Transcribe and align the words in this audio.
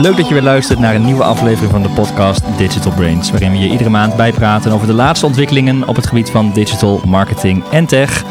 Leuk 0.00 0.16
dat 0.16 0.28
je 0.28 0.34
weer 0.34 0.42
luistert 0.42 0.78
naar 0.78 0.94
een 0.94 1.04
nieuwe 1.04 1.24
aflevering 1.24 1.70
van 1.70 1.82
de 1.82 1.88
podcast 1.88 2.42
Digital 2.56 2.92
Brains, 2.92 3.30
waarin 3.30 3.50
we 3.50 3.58
je 3.58 3.68
iedere 3.68 3.90
maand 3.90 4.16
bijpraten 4.16 4.72
over 4.72 4.86
de 4.86 4.92
laatste 4.92 5.26
ontwikkelingen 5.26 5.88
op 5.88 5.96
het 5.96 6.06
gebied 6.06 6.30
van 6.30 6.52
digital 6.52 7.00
marketing 7.06 7.64
en 7.70 7.86
tech. 7.86 8.24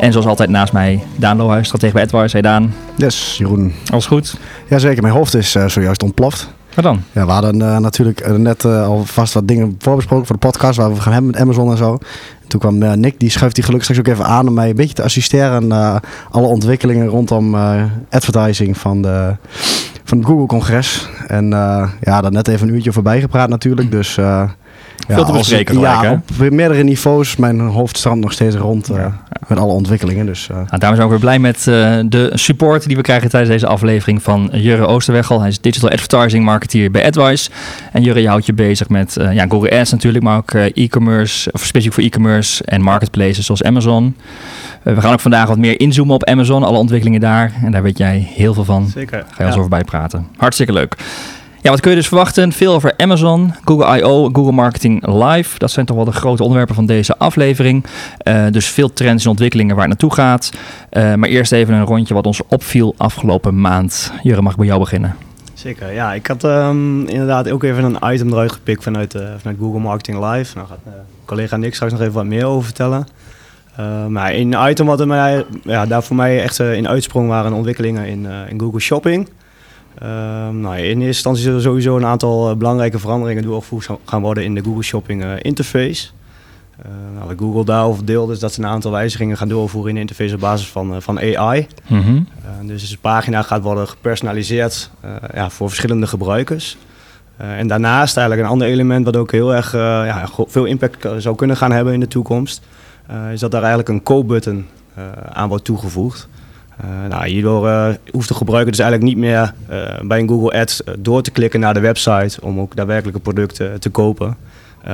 En 0.00 0.12
zoals 0.12 0.26
altijd 0.26 0.50
naast 0.50 0.72
mij 0.72 1.04
Daan 1.16 1.36
Lohuis, 1.36 1.66
stratege 1.66 1.92
bij 1.92 2.02
AdWise. 2.02 2.30
Hey 2.32 2.42
Daan. 2.42 2.74
Yes, 2.96 3.34
Jeroen. 3.38 3.72
Alles 3.90 4.06
goed? 4.06 4.36
Jazeker, 4.68 5.02
mijn 5.02 5.14
hoofd 5.14 5.34
is 5.34 5.54
uh, 5.54 5.68
zojuist 5.68 6.02
ontploft. 6.02 6.48
Wat 6.74 6.84
dan? 6.84 7.02
Ja, 7.12 7.26
we 7.26 7.32
hadden 7.32 7.60
uh, 7.60 7.78
natuurlijk 7.78 8.26
uh, 8.26 8.34
net 8.34 8.64
al 8.64 9.04
vast 9.04 9.34
wat 9.34 9.48
dingen 9.48 9.76
voorbesproken 9.78 10.26
voor 10.26 10.36
de 10.36 10.46
podcast 10.46 10.78
waar 10.78 10.94
we 10.94 11.00
gaan 11.00 11.12
hebben 11.12 11.30
met 11.30 11.40
Amazon 11.40 11.70
en 11.70 11.76
zo. 11.76 11.98
Toen 12.46 12.60
kwam 12.60 13.00
Nick, 13.00 13.20
die 13.20 13.30
schuift 13.30 13.54
die 13.54 13.64
gelukkig 13.64 13.88
straks 13.90 14.08
ook 14.08 14.14
even 14.14 14.26
aan 14.26 14.48
om 14.48 14.54
mij 14.54 14.68
een 14.68 14.76
beetje 14.76 14.94
te 14.94 15.02
assisteren 15.02 15.72
aan 15.72 16.00
alle 16.30 16.46
ontwikkelingen 16.46 17.06
rondom 17.06 17.54
advertising 18.08 18.78
van, 18.78 19.02
de, 19.02 19.36
van 20.08 20.18
het 20.18 20.26
Google-congres. 20.26 21.08
En 21.26 21.48
ja, 22.00 22.20
daar 22.20 22.32
net 22.32 22.48
even 22.48 22.68
een 22.68 22.74
uurtje 22.74 22.92
voorbij 22.92 23.20
gepraat 23.20 23.48
natuurlijk, 23.48 23.90
dus... 23.90 24.18
Ja, 25.08 25.14
Veel 25.14 25.24
te 25.24 25.32
bespreken 25.32 25.78
Ja, 25.78 26.22
op 26.40 26.50
meerdere 26.50 26.82
niveaus. 26.82 27.36
Mijn 27.36 27.60
hoofd 27.60 27.96
strandt 27.96 28.20
nog 28.20 28.32
steeds 28.32 28.56
rond 28.56 28.90
uh, 28.90 29.06
met 29.46 29.58
alle 29.58 29.72
ontwikkelingen. 29.72 30.26
Dus, 30.26 30.48
uh. 30.50 30.56
nou, 30.56 30.78
daarom 30.78 30.96
zijn 30.96 31.08
we 31.08 31.08
weer 31.08 31.18
blij 31.18 31.38
met 31.38 31.56
uh, 31.56 31.98
de 32.04 32.30
support 32.34 32.86
die 32.86 32.96
we 32.96 33.02
krijgen 33.02 33.28
tijdens 33.28 33.52
deze 33.52 33.66
aflevering 33.66 34.22
van 34.22 34.48
Jurre 34.52 34.86
Oosterwegel. 34.86 35.40
Hij 35.40 35.48
is 35.48 35.60
Digital 35.60 35.90
Advertising 35.90 36.44
Marketeer 36.44 36.90
bij 36.90 37.06
AdWise. 37.06 37.50
En 37.92 38.02
Jurre, 38.02 38.20
je 38.20 38.28
houdt 38.28 38.46
je 38.46 38.52
bezig 38.52 38.88
met 38.88 39.16
ja, 39.32 39.46
Google 39.48 39.78
Ads 39.78 39.90
natuurlijk, 39.90 40.24
maar 40.24 40.36
ook 40.36 40.54
e-commerce, 40.54 41.52
of 41.52 41.64
specifiek 41.64 41.94
voor 41.94 42.02
e-commerce 42.02 42.64
en 42.64 42.80
marketplaces 42.80 43.46
zoals 43.46 43.62
Amazon. 43.62 44.16
We 44.82 45.00
gaan 45.00 45.12
ook 45.12 45.20
vandaag 45.20 45.48
wat 45.48 45.58
meer 45.58 45.80
inzoomen 45.80 46.14
op 46.14 46.24
Amazon, 46.24 46.62
alle 46.62 46.78
ontwikkelingen 46.78 47.20
daar. 47.20 47.52
En 47.64 47.72
daar 47.72 47.82
weet 47.82 47.98
jij 47.98 48.28
heel 48.34 48.54
veel 48.54 48.64
van. 48.64 48.88
Zeker. 48.88 49.24
Ga 49.30 49.42
je 49.42 49.48
ons 49.48 49.56
over 49.56 49.70
bijpraten. 49.70 50.26
Hartstikke 50.36 50.72
leuk. 50.72 50.96
Ja, 51.62 51.70
wat 51.70 51.80
kun 51.80 51.90
je 51.90 51.96
dus 51.96 52.08
verwachten? 52.08 52.52
Veel 52.52 52.74
over 52.74 52.94
Amazon, 52.96 53.54
Google 53.64 53.98
I.O., 53.98 54.28
Google 54.32 54.52
Marketing 54.52 55.06
Live. 55.06 55.58
Dat 55.58 55.70
zijn 55.70 55.86
toch 55.86 55.96
wel 55.96 56.04
de 56.04 56.12
grote 56.12 56.42
onderwerpen 56.42 56.74
van 56.74 56.86
deze 56.86 57.16
aflevering. 57.16 57.84
Uh, 58.28 58.46
dus 58.50 58.66
veel 58.66 58.92
trends 58.92 59.24
en 59.24 59.30
ontwikkelingen 59.30 59.76
waar 59.76 59.88
het 59.88 60.00
naartoe 60.00 60.14
gaat. 60.14 60.50
Uh, 60.92 61.14
maar 61.14 61.28
eerst 61.28 61.52
even 61.52 61.74
een 61.74 61.84
rondje 61.84 62.14
wat 62.14 62.26
ons 62.26 62.40
opviel 62.48 62.94
afgelopen 62.96 63.60
maand. 63.60 64.12
Jurre, 64.22 64.42
mag 64.42 64.52
ik 64.52 64.58
bij 64.58 64.66
jou 64.66 64.80
beginnen? 64.80 65.16
Zeker, 65.54 65.92
ja. 65.92 66.14
Ik 66.14 66.26
had 66.26 66.44
um, 66.44 67.06
inderdaad 67.06 67.50
ook 67.50 67.62
even 67.62 67.84
een 67.84 68.12
item 68.12 68.32
eruit 68.32 68.52
gepikt 68.52 68.82
vanuit, 68.82 69.14
uh, 69.14 69.22
vanuit 69.38 69.58
Google 69.60 69.80
Marketing 69.80 70.24
Live. 70.32 70.54
Daar 70.54 70.66
gaat 70.66 70.78
collega 71.24 71.56
Nick 71.56 71.74
straks 71.74 71.92
nog 71.92 72.00
even 72.00 72.12
wat 72.12 72.24
meer 72.24 72.44
over 72.44 72.64
vertellen. 72.64 73.06
Maar 74.08 74.34
een 74.34 74.56
item 74.68 74.86
wat 74.86 75.00
er 75.00 75.06
mij, 75.06 75.44
ja, 75.62 75.86
daar 75.86 76.02
voor 76.02 76.16
mij 76.16 76.42
echt 76.42 76.58
in 76.58 76.88
uitsprong 76.88 77.28
waren 77.28 77.52
ontwikkelingen 77.52 78.06
in, 78.06 78.26
in 78.48 78.60
Google 78.60 78.80
Shopping. 78.80 79.28
Um, 80.02 80.60
nou, 80.60 80.76
in 80.76 80.82
eerste 80.82 81.06
instantie 81.06 81.42
zullen 81.42 81.58
er 81.58 81.64
sowieso 81.64 81.96
een 81.96 82.04
aantal 82.04 82.56
belangrijke 82.56 82.98
veranderingen 82.98 83.42
doorgevoerd 83.42 83.88
gaan 84.04 84.20
worden 84.20 84.44
in 84.44 84.54
de 84.54 84.62
Google 84.64 84.82
Shopping 84.82 85.24
interface. 85.24 86.08
Nou, 87.14 87.26
wat 87.26 87.38
Google 87.38 87.64
daarover 87.64 88.04
deelt 88.04 88.30
is 88.30 88.38
dat 88.38 88.52
ze 88.52 88.60
een 88.60 88.68
aantal 88.68 88.90
wijzigingen 88.90 89.36
gaan 89.36 89.48
doorvoeren 89.48 89.88
in 89.88 89.94
de 89.94 90.00
interface 90.00 90.34
op 90.34 90.40
basis 90.40 90.68
van, 90.68 91.02
van 91.02 91.18
AI. 91.18 91.66
Mm 91.86 92.00
-hmm. 92.00 92.26
dus 92.66 92.90
de 92.90 92.98
pagina 93.00 93.42
gaat 93.42 93.62
worden 93.62 93.88
gepersonaliseerd 93.88 94.90
ja, 95.34 95.50
voor 95.50 95.68
verschillende 95.68 96.06
gebruikers. 96.06 96.76
en 97.36 97.66
daarnaast 97.66 98.16
eigenlijk 98.16 98.46
een 98.46 98.52
ander 98.52 98.68
element 98.68 99.04
wat 99.04 99.16
ook 99.16 99.32
heel 99.32 99.54
erg 99.54 99.72
ja, 99.72 100.28
veel 100.46 100.64
impact 100.64 101.08
zou 101.18 101.36
kunnen 101.36 101.56
gaan 101.56 101.72
hebben 101.72 101.94
in 101.94 102.00
de 102.00 102.08
toekomst, 102.08 102.62
is 103.32 103.40
dat 103.40 103.50
daar 103.50 103.60
eigenlijk 103.60 103.88
een 103.88 104.02
co-button 104.02 104.66
aan 105.32 105.48
wordt 105.48 105.64
toegevoegd. 105.64 106.28
Uh, 106.84 107.08
nou, 107.08 107.28
hierdoor 107.28 107.66
uh, 107.66 107.88
hoeft 108.10 108.28
de 108.28 108.34
gebruiker 108.34 108.70
dus 108.70 108.80
eigenlijk 108.80 109.10
niet 109.10 109.24
meer 109.24 109.52
uh, 109.70 109.76
bij 110.02 110.18
een 110.18 110.28
Google 110.28 110.60
Ads 110.60 110.82
door 110.98 111.22
te 111.22 111.30
klikken 111.30 111.60
naar 111.60 111.74
de 111.74 111.80
website 111.80 112.40
om 112.40 112.60
ook 112.60 112.76
daadwerkelijke 112.76 113.20
producten 113.20 113.80
te 113.80 113.90
kopen. 113.90 114.36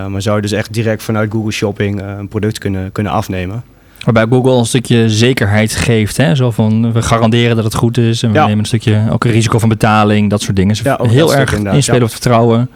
maar 0.08 0.22
zou 0.22 0.36
je 0.36 0.42
dus 0.42 0.52
echt 0.52 0.72
direct 0.72 1.02
vanuit 1.02 1.32
Google 1.32 1.52
Shopping 1.52 2.02
een 2.02 2.28
product 2.28 2.58
kunnen, 2.58 2.92
kunnen 2.92 3.12
afnemen. 3.12 3.62
Waarbij 4.04 4.26
Google 4.30 4.58
een 4.58 4.66
stukje 4.66 5.10
zekerheid 5.10 5.74
geeft. 5.74 6.16
Hè? 6.16 6.34
Zo 6.34 6.50
van 6.50 6.92
we 6.92 7.02
garanderen 7.02 7.56
dat 7.56 7.64
het 7.64 7.74
goed 7.74 7.98
is. 7.98 8.22
En 8.22 8.32
we 8.32 8.38
nemen 8.38 8.58
een 8.58 8.64
stukje 8.64 9.06
ook 9.10 9.24
een 9.24 9.30
risico 9.30 9.58
van 9.58 9.68
betaling, 9.68 10.30
dat 10.30 10.42
soort 10.42 10.56
dingen. 10.56 10.74
Dus 10.74 10.84
ja, 10.84 10.98
heel 11.02 11.34
erg 11.34 11.52
inspelen 11.54 12.02
op 12.02 12.10
vertrouwen. 12.10 12.70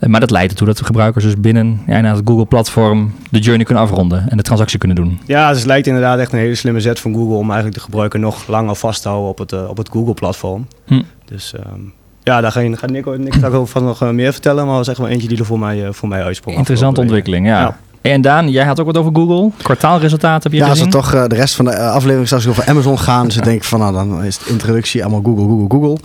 Eh, 0.00 0.08
maar 0.08 0.20
dat 0.20 0.30
leidt 0.30 0.50
ertoe 0.50 0.66
dat 0.66 0.76
de 0.76 0.84
gebruikers 0.84 1.24
dus 1.24 1.40
binnen 1.40 1.80
ja, 1.86 2.02
het 2.02 2.22
Google-platform 2.24 3.12
de 3.30 3.38
journey 3.38 3.64
kunnen 3.64 3.84
afronden 3.84 4.28
en 4.28 4.36
de 4.36 4.42
transactie 4.42 4.78
kunnen 4.78 4.96
doen. 4.96 5.20
Ja, 5.26 5.48
dus 5.48 5.58
het 5.58 5.66
lijkt 5.66 5.86
inderdaad 5.86 6.18
echt 6.18 6.32
een 6.32 6.38
hele 6.38 6.54
slimme 6.54 6.80
zet 6.80 7.00
van 7.00 7.14
Google 7.14 7.36
om 7.36 7.46
eigenlijk 7.46 7.74
de 7.74 7.80
gebruiker 7.84 8.20
nog 8.20 8.46
langer 8.46 8.74
vast 8.74 9.02
te 9.02 9.08
houden 9.08 9.30
op 9.30 9.38
het, 9.38 9.52
uh, 9.52 9.68
op 9.68 9.76
het 9.76 9.88
Google-platform. 9.88 10.66
Hm. 10.86 11.02
Dus 11.24 11.54
um, 11.72 11.92
ja, 12.22 12.40
daar 12.40 12.52
gaat 12.52 12.90
Nico, 12.90 13.16
Nico 13.18 13.66
van 13.66 13.84
nog 13.84 14.12
meer 14.12 14.32
vertellen, 14.32 14.64
maar 14.64 14.74
dat 14.74 14.82
is 14.82 14.88
echt 14.88 14.98
wel 14.98 15.08
eentje 15.08 15.28
die 15.28 15.38
er 15.38 15.44
voor 15.44 15.58
mij, 15.58 15.86
uh, 15.86 15.92
voor 15.92 16.08
mij 16.08 16.22
uitsprong. 16.22 16.56
Interessante 16.56 17.00
ontwikkeling, 17.00 17.46
ja. 17.46 17.60
ja. 17.60 17.76
En 18.00 18.20
Daan, 18.20 18.50
jij 18.50 18.64
had 18.64 18.80
ook 18.80 18.86
wat 18.86 18.96
over 18.96 19.12
Google. 19.14 19.50
Kwartaalresultaten 19.62 20.42
heb 20.42 20.52
je 20.52 20.58
ja, 20.58 20.68
gezien? 20.68 20.90
Ja, 20.90 20.96
als 20.96 21.06
we 21.06 21.12
toch 21.12 21.22
uh, 21.22 21.28
de 21.28 21.34
rest 21.34 21.54
van 21.54 21.64
de 21.64 21.70
uh, 21.70 21.92
aflevering 21.92 22.26
straks 22.26 22.46
over 22.46 22.66
Amazon 22.66 22.98
gaan. 22.98 23.26
Dus 23.26 23.36
ik 23.36 23.44
denk 23.44 23.64
van, 23.64 23.78
nou, 23.78 23.92
dan 23.92 24.24
is 24.24 24.38
de 24.38 24.50
introductie 24.50 25.04
allemaal 25.04 25.22
Google, 25.24 25.44
Google, 25.44 25.66
Google. 25.68 25.96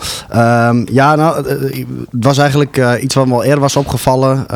Um, 0.69 0.85
ja, 0.91 1.15
nou, 1.15 1.47
uh, 1.47 1.85
het 2.11 2.25
was 2.25 2.37
eigenlijk 2.37 2.97
iets 3.01 3.15
wat 3.15 3.27
me 3.27 3.33
al 3.33 3.43
eerder 3.43 3.59
was 3.59 3.75
opgevallen. 3.75 4.47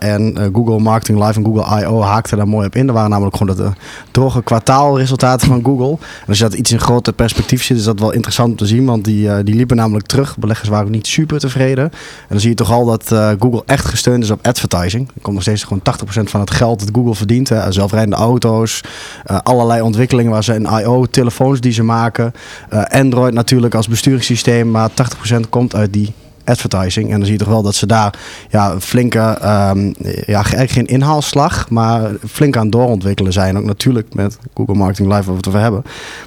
en 0.00 0.50
Google 0.52 0.78
Marketing 0.78 1.18
Live 1.18 1.38
en 1.38 1.44
Google 1.44 1.80
I.O. 1.80 2.02
haakten 2.02 2.36
daar 2.36 2.48
mooi 2.48 2.66
op 2.66 2.76
in. 2.76 2.88
Er 2.88 2.94
waren 2.94 3.10
namelijk 3.10 3.36
gewoon 3.36 3.56
de 3.56 3.70
droge 4.10 4.42
kwartaalresultaten 4.42 5.46
van 5.48 5.64
Google. 5.64 5.90
En 5.90 6.28
als 6.28 6.38
je 6.38 6.44
dat 6.44 6.54
iets 6.54 6.72
in 6.72 6.80
groter 6.80 7.12
perspectief 7.12 7.64
ziet, 7.64 7.76
is 7.76 7.84
dat 7.84 8.00
wel 8.00 8.12
interessant 8.12 8.50
om 8.50 8.56
te 8.56 8.66
zien. 8.66 8.84
Want 8.84 9.04
die, 9.04 9.42
die 9.42 9.54
liepen 9.54 9.76
namelijk 9.76 10.06
terug. 10.06 10.38
Beleggers 10.38 10.68
waren 10.68 10.86
ook 10.86 10.92
niet 10.92 11.06
super 11.06 11.38
tevreden. 11.38 11.84
En 11.84 11.92
dan 12.28 12.40
zie 12.40 12.50
je 12.50 12.56
toch 12.56 12.72
al 12.72 12.84
dat 12.84 13.04
Google 13.38 13.62
echt 13.66 13.84
gesteund 13.84 14.22
is 14.22 14.30
op 14.30 14.46
advertising. 14.46 15.08
Er 15.14 15.22
komt 15.22 15.34
nog 15.34 15.42
steeds 15.42 15.64
gewoon 15.64 15.82
80% 16.20 16.22
van 16.22 16.40
het 16.40 16.50
geld 16.50 16.85
Google 16.92 17.14
verdient. 17.14 17.48
Hè. 17.48 17.72
Zelfrijdende 17.72 18.16
auto's, 18.16 18.80
uh, 19.30 19.38
allerlei 19.42 19.80
ontwikkelingen 19.80 20.32
waar 20.32 20.44
ze 20.44 20.54
in 20.54 20.68
I.O. 20.80 21.06
telefoons 21.06 21.60
die 21.60 21.72
ze 21.72 21.82
maken. 21.82 22.32
Uh, 22.72 22.82
Android 22.84 23.34
natuurlijk 23.34 23.74
als 23.74 23.88
besturingssysteem, 23.88 24.70
maar 24.70 24.90
80% 24.90 25.48
komt 25.48 25.74
uit 25.74 25.92
die 25.92 26.12
advertising. 26.46 27.10
En 27.10 27.16
dan 27.16 27.24
zie 27.24 27.32
je 27.32 27.38
toch 27.38 27.48
wel 27.48 27.62
dat 27.62 27.74
ze 27.74 27.86
daar 27.86 28.14
ja, 28.50 28.72
een 28.72 28.80
flinke, 28.80 29.18
um, 29.18 29.94
ja, 30.26 30.42
eigenlijk 30.42 30.70
geen 30.70 30.86
inhaalslag, 30.86 31.70
maar 31.70 32.10
flink 32.28 32.56
aan 32.56 32.70
doorontwikkelen 32.70 33.32
zijn. 33.32 33.58
Ook 33.58 33.64
natuurlijk 33.64 34.14
met 34.14 34.38
Google 34.54 34.74
Marketing 34.74 35.12
Live, 35.12 35.30
we 35.30 35.36
het 35.36 35.48
over 35.48 35.60
hebben. 35.60 35.82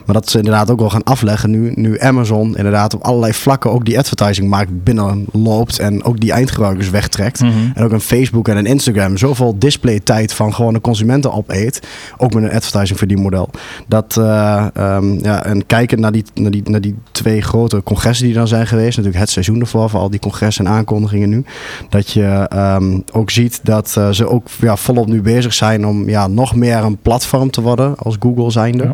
Maar 0.05 0.15
dat 0.15 0.29
ze 0.29 0.37
inderdaad 0.37 0.71
ook 0.71 0.79
wel 0.79 0.89
gaan 0.89 1.03
afleggen 1.03 1.49
nu, 1.49 1.71
nu 1.75 1.99
Amazon 1.99 2.57
inderdaad 2.57 2.93
op 2.93 3.01
allerlei 3.01 3.33
vlakken 3.33 3.71
ook 3.71 3.85
die 3.85 3.97
advertisingmarkt 3.97 4.83
binnenloopt 4.83 5.79
en 5.79 6.03
ook 6.03 6.19
die 6.19 6.31
eindgebruikers 6.31 6.89
wegtrekt. 6.89 7.41
Mm 7.41 7.51
-hmm. 7.51 7.71
En 7.75 7.83
ook 7.83 7.91
een 7.91 8.01
Facebook 8.01 8.47
en 8.47 8.57
een 8.57 8.65
Instagram 8.65 9.17
zoveel 9.17 9.55
displaytijd 9.59 10.33
van 10.33 10.53
gewoon 10.53 10.73
de 10.73 10.81
consumenten 10.81 11.33
opeet. 11.33 11.79
Ook 12.17 12.33
met 12.33 12.43
een 12.43 12.51
advertising 12.51 12.97
verdienmodel. 12.97 13.49
Dat, 13.87 14.15
uh, 14.19 14.65
um, 14.77 15.19
ja, 15.23 15.43
en 15.43 15.65
kijken 15.65 15.99
naar 15.99 16.11
die, 16.11 16.23
naar, 16.33 16.51
die, 16.51 16.69
naar 16.69 16.81
die 16.81 16.95
twee 17.11 17.41
grote 17.41 17.83
congressen 17.83 18.25
die 18.25 18.35
dan 18.35 18.47
zijn 18.47 18.67
geweest. 18.67 18.97
Natuurlijk 18.97 19.23
het 19.23 19.29
seizoen 19.29 19.59
ervoor, 19.59 19.89
voor 19.89 19.99
al 20.09 20.19
die 20.19 20.29
congressen 20.29 20.65
en 20.65 20.71
aankondigingen 20.71 21.29
nu. 21.29 21.43
Dat 21.89 22.11
je 22.11 22.49
um, 22.55 23.03
ook 23.11 23.29
ziet 23.29 23.59
dat 23.63 23.95
uh, 23.97 24.09
ze 24.09 24.29
ook 24.29 24.47
ja, 24.59 24.75
volop 24.75 25.07
nu 25.07 25.21
bezig 25.21 25.53
zijn 25.53 25.87
om 25.87 26.09
ja, 26.09 26.27
nog 26.27 26.55
meer 26.55 26.77
een 26.77 26.97
platform 26.97 27.51
te 27.51 27.61
worden 27.61 27.97
als 27.97 28.15
Google 28.19 28.51
zijnde. 28.51 28.91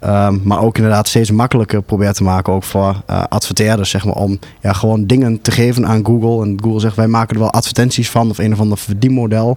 Ja. 0.00 0.26
Um, 0.26 0.40
maar 0.44 0.60
ook 0.60 0.76
inderdaad 0.76 1.08
steeds 1.08 1.30
makkelijker 1.30 1.82
proberen 1.82 2.14
te 2.14 2.22
maken 2.22 2.52
ook 2.52 2.64
voor 2.64 3.02
uh, 3.10 3.22
adverteerders, 3.28 3.90
zeg 3.90 4.04
maar, 4.04 4.14
om 4.14 4.38
ja, 4.60 4.72
gewoon 4.72 5.06
dingen 5.06 5.40
te 5.40 5.50
geven 5.50 5.86
aan 5.86 6.06
Google. 6.06 6.44
En 6.44 6.58
Google 6.62 6.80
zegt, 6.80 6.96
wij 6.96 7.08
maken 7.08 7.34
er 7.34 7.40
wel 7.40 7.52
advertenties 7.52 8.10
van 8.10 8.30
of 8.30 8.38
een 8.38 8.52
of 8.52 8.60
ander 8.60 8.78
verdienmodel. 8.78 9.56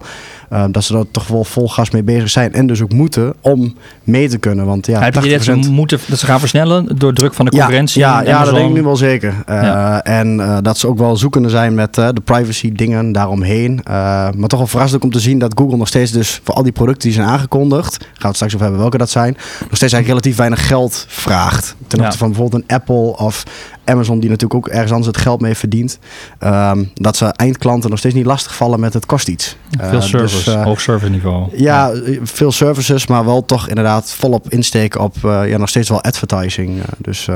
Uh, 0.52 0.64
dat 0.70 0.84
ze 0.84 0.98
er 0.98 1.04
toch 1.10 1.26
wel 1.26 1.44
vol 1.44 1.68
gas 1.68 1.90
mee 1.90 2.02
bezig 2.02 2.30
zijn 2.30 2.52
en 2.52 2.66
dus 2.66 2.82
ook 2.82 2.92
moeten 2.92 3.34
om 3.40 3.74
mee 4.04 4.28
te 4.28 4.38
kunnen. 4.38 4.66
Want 4.66 4.86
ja, 4.86 5.00
Heb 5.00 5.14
je 5.14 5.20
dit 5.20 5.44
ze 5.44 5.54
moeten 5.54 5.98
dat 6.06 6.18
ze 6.18 6.26
gaan 6.26 6.40
versnellen 6.40 6.98
door 6.98 7.12
druk 7.12 7.34
van 7.34 7.44
de 7.44 7.50
concurrentie? 7.50 8.00
Ja, 8.00 8.20
ja, 8.20 8.28
ja 8.28 8.44
dat 8.44 8.54
denk 8.54 8.68
ik 8.68 8.74
nu 8.74 8.82
wel 8.82 8.96
zeker. 8.96 9.34
Ja. 9.46 10.02
En 10.02 10.60
dat 10.62 10.78
ze 10.78 10.86
ook 10.86 10.98
wel 10.98 11.16
zoekende 11.16 11.48
zijn 11.48 11.74
met 11.74 11.98
uh, 11.98 12.08
de 12.12 12.20
privacy 12.20 12.72
dingen 12.72 13.12
daaromheen. 13.12 13.80
Maar 13.84 14.48
toch 14.48 14.58
wel 14.58 14.66
verrassend 14.66 15.02
om 15.02 15.10
te 15.10 15.20
zien 15.20 15.38
dat 15.38 15.52
Google 15.58 15.76
nog 15.76 15.88
steeds 15.88 16.10
dus 16.10 16.40
voor 16.44 16.54
al 16.54 16.62
die 16.62 16.72
producten 16.72 17.08
die 17.08 17.18
zijn 17.18 17.28
aangekondigd, 17.28 17.96
gaan 17.98 18.10
we 18.18 18.26
het 18.26 18.36
straks 18.36 18.52
over 18.54 18.66
hebben 18.66 18.80
welke 18.80 18.98
dat 18.98 19.10
zijn, 19.10 19.32
nog 19.32 19.76
steeds 19.76 19.92
eigenlijk 19.92 20.06
relatief 20.06 20.36
weinig 20.36 20.66
geld 20.66 21.04
vraagt. 21.08 21.76
Ten 21.86 21.98
opzichte 21.98 22.18
van 22.18 22.28
bijvoorbeeld 22.28 22.62
een 22.62 22.76
Apple 22.76 23.16
of 23.16 23.44
Amazon, 23.84 24.20
die 24.20 24.30
natuurlijk 24.30 24.66
ook 24.66 24.72
ergens 24.72 24.90
anders 24.90 25.06
het 25.06 25.16
geld 25.16 25.40
mee 25.40 25.54
verdient. 25.54 25.98
Um, 26.44 26.90
dat 26.94 27.16
ze 27.16 27.26
eindklanten 27.26 27.90
nog 27.90 27.98
steeds 27.98 28.14
niet 28.14 28.26
lastigvallen 28.26 28.80
met 28.80 28.94
het 28.94 29.06
kost 29.06 29.28
iets. 29.28 29.56
Veel 29.78 29.92
uh, 29.92 30.00
service, 30.00 30.50
dus, 30.50 30.62
hoog 30.64 30.80
service 30.80 31.10
niveau. 31.10 31.48
Ja, 31.56 31.88
ja, 31.88 32.18
veel 32.22 32.52
services, 32.52 33.06
maar 33.06 33.24
wel 33.24 33.44
toch 33.44 33.68
inderdaad 33.68 34.12
volop 34.12 34.50
insteken 34.50 35.00
op 35.00 35.14
ja, 35.22 35.56
nog 35.56 35.68
steeds 35.68 35.88
wel 35.88 36.02
advertising. 36.02 36.82
dus 36.98 37.28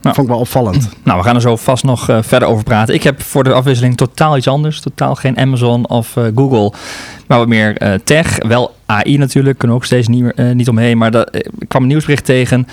nou, 0.00 0.14
vond 0.14 0.26
ik 0.26 0.32
wel 0.32 0.42
opvallend. 0.42 0.88
Nou, 1.04 1.18
we 1.18 1.24
gaan 1.24 1.34
er 1.34 1.40
zo 1.40 1.56
vast 1.56 1.84
nog 1.84 2.10
uh, 2.10 2.18
verder 2.22 2.48
over 2.48 2.64
praten. 2.64 2.94
Ik 2.94 3.02
heb 3.02 3.22
voor 3.22 3.44
de 3.44 3.52
afwisseling 3.52 3.96
totaal 3.96 4.36
iets 4.36 4.48
anders. 4.48 4.80
Totaal 4.80 5.14
geen 5.14 5.38
Amazon 5.38 5.88
of 5.88 6.16
uh, 6.16 6.24
Google. 6.34 6.72
Maar 7.26 7.38
wat 7.38 7.48
meer 7.48 7.82
uh, 7.82 7.94
tech. 8.04 8.38
Wel 8.46 8.74
AI 8.86 9.16
natuurlijk, 9.16 9.58
kunnen 9.58 9.76
we 9.76 9.82
ook 9.82 9.88
steeds 9.88 10.08
niet, 10.08 10.36
niet 10.36 10.68
omheen. 10.68 10.98
Maar 10.98 11.10
dat, 11.10 11.36
ik 11.36 11.68
kwam 11.68 11.82
een 11.82 11.88
nieuwsbericht 11.88 12.24
tegen 12.24 12.66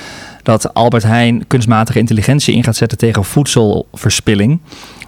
dat 0.47 0.73
Albert 0.73 1.03
Heijn 1.03 1.47
kunstmatige 1.47 1.99
intelligentie 1.99 2.55
in 2.55 2.63
gaat 2.63 2.75
zetten 2.75 2.97
tegen 2.97 3.23
voedselverspilling. 3.23 4.59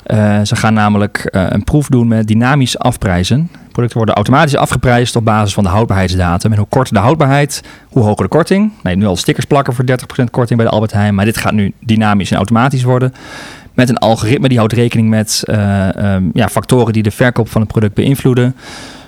Eh, 0.04 0.42
ze 0.44 0.56
gaan 0.56 0.74
namelijk 0.74 1.18
eh, 1.18 1.46
een 1.50 1.64
proef 1.64 1.88
doen 1.88 2.08
met 2.08 2.28
dynamisch 2.28 2.78
afprijzen. 2.78 3.50
Producten 3.72 3.98
worden 3.98 4.16
automatisch 4.16 4.56
afgeprijsd 4.56 5.16
op 5.16 5.26
basis 5.26 5.54
van 5.54 5.64
de 5.64 5.70
houdbaarheidsdatum. 5.70 6.52
En 6.52 6.58
hoe 6.58 6.68
korter 6.68 6.94
de 6.94 7.00
houdbaarheid, 7.00 7.64
hoe 7.90 8.04
hoger 8.04 8.24
de 8.24 8.30
korting. 8.30 8.72
Nee, 8.84 8.96
nu 8.96 9.06
al 9.06 9.16
stickers 9.16 9.46
plakken 9.46 9.74
voor 9.74 9.86
30% 9.86 10.30
korting 10.32 10.60
bij 10.60 10.68
de 10.68 10.74
Albert 10.76 10.94
Heijn. 10.94 11.16
Maar 11.16 11.26
dit 11.26 11.38
gaat 11.38 11.54
nu 11.54 11.74
dynamisch 11.80 12.32
en 12.32 12.38
automatisch 12.38 12.84
worden. 12.84 13.14
Met 13.74 13.90
een 13.90 13.98
algoritme 13.98 14.48
die 14.48 14.58
houdt 14.58 14.74
rekening 14.74 15.10
met 15.10 15.44
eh, 15.46 15.96
ehm, 15.96 16.24
ja, 16.34 16.48
factoren 16.48 16.94
die 16.94 17.04
de 17.04 17.12
verkoop 17.12 17.50
van 17.50 17.62
het 17.62 17.70
product 17.70 17.94
beïnvloeden. 17.94 18.56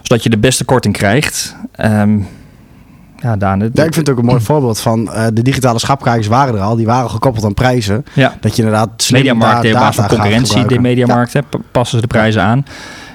Zodat 0.02 0.24
je 0.24 0.30
de 0.30 0.38
beste 0.38 0.66
korting 0.66 0.94
krijgt. 0.94 1.56
Ehm, 1.72 2.20
ja, 3.22 3.38
Daan, 3.38 3.60
Ja, 3.60 3.66
ik 3.66 3.74
vind 3.94 3.96
het 3.96 4.10
ook 4.10 4.18
een 4.18 4.26
mooi 4.26 4.42
voorbeeld 4.42 4.80
van 4.80 5.14
eh, 5.14 5.26
de 5.34 5.42
digitale 5.42 5.80
schapkaartjes 5.80 6.28
waren 6.28 6.56
er 6.56 6.62
al. 6.62 6.76
Die 6.76 6.86
waren 6.86 7.10
gekoppeld 7.10 7.46
aan 7.46 7.54
prijzen. 7.54 8.06
ja. 8.14 8.34
Dat 8.42 8.56
je 8.56 8.64
inderdaad 8.64 8.90
slim 8.98 9.20
Mediamarkt 9.20 9.56
da- 9.56 9.62
deed 9.62 9.74
op 9.74 9.80
basis 9.80 9.96
van 9.96 10.08
concurrentie, 10.08 10.66
de. 10.66 10.80
Mediamarkt, 10.80 11.40
p- 11.50 11.58
passen 11.72 11.96
ze 11.96 12.02
de 12.02 12.08
prijzen 12.14 12.42
aan. 12.42 12.66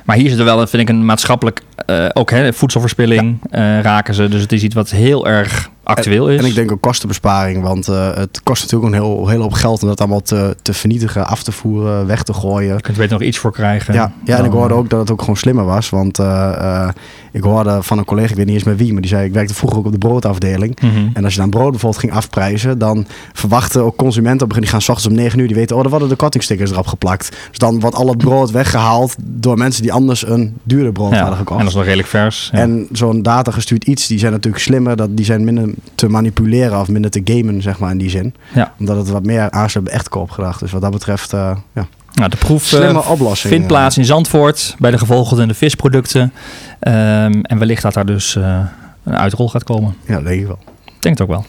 Maar 0.05 0.17
hier 0.17 0.31
zit 0.31 0.39
er 0.39 0.45
wel, 0.45 0.67
vind 0.67 0.83
ik, 0.83 0.89
een 0.89 1.05
maatschappelijk, 1.05 1.63
eh, 1.87 2.05
ook 2.13 2.31
hè, 2.31 2.53
voedselverspilling 2.53 3.39
eh, 3.51 3.81
raken 3.81 4.15
ze. 4.15 4.29
Dus 4.29 4.41
het 4.43 4.53
is 4.53 4.63
iets 4.63 4.75
wat 4.75 4.91
heel 4.91 5.27
erg 5.29 5.71
actueel 5.87 6.29
is. 6.31 6.41
En 6.41 6.47
ik 6.47 6.55
denk 6.55 6.73
ook 6.73 6.81
kostenbesparing, 6.81 7.63
want 7.63 7.89
eh, 7.89 8.15
het 8.15 8.41
kost 8.43 8.63
natuurlijk 8.63 8.93
een 8.95 9.01
heel, 9.03 9.29
heel 9.29 9.41
hoop 9.41 9.53
geld 9.53 9.83
om 9.83 9.89
dat 9.89 10.01
allemaal 10.01 10.23
te, 10.23 10.57
te 10.63 10.73
vernietigen, 10.73 11.27
af 11.27 11.43
te 11.43 11.53
voeren, 11.53 12.07
weg 12.07 12.23
te 12.23 12.33
gooien. 12.33 12.75
je 12.75 12.81
kunt 12.81 12.99
er 12.99 13.09
nog 13.09 13.23
iets 13.23 13.39
voor 13.39 13.53
krijgen. 13.53 13.95
Ja, 13.95 14.13
ja 14.25 14.31
en 14.33 14.37
Dan, 14.37 14.47
ik 14.47 14.53
hoorde 14.53 14.75
eh, 14.75 14.81
ook 14.81 14.91
dat 14.91 15.01
het 15.01 15.11
ook 15.11 15.21
gewoon 15.21 15.37
slimmer 15.37 15.65
was. 15.65 15.91
Want 15.91 16.19
eh, 16.19 16.89
ik 17.33 17.43
hoorde 17.43 17.83
van 17.83 17.99
een 17.99 18.05
collega, 18.05 18.31
ik 18.31 18.37
weet 18.37 18.47
niet 18.47 18.55
eens 18.55 18.65
meer 18.65 18.77
wie, 18.77 18.93
maar 18.93 19.01
die 19.03 19.11
zei: 19.11 19.27
Ik 19.27 19.33
werkte 19.33 19.55
vroeger 19.55 19.79
ook 19.79 19.85
op 19.87 19.93
de 19.93 19.99
broodafdeling. 19.99 20.81
mhm. 20.81 21.09
En 21.13 21.25
als 21.25 21.35
je 21.35 21.41
dan 21.41 21.51
brood 21.51 21.71
bijvoorbeeld 21.71 22.01
ging 22.03 22.13
afprijzen, 22.13 22.79
dan 22.79 23.07
verwachten 23.33 23.83
ook 23.85 23.97
consumenten 23.97 24.47
op 24.47 24.53
een 24.57 24.63
gegeven 24.63 24.63
moment, 24.63 24.63
die 24.63 24.71
gaan 24.71 24.81
s 24.81 24.89
ochtends 24.89 25.07
om 25.09 25.15
9 25.15 25.39
uur, 25.39 25.47
die 25.47 25.57
weten, 25.57 25.77
oh, 25.77 25.85
er 25.85 25.91
worden 25.91 26.09
de 26.09 26.17
kortingstickers 26.17 26.71
erop 26.71 26.87
geplakt. 26.87 27.37
Dus 27.49 27.59
dan 27.59 27.81
wordt 27.81 27.97
al 27.97 28.09
het 28.09 28.19
brood 28.19 28.51
weggehaald 28.51 29.15
door 29.23 29.59
mensen 29.59 29.83
die 29.83 29.93
anders 29.93 30.27
een 30.29 30.57
dure 30.63 30.93
brood 30.93 31.11
Ja, 31.11 31.17
hadden 31.17 31.33
en 31.33 31.39
gekocht. 31.39 31.59
dat 31.61 31.69
is 31.69 31.75
nog 31.75 31.85
redelijk 31.85 32.09
vers. 32.09 32.49
Ja. 32.53 32.59
En 32.59 32.89
zo'n 32.93 33.23
data 33.23 33.51
gestuurd 33.51 33.85
iets, 33.85 34.07
die 34.07 34.19
zijn 34.19 34.33
natuurlijk 34.33 34.63
slimmer, 34.63 34.97
dat, 34.97 35.17
die 35.17 35.25
zijn 35.25 35.45
minder 35.45 35.69
te 35.95 36.09
manipuleren 36.09 36.81
of 36.81 36.89
minder 36.89 37.11
te 37.11 37.21
gamen, 37.25 37.63
zeg 37.63 37.79
maar, 37.79 37.91
in 37.91 37.99
die 37.99 38.11
zin. 38.11 38.35
Ja. 38.55 38.73
Omdat 38.79 38.97
het 38.97 39.09
wat 39.09 39.25
meer 39.25 39.51
aansluit 39.51 39.87
bij 39.87 39.97
echt 39.97 40.09
koopgedrag. 40.09 40.59
Dus 40.59 40.73
wat 40.73 40.81
dat 40.81 40.91
betreft, 40.91 41.33
eh 41.33 41.57
ja, 41.73 41.87
nou, 42.13 42.31
de 42.31 42.37
proef 42.37 42.73
eh, 42.73 43.33
vindt 43.33 43.67
plaats 43.67 43.99
in 43.99 44.05
Zandvoort 44.05 44.75
bij 44.79 44.91
de 44.91 44.99
gevolgde 44.99 45.55
visproducten. 45.55 46.33
Ehm, 46.79 47.41
en 47.43 47.59
wellicht 47.59 47.83
dat 47.83 47.95
daar 47.95 48.07
dus 48.07 48.37
eh, 48.37 48.61
een 49.05 49.17
uitrol 49.17 49.49
gaat 49.49 49.65
komen. 49.65 49.95
Ja, 50.07 50.15
dat 50.15 50.25
denk 50.25 50.41
ik 50.41 50.47
wel. 50.47 50.59
Ik 50.85 51.03
denk 51.03 51.19
het 51.19 51.29
ook 51.29 51.35
wel. 51.35 51.45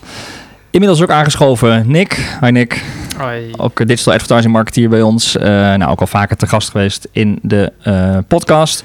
Inmiddels 0.69 1.01
ook 1.01 1.11
aangeschoven 1.11 1.91
Nick. 1.91 2.37
Hi 2.41 2.51
Nick. 2.51 2.83
Hoi. 3.17 3.51
Ook 3.57 3.79
eh, 3.79 3.87
digital 3.87 4.13
advertising 4.13 4.53
marketeer 4.53 4.89
bij 4.89 5.01
ons. 5.01 5.37
Eh, 5.37 5.49
nou, 5.49 5.85
ook 5.85 5.99
al 5.99 6.07
vaker 6.07 6.37
te 6.37 6.47
gast 6.47 6.69
geweest 6.69 7.07
in 7.11 7.39
de 7.41 7.73
eh, 7.81 8.17
podcast. 8.27 8.83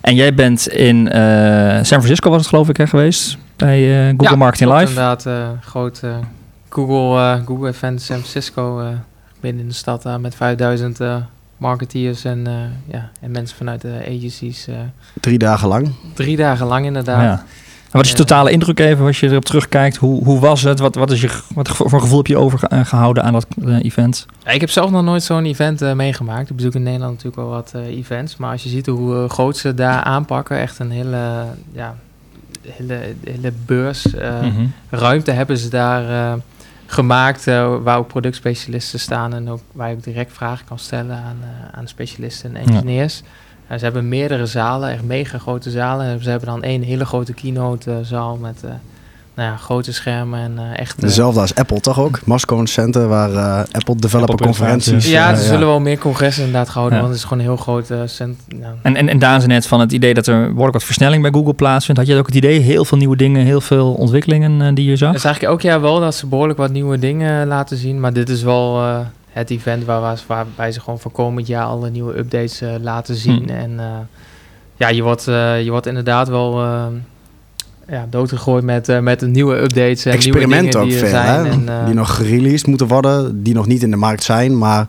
En 0.00 0.14
jij 0.14 0.34
bent 0.34 0.68
in 0.68 1.08
eh, 1.08 1.74
San 1.74 1.84
Francisco 1.84 2.30
was 2.30 2.38
het 2.38 2.48
geloof 2.48 2.68
ik 2.68 2.76
hè, 2.76 2.86
geweest. 2.86 3.38
Bij 3.60 4.00
eh, 4.08 4.08
Google 4.10 4.28
Ja, 4.30 4.36
Marketing 4.36 4.70
Live. 4.70 4.82
Inderdaad, 4.88 5.26
eh 5.26 5.48
groot 5.60 6.00
eh, 6.02 6.10
Google, 6.68 7.20
eh, 7.20 7.46
Google 7.46 7.68
event 7.68 8.02
San 8.02 8.16
Francisco. 8.16 8.80
eh, 8.80 8.86
binnen 9.40 9.62
in 9.62 9.68
de 9.68 9.74
stad 9.74 10.02
daar 10.02 10.20
met 10.20 10.34
5000 10.34 11.00
eh, 11.00 11.16
marketeers 11.56 12.24
en, 12.24 12.46
eh, 12.46 12.52
ja, 12.94 13.10
en 13.20 13.30
mensen 13.30 13.56
vanuit 13.56 13.80
de 13.80 14.00
agencies. 14.06 14.66
eh, 14.68 14.74
Drie 15.20 15.38
dagen 15.38 15.68
lang. 15.68 15.90
drie 16.14 16.36
dagen 16.36 16.66
lang 16.66 16.86
inderdaad. 16.86 17.22
Ja. 17.22 17.44
En 17.90 17.96
wat 17.96 18.04
is 18.04 18.10
je 18.10 18.16
totale 18.16 18.50
indruk 18.50 18.78
even 18.80 19.06
als 19.06 19.20
je 19.20 19.28
erop 19.28 19.44
terugkijkt? 19.44 19.96
Hoe, 19.96 20.24
hoe 20.24 20.40
was 20.40 20.62
het? 20.62 20.78
Wat, 20.78 20.94
wat, 20.94 21.10
is 21.10 21.20
je, 21.20 21.30
wat 21.54 21.68
voor 21.68 22.00
gevoel 22.00 22.16
heb 22.16 22.26
je 22.26 22.36
overgehouden 22.36 23.22
aan 23.24 23.32
dat 23.32 23.46
event? 23.82 24.26
Ik 24.46 24.60
heb 24.60 24.70
zelf 24.70 24.90
nog 24.90 25.02
nooit 25.02 25.22
zo'n 25.22 25.44
event 25.44 25.82
eh, 25.82 25.92
meegemaakt. 25.92 26.50
Ik 26.50 26.56
bezoek 26.56 26.74
in 26.74 26.82
Nederland 26.82 27.10
natuurlijk 27.12 27.36
wel 27.42 27.48
wat 27.50 27.72
eh, 27.74 27.86
events. 27.98 28.36
Maar 28.36 28.50
als 28.52 28.62
je 28.62 28.68
ziet 28.68 28.86
hoe 28.86 29.28
groot 29.28 29.56
ze 29.56 29.74
daar 29.74 30.02
aanpakken, 30.02 30.58
echt 30.58 30.78
een 30.78 30.90
hele, 30.90 31.44
ja, 31.72 31.94
hele, 32.68 32.98
hele 33.24 33.52
beurs. 33.66 34.14
eh, 34.14 34.40
Mhm. 34.40 34.66
ruimte 34.90 35.30
hebben 35.30 35.58
ze 35.58 35.68
daar 35.68 36.32
eh, 36.32 36.38
gemaakt 36.86 37.46
eh, 37.46 37.76
waar 37.82 37.98
ook 37.98 38.08
productspecialisten 38.08 39.00
staan 39.00 39.34
en 39.34 39.48
ook 39.48 39.60
waar 39.72 39.88
je 39.90 39.94
ook 39.96 40.02
direct 40.04 40.32
vragen 40.32 40.66
kan 40.66 40.78
stellen 40.78 41.16
aan, 41.16 41.36
aan 41.72 41.88
specialisten 41.88 42.56
en 42.56 42.62
engineers. 42.68 43.22
Ze 43.68 43.84
hebben 43.84 44.08
meerdere 44.08 44.46
zalen, 44.46 44.90
echt 44.90 45.02
mega 45.02 45.38
grote 45.38 45.70
zalen. 45.70 46.06
En 46.06 46.22
ze 46.22 46.30
hebben 46.30 46.48
dan 46.48 46.62
één 46.62 46.82
hele 46.82 47.04
grote 47.04 47.32
keynote 47.32 47.90
eh, 47.90 47.96
zaal 48.02 48.36
met 48.36 48.64
nou 49.34 49.48
ja, 49.50 49.56
grote 49.56 49.92
schermen 49.92 50.40
en 50.40 50.58
eh, 50.58 50.78
echt... 50.78 50.96
eh, 50.96 51.00
Dezelfde 51.02 51.40
als 51.40 51.54
Apple 51.54 51.80
toch 51.80 52.00
ook? 52.00 52.20
Moscow 52.24 52.66
Center, 52.66 53.08
waar 53.08 53.30
eh, 53.32 53.58
Apple 53.72 53.96
developer 53.96 54.30
Apple 54.32 54.46
conferenties... 54.46 55.10
ja, 55.10 55.30
er 55.30 55.36
zullen 55.36 55.66
wel 55.66 55.80
meer 55.80 55.98
congressen 55.98 56.44
inderdaad 56.44 56.68
gehouden, 56.68 56.98
Ja. 56.98 57.04
want 57.04 57.14
het 57.14 57.22
is 57.24 57.28
gewoon 57.28 57.44
een 57.44 57.50
heel 57.54 57.62
groot 57.62 57.92
cent. 58.10 58.38
ja. 58.60 58.74
En, 58.82 58.96
en, 58.96 59.08
en 59.08 59.18
Daan 59.18 59.40
zei 59.40 59.52
net 59.52 59.66
van 59.66 59.80
het 59.80 59.92
idee 59.92 60.14
dat 60.14 60.26
er 60.26 60.46
behoorlijk 60.48 60.72
wat 60.72 60.84
versnelling 60.84 61.22
bij 61.22 61.30
Google 61.30 61.54
plaatsvindt. 61.54 62.00
Had 62.00 62.10
je 62.10 62.16
ook 62.16 62.26
het 62.26 62.34
idee, 62.34 62.58
heel 62.60 62.84
veel 62.84 62.98
nieuwe 62.98 63.16
dingen, 63.16 63.44
heel 63.44 63.60
veel 63.60 63.92
ontwikkelingen 63.92 64.74
die 64.74 64.88
je 64.88 64.96
zag? 64.96 65.08
Het 65.08 65.18
is 65.18 65.24
eigenlijk 65.24 65.54
elk 65.54 65.62
jaar 65.62 65.80
wel 65.80 66.00
dat 66.00 66.14
ze 66.14 66.26
behoorlijk 66.26 66.58
wat 66.58 66.70
nieuwe 66.72 66.98
dingen 66.98 67.46
laten 67.46 67.76
zien. 67.76 68.00
Maar 68.00 68.12
dit 68.12 68.28
is 68.28 68.42
wel 68.42 68.80
eh, 68.82 68.98
het 69.32 69.50
event 69.50 69.84
waar, 69.84 70.00
waar, 70.00 70.18
waarbij 70.26 70.72
ze 70.72 70.80
gewoon 70.80 70.98
voor 70.98 71.10
komend 71.10 71.46
jaar 71.46 71.64
alle 71.64 71.90
nieuwe 71.90 72.18
updates 72.18 72.62
laten 72.80 73.14
zien. 73.16 73.42
Hm. 73.42 73.50
En 73.50 73.80
eh, 73.80 73.86
ja, 74.76 74.88
je 74.88 75.02
wordt, 75.02 75.28
eh, 75.28 75.62
je 75.64 75.70
wordt 75.70 75.86
inderdaad 75.86 76.28
wel 76.28 76.62
eh, 76.62 76.86
ja, 77.90 78.06
doodgegooid 78.10 78.64
met, 78.64 78.88
eh, 78.88 78.98
met 78.98 79.20
nieuwe 79.20 79.56
updates 79.56 80.04
en 80.04 80.18
nieuwe 80.18 80.38
experimenten 80.38 80.70
dingen 80.70 80.78
ook 80.80 80.88
die 80.88 80.98
veel, 80.98 81.08
zijn. 81.08 81.44
hè? 81.44 81.50
En, 81.50 81.68
eh, 81.68 81.84
die 81.84 81.94
nog 81.94 82.16
gereleased 82.16 82.66
moeten 82.66 82.86
worden, 82.86 83.42
die 83.42 83.54
nog 83.54 83.66
niet 83.66 83.82
in 83.82 83.90
de 83.90 83.96
markt 83.96 84.22
zijn, 84.22 84.58
maar 84.58 84.86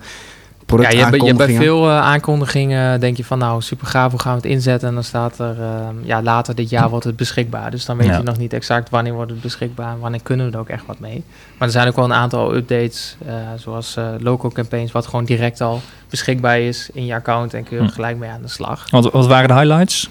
ja, 0.79 0.89
je 0.89 0.97
hebt, 0.97 1.15
je 1.15 1.25
hebt 1.25 1.37
bij 1.37 1.55
veel 1.55 1.89
eh, 1.89 1.97
aankondigingen 1.99 2.99
denk 2.99 3.17
je 3.17 3.23
van 3.25 3.37
nou 3.37 3.61
super 3.61 3.87
gaaf, 3.87 4.11
hoe 4.11 4.19
gaan 4.19 4.31
we 4.35 4.41
het 4.41 4.51
inzetten? 4.51 4.87
En 4.87 4.93
dan 4.93 5.03
staat 5.03 5.39
er 5.39 5.61
eh, 5.61 5.87
ja, 6.01 6.21
later 6.21 6.55
dit 6.55 6.69
jaar 6.69 6.89
wordt 6.89 7.05
het 7.05 7.15
beschikbaar. 7.15 7.71
Dus 7.71 7.85
dan 7.85 7.97
weet 7.97 8.07
Ja. 8.07 8.17
je 8.17 8.23
nog 8.23 8.37
niet 8.37 8.53
exact 8.53 8.89
wanneer 8.89 9.13
wordt 9.13 9.31
het 9.31 9.41
beschikbaar 9.41 9.91
en 9.93 9.99
wanneer 9.99 10.19
kunnen 10.23 10.45
we 10.45 10.51
er 10.51 10.59
ook 10.59 10.69
echt 10.69 10.83
wat 10.85 10.99
mee. 10.99 11.23
Maar 11.57 11.67
er 11.67 11.73
zijn 11.73 11.87
ook 11.87 11.95
wel 11.95 12.05
een 12.05 12.13
aantal 12.13 12.55
updates, 12.55 13.17
eh, 13.25 13.33
zoals 13.55 13.95
eh 13.97 14.05
local 14.19 14.51
campaigns, 14.51 14.91
wat 14.91 15.05
gewoon 15.07 15.25
direct 15.25 15.61
al 15.61 15.81
beschikbaar 16.09 16.59
is 16.59 16.89
in 16.93 17.05
je 17.05 17.13
account 17.13 17.53
en 17.53 17.63
kun 17.63 17.75
je 17.77 17.81
er 17.83 17.87
Hm. 17.89 17.93
gelijk 17.95 18.17
mee 18.17 18.29
aan 18.29 18.41
de 18.41 18.47
slag. 18.47 18.89
Wat, 18.89 19.11
wat 19.11 19.27
waren 19.27 19.47
de 19.47 19.53
highlights? 19.53 20.09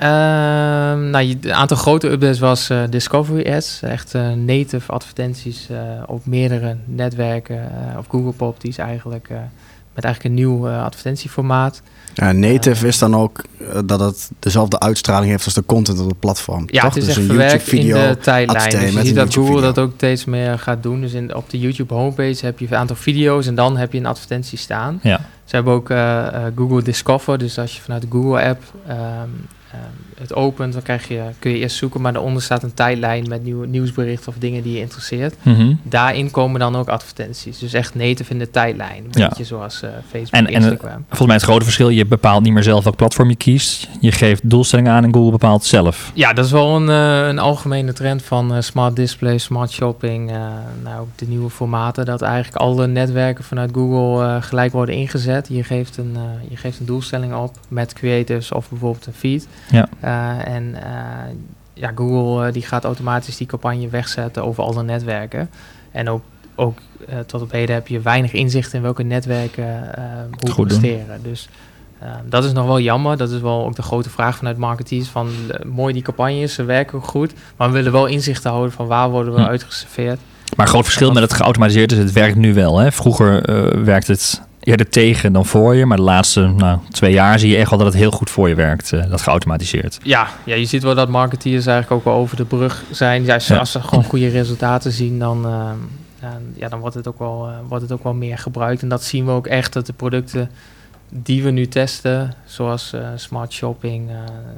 Ehm, 0.00 1.10
nou, 1.10 1.36
een 1.40 1.52
aantal 1.52 1.76
grote 1.76 2.10
updates 2.10 2.38
was 2.38 2.70
eh, 2.70 2.82
Discovery 2.90 3.52
Ads. 3.52 3.82
Echt 3.82 4.14
eh, 4.14 4.32
native 4.32 4.92
advertenties 4.92 5.66
eh, 5.70 5.78
op 6.06 6.26
meerdere 6.26 6.76
netwerken. 6.84 7.56
eh 7.56 7.98
op 7.98 8.04
Google 8.08 8.32
Pop, 8.32 8.60
die 8.60 8.70
is 8.70 8.78
eigenlijk 8.78 9.28
eh, 9.28 9.36
met 9.94 10.04
eigenlijk 10.04 10.34
een 10.34 10.40
nieuw 10.40 10.68
eh, 10.68 10.84
advertentieformaat. 10.84 11.82
Ja, 12.14 12.32
native 12.32 12.86
is 12.86 12.98
dan 12.98 13.16
ook 13.16 13.44
dat 13.84 14.00
het 14.00 14.30
dezelfde 14.38 14.78
uitstraling 14.80 15.30
heeft 15.30 15.44
als 15.44 15.54
de 15.54 15.64
content 15.66 16.00
op 16.00 16.08
het 16.08 16.18
platform. 16.20 16.64
Ja, 16.66 16.82
toch? 16.82 16.94
het 16.94 17.02
is 17.02 17.04
Dus 17.08 17.16
echt 17.16 17.28
een 17.28 17.30
verwerkt 17.34 17.72
in 17.72 17.80
YouTube-video 17.80 18.08
de 18.14 18.18
tijdlijn. 18.20 18.48
adverteren 18.48 18.80
Dus 18.80 18.90
je 18.90 18.96
met 18.98 19.06
ziet 19.06 19.14
dat 19.14 19.34
Google 19.34 19.40
YouTube-video. 19.50 19.74
dat 19.74 19.84
ook 19.84 19.92
steeds 19.96 20.24
meer 20.24 20.58
gaat 20.58 20.82
doen. 20.82 21.00
Dus 21.00 21.12
in, 21.12 21.34
op 21.34 21.50
de 21.50 21.58
YouTube 21.58 21.94
homepage 21.94 22.44
heb 22.44 22.58
je 22.58 22.66
een 22.70 22.76
aantal 22.76 22.96
video's 22.96 23.46
en 23.46 23.54
dan 23.54 23.76
heb 23.76 23.92
je 23.92 23.98
een 23.98 24.06
advertentie 24.06 24.58
staan. 24.58 24.98
Ja. 25.02 25.20
Ze 25.44 25.56
hebben 25.56 25.72
ook 25.74 25.88
Google 26.56 26.82
Discover. 26.82 27.38
Dus 27.38 27.58
als 27.58 27.76
je 27.76 27.82
vanuit 27.82 28.02
de 28.02 28.08
Google 28.10 28.42
app 28.48 28.62
ehm, 28.86 29.28
um, 29.72 30.09
het 30.20 30.34
opent, 30.34 30.72
dan 30.72 30.82
krijg 30.82 31.08
je, 31.08 31.20
kun 31.38 31.50
je 31.50 31.58
eerst 31.58 31.76
zoeken. 31.76 32.00
Maar 32.00 32.12
daaronder 32.12 32.42
staat 32.42 32.62
een 32.62 32.74
tijdlijn 32.74 33.28
met 33.28 33.44
nieuw, 33.44 33.64
nieuwsberichten 33.64 34.28
of 34.28 34.34
dingen 34.38 34.62
die 34.62 34.72
je 34.72 34.78
interesseert. 34.80 35.34
Mhm. 35.42 35.74
Daarin 35.82 36.30
komen 36.30 36.60
dan 36.60 36.76
ook 36.76 36.88
advertenties. 36.88 37.58
Dus 37.58 37.72
echt 37.72 37.94
native 37.94 38.32
in 38.32 38.38
de 38.38 38.50
tijdlijn. 38.50 39.04
Een 39.10 39.20
Ja. 39.20 39.28
beetje 39.28 39.44
zoals 39.44 39.82
eh, 39.82 39.90
Facebook, 40.10 40.32
En- 40.32 40.46
en, 40.46 40.54
eh, 40.54 40.54
Instagram. 40.54 41.04
Volgens 41.06 41.26
mij 41.26 41.36
het 41.36 41.44
grote 41.44 41.64
verschil, 41.64 41.88
je 41.88 42.06
bepaalt 42.06 42.42
niet 42.42 42.52
meer 42.52 42.62
zelf 42.62 42.84
welk 42.84 42.96
platform 42.96 43.28
je 43.28 43.36
kiest. 43.36 43.88
Je 44.00 44.12
geeft 44.12 44.50
doelstellingen 44.50 44.92
aan 44.92 45.04
en 45.04 45.14
Google 45.14 45.30
bepaalt 45.30 45.64
zelf. 45.64 46.10
Ja, 46.14 46.32
dat 46.32 46.44
is 46.44 46.50
wel 46.50 46.76
een, 46.76 46.88
eh, 46.88 47.26
een 47.28 47.38
algemene 47.38 47.92
trend 47.92 48.22
van 48.22 48.62
smart 48.62 48.96
display, 48.96 49.38
smart 49.38 49.70
shopping. 49.70 50.30
nou, 50.82 51.00
ook 51.00 51.08
de 51.16 51.26
nieuwe 51.28 51.50
formaten. 51.50 52.04
Dat 52.04 52.22
eigenlijk 52.22 52.56
alle 52.56 52.86
netwerken 52.86 53.44
vanuit 53.44 53.70
Google 53.74 54.42
gelijk 54.42 54.72
worden 54.72 54.94
ingezet. 54.94 55.48
Je 55.50 55.64
geeft, 55.64 55.96
een, 55.96 56.16
je 56.48 56.56
geeft 56.56 56.78
een 56.80 56.86
doelstelling 56.86 57.34
op 57.34 57.54
met 57.68 57.92
creators 57.92 58.52
of 58.52 58.68
bijvoorbeeld 58.68 59.06
een 59.06 59.12
feed. 59.12 59.46
Ja. 59.70 59.88
Eh, 60.10 60.54
en 60.54 60.74
eh, 60.74 61.34
ja, 61.74 61.92
Google 61.94 62.46
eh, 62.46 62.52
die 62.52 62.62
gaat 62.62 62.84
automatisch 62.84 63.36
die 63.36 63.46
campagne 63.46 63.88
wegzetten 63.88 64.44
over 64.44 64.64
alle 64.64 64.82
netwerken. 64.82 65.50
En 65.90 66.08
ook, 66.08 66.22
ook 66.54 66.78
tot 67.26 67.42
op 67.42 67.50
heden 67.50 67.74
heb 67.74 67.88
je 67.88 68.00
weinig 68.00 68.32
inzicht 68.32 68.72
in 68.72 68.82
welke 68.82 69.02
netwerken 69.02 69.90
hoe 70.54 70.66
presteren. 70.66 71.22
Dus 71.22 71.48
eh, 72.00 72.08
dat 72.28 72.44
is 72.44 72.52
nog 72.52 72.66
wel 72.66 72.80
jammer. 72.80 73.16
Dat 73.16 73.30
is 73.30 73.40
wel 73.40 73.64
ook 73.64 73.76
de 73.76 73.82
grote 73.82 74.10
vraag 74.10 74.36
vanuit 74.36 74.56
marketeers. 74.56 75.08
Van 75.08 75.28
mooi 75.66 75.92
die 75.92 76.02
campagnes, 76.02 76.54
ze 76.54 76.64
werken 76.64 76.98
ook 76.98 77.06
goed. 77.06 77.32
Maar 77.56 77.68
we 77.68 77.74
willen 77.74 77.92
wel 77.92 78.06
inzicht 78.06 78.44
houden 78.44 78.72
van 78.72 78.86
waar 78.86 79.10
worden 79.10 79.34
we 79.34 79.40
Hm. 79.40 79.46
uitgeserveerd. 79.46 80.20
Maar 80.56 80.66
een 80.66 80.72
groot 80.72 80.84
verschil 80.84 81.12
met 81.12 81.22
het 81.22 81.32
geautomatiseerd 81.32 81.92
is, 81.92 81.98
het 81.98 82.12
werkt 82.12 82.36
nu 82.36 82.54
wel. 82.54 82.78
Hè? 82.78 82.92
Vroeger 82.92 83.42
eh 83.44 83.82
werkt 83.84 84.06
het 84.06 84.42
eerder 84.60 84.88
tegen 84.88 85.32
dan 85.32 85.46
voor 85.46 85.74
je. 85.74 85.86
Maar 85.86 85.96
de 85.96 86.02
laatste 86.02 86.40
nou, 86.46 86.78
twee 86.90 87.12
jaar 87.12 87.38
zie 87.38 87.50
je 87.50 87.56
echt 87.56 87.70
wel 87.70 87.78
dat 87.78 87.88
het 87.88 87.96
heel 87.96 88.10
goed 88.10 88.30
voor 88.30 88.48
je 88.48 88.54
werkt, 88.54 88.92
eh, 88.92 89.10
dat 89.10 89.22
geautomatiseerd. 89.22 89.98
Ja, 90.02 90.28
ja, 90.44 90.54
je 90.54 90.64
ziet 90.64 90.82
wel 90.82 90.94
dat 90.94 91.08
marketeers 91.08 91.66
eigenlijk 91.66 91.96
ook 92.06 92.12
wel 92.12 92.22
over 92.22 92.36
de 92.36 92.44
brug 92.44 92.84
zijn. 92.90 93.24
Ja, 93.24 93.34
als, 93.34 93.46
Ja. 93.46 93.58
als 93.58 93.70
ze 93.70 93.80
gewoon 93.82 94.04
goede 94.04 94.28
resultaten 94.28 94.92
zien, 94.92 95.18
dan, 95.18 95.46
eh, 95.46 96.28
ja, 96.54 96.68
dan 96.68 96.80
wordt, 96.80 96.94
het 96.94 97.08
ook 97.08 97.18
wel, 97.18 97.46
eh, 97.48 97.54
wordt 97.68 97.82
het 97.82 97.92
ook 97.92 98.02
wel 98.02 98.14
meer 98.14 98.38
gebruikt. 98.38 98.82
En 98.82 98.88
dat 98.88 99.02
zien 99.04 99.24
we 99.24 99.30
ook 99.30 99.46
echt, 99.46 99.72
dat 99.72 99.86
de 99.86 99.92
producten 99.92 100.50
die 101.12 101.42
we 101.42 101.50
nu 101.50 101.68
testen, 101.68 102.34
zoals 102.44 102.94
smart 103.14 103.52
shopping, 103.52 104.10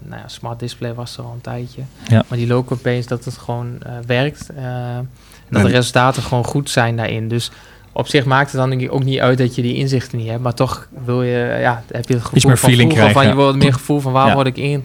nou 0.02 0.20
ja, 0.20 0.28
smart 0.28 0.58
display 0.58 0.94
was 0.94 1.16
er 1.16 1.24
al 1.24 1.32
een 1.32 1.40
tijdje. 1.40 1.82
Ja. 2.08 2.24
Maar 2.28 2.38
die 2.38 2.46
low 2.46 2.66
campaigns, 2.66 3.06
dat 3.06 3.24
het 3.24 3.38
gewoon 3.38 3.78
werkt. 4.06 4.50
en 4.54 5.08
dat 5.50 5.62
de 5.62 5.68
resultaten 5.68 6.22
gewoon 6.22 6.44
goed 6.44 6.70
zijn 6.70 6.96
daarin. 6.96 7.28
Dus 7.28 7.50
op 7.92 8.08
zich 8.08 8.24
maakt 8.24 8.52
het 8.52 8.60
dan 8.60 8.90
ook 8.90 9.04
niet 9.04 9.20
uit 9.20 9.38
dat 9.38 9.54
je 9.54 9.62
die 9.62 9.74
inzichten 9.74 10.18
niet 10.18 10.28
hebt. 10.28 10.42
Maar 10.42 10.54
toch 10.54 10.88
wil 11.04 11.22
je, 11.22 11.56
ja, 11.60 11.82
heb 11.90 12.08
je 12.08 12.14
het 12.14 12.22
gevoel 12.22 12.48
meer 12.48 12.58
van 12.58 12.68
feeling 12.68 12.98
van 13.12 13.26
je 13.26 13.34
wil 13.34 13.54
meer 13.54 13.72
gevoel 13.72 14.00
van 14.00 14.12
waar 14.12 14.34
word 14.34 14.46
ik 14.46 14.56
in 14.56 14.84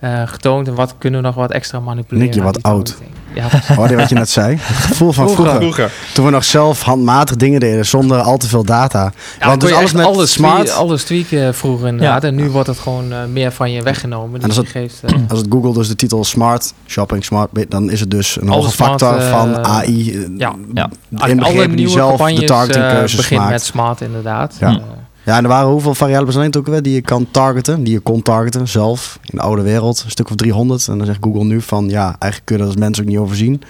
eh, 0.00 0.22
getoond 0.26 0.68
en 0.68 0.74
wat 0.74 0.94
kunnen 0.98 1.20
we 1.20 1.26
nog 1.26 1.36
wat 1.36 1.50
extra 1.50 1.80
manipuleren. 1.80 2.24
Nick, 2.26 2.34
je 2.34 2.40
aan 2.40 2.46
wordt 2.46 2.64
die 2.64 2.72
oud. 2.72 2.96
Ja, 3.34 3.48
Hoorde 3.76 3.92
je 3.92 3.98
wat 4.00 4.08
je 4.08 4.14
net 4.14 4.28
zei? 4.28 4.56
Het 4.60 4.76
gevoel 4.86 5.12
van 5.12 5.28
vroeger. 5.30 5.92
Toen 6.14 6.24
we 6.24 6.30
nog 6.30 6.44
zelf 6.44 6.82
handmatig 6.82 7.36
dingen 7.36 7.60
deden 7.60 7.86
zonder 7.86 8.20
al 8.20 8.36
te 8.36 8.48
veel 8.48 8.64
data. 8.64 9.12
Ja, 9.40 9.46
Want 9.46 9.60
dus 9.60 9.72
alles 9.72 9.92
met 9.92 10.04
alles 10.04 10.32
smart- 10.32 10.54
Tweaken, 10.66 10.74
alles 10.82 11.04
tweaken 11.04 11.54
vroeger 11.54 11.88
inderdaad. 11.88 12.24
En 12.24 12.34
nu 12.34 12.48
wordt 12.50 12.68
het 12.68 12.78
gewoon 12.78 13.12
eh, 13.12 13.18
meer 13.32 13.52
van 13.52 13.72
je 13.72 13.82
weggenomen. 13.82 14.40
En 14.40 14.48
Dus 14.48 14.58
als 14.58 14.66
je 14.66 14.72
geeft... 14.72 15.02
eh, 15.04 15.12
Als 15.28 15.38
het 15.38 15.46
Google 15.50 15.72
dus 15.72 15.88
de 15.88 15.94
titel 15.96 16.24
smart 16.24 16.72
shopping 16.86 17.24
smart, 17.24 17.50
dan 17.68 17.90
is 17.90 18.00
het 18.00 18.10
dus 18.10 18.40
een 18.40 18.48
hoge 18.48 18.70
factor 18.70 19.22
van 19.22 19.64
AI. 19.66 20.28
ja. 20.36 20.54
Ja. 20.74 20.90
Inbegrepen 21.26 21.76
die 21.76 21.88
zelf 21.88 22.20
de 22.30 22.44
targetingkeuzes 22.44 23.16
begint 23.16 23.40
maakt. 23.40 23.52
met 23.52 23.62
smart 23.62 24.00
inderdaad. 24.00 24.56
Ja. 24.60 24.80
Ja, 25.28 25.36
en 25.36 25.42
er 25.42 25.48
waren 25.48 25.70
hoeveel 25.70 25.94
variabelen 25.94 26.32
zijn 26.32 26.46
het 26.46 26.56
ook 26.56 26.66
weer 26.66 26.82
die 26.82 26.94
je 26.94 27.00
kan 27.00 27.26
targeten, 27.30 27.82
die 27.84 27.92
je 27.92 28.00
kon 28.00 28.22
targeten 28.22 28.68
zelf 28.68 29.18
in 29.22 29.36
de 29.36 29.42
oude 29.42 29.62
wereld, 29.62 30.02
een 30.04 30.10
stuk 30.10 30.28
of 30.30 30.34
300. 30.36 30.88
En 30.88 30.96
dan 30.98 31.06
zegt 31.06 31.18
Google 31.20 31.44
nu 31.44 31.60
van 31.60 31.88
ja, 31.88 32.04
eigenlijk 32.04 32.42
kun 32.44 32.56
je 32.56 32.62
dat 32.62 32.70
als 32.70 32.80
mensen 32.80 33.02
ook 33.04 33.08
niet 33.10 33.18
overzien. 33.18 33.62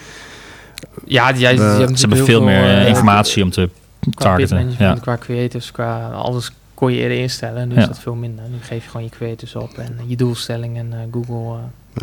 ja, 1.07 1.33
die, 1.33 1.41
jij, 1.41 1.51
We- 1.57 1.57
die 1.59 1.69
hebben 1.79 1.99
Ze 1.99 2.07
hebben 2.07 2.25
veel 2.27 2.43
meer 2.43 2.63
eh, 2.63 2.81
eh, 2.83 2.89
informatie 2.89 3.43
om 3.43 3.51
te 3.51 3.71
Qua 4.01 4.11
targeten. 4.25 4.57
pitmanagement, 4.57 4.97
Ja. 4.97 5.03
qua 5.03 5.17
creatives, 5.17 5.73
qua 5.73 6.09
alles 6.11 6.53
kon 6.75 6.93
je 6.93 6.99
eerder 6.99 7.19
instellen. 7.19 7.69
Nu 7.69 7.75
Ja. 7.75 7.81
is 7.81 7.87
dat 7.87 7.99
veel 7.99 8.15
minder. 8.15 8.45
Nu 8.51 8.57
geef 8.61 8.85
je 8.85 8.91
gewoon 8.91 9.07
je 9.07 9.13
creatives 9.13 9.55
op 9.55 9.71
en 9.79 9.99
je 10.07 10.17
doelstelling 10.17 10.77
en 10.79 10.93
eh, 10.93 10.99
Google, 11.13 11.59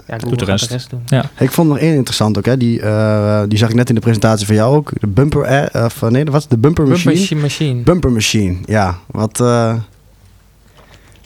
ja, 0.08 0.18
Doet 0.18 0.40
de 0.40 0.46
rest. 0.46 0.68
de 0.68 0.74
rest 0.74 0.90
doen. 0.90 1.02
Ja. 1.06 1.24
Ik 1.40 1.52
vond 1.52 1.70
nog 1.70 1.78
één 1.80 1.96
interessant 1.96 2.38
ook, 2.38 2.46
hè. 2.46 2.58
Die, 2.58 2.82
eh, 2.82 3.42
die 3.48 3.58
zag 3.58 3.70
ik 3.70 3.76
net 3.76 3.90
in 3.90 3.96
de 3.96 4.02
presentatie 4.02 4.46
van 4.46 4.56
jou 4.56 4.76
ook. 4.76 4.92
De 5.00 5.08
bumper, 5.08 5.42
eh, 5.42 5.84
of 5.86 6.02
nee, 6.02 6.26
wat? 6.26 6.46
De 6.50 6.58
bumper 6.58 6.84
Bumper 6.84 7.06
machine. 7.06 7.16
machine. 7.16 7.42
machine. 7.42 7.82
Bumper 7.82 8.12
machine, 8.12 8.56
ja. 8.66 8.98
Wat, 9.08 9.40
eh, 9.40 9.76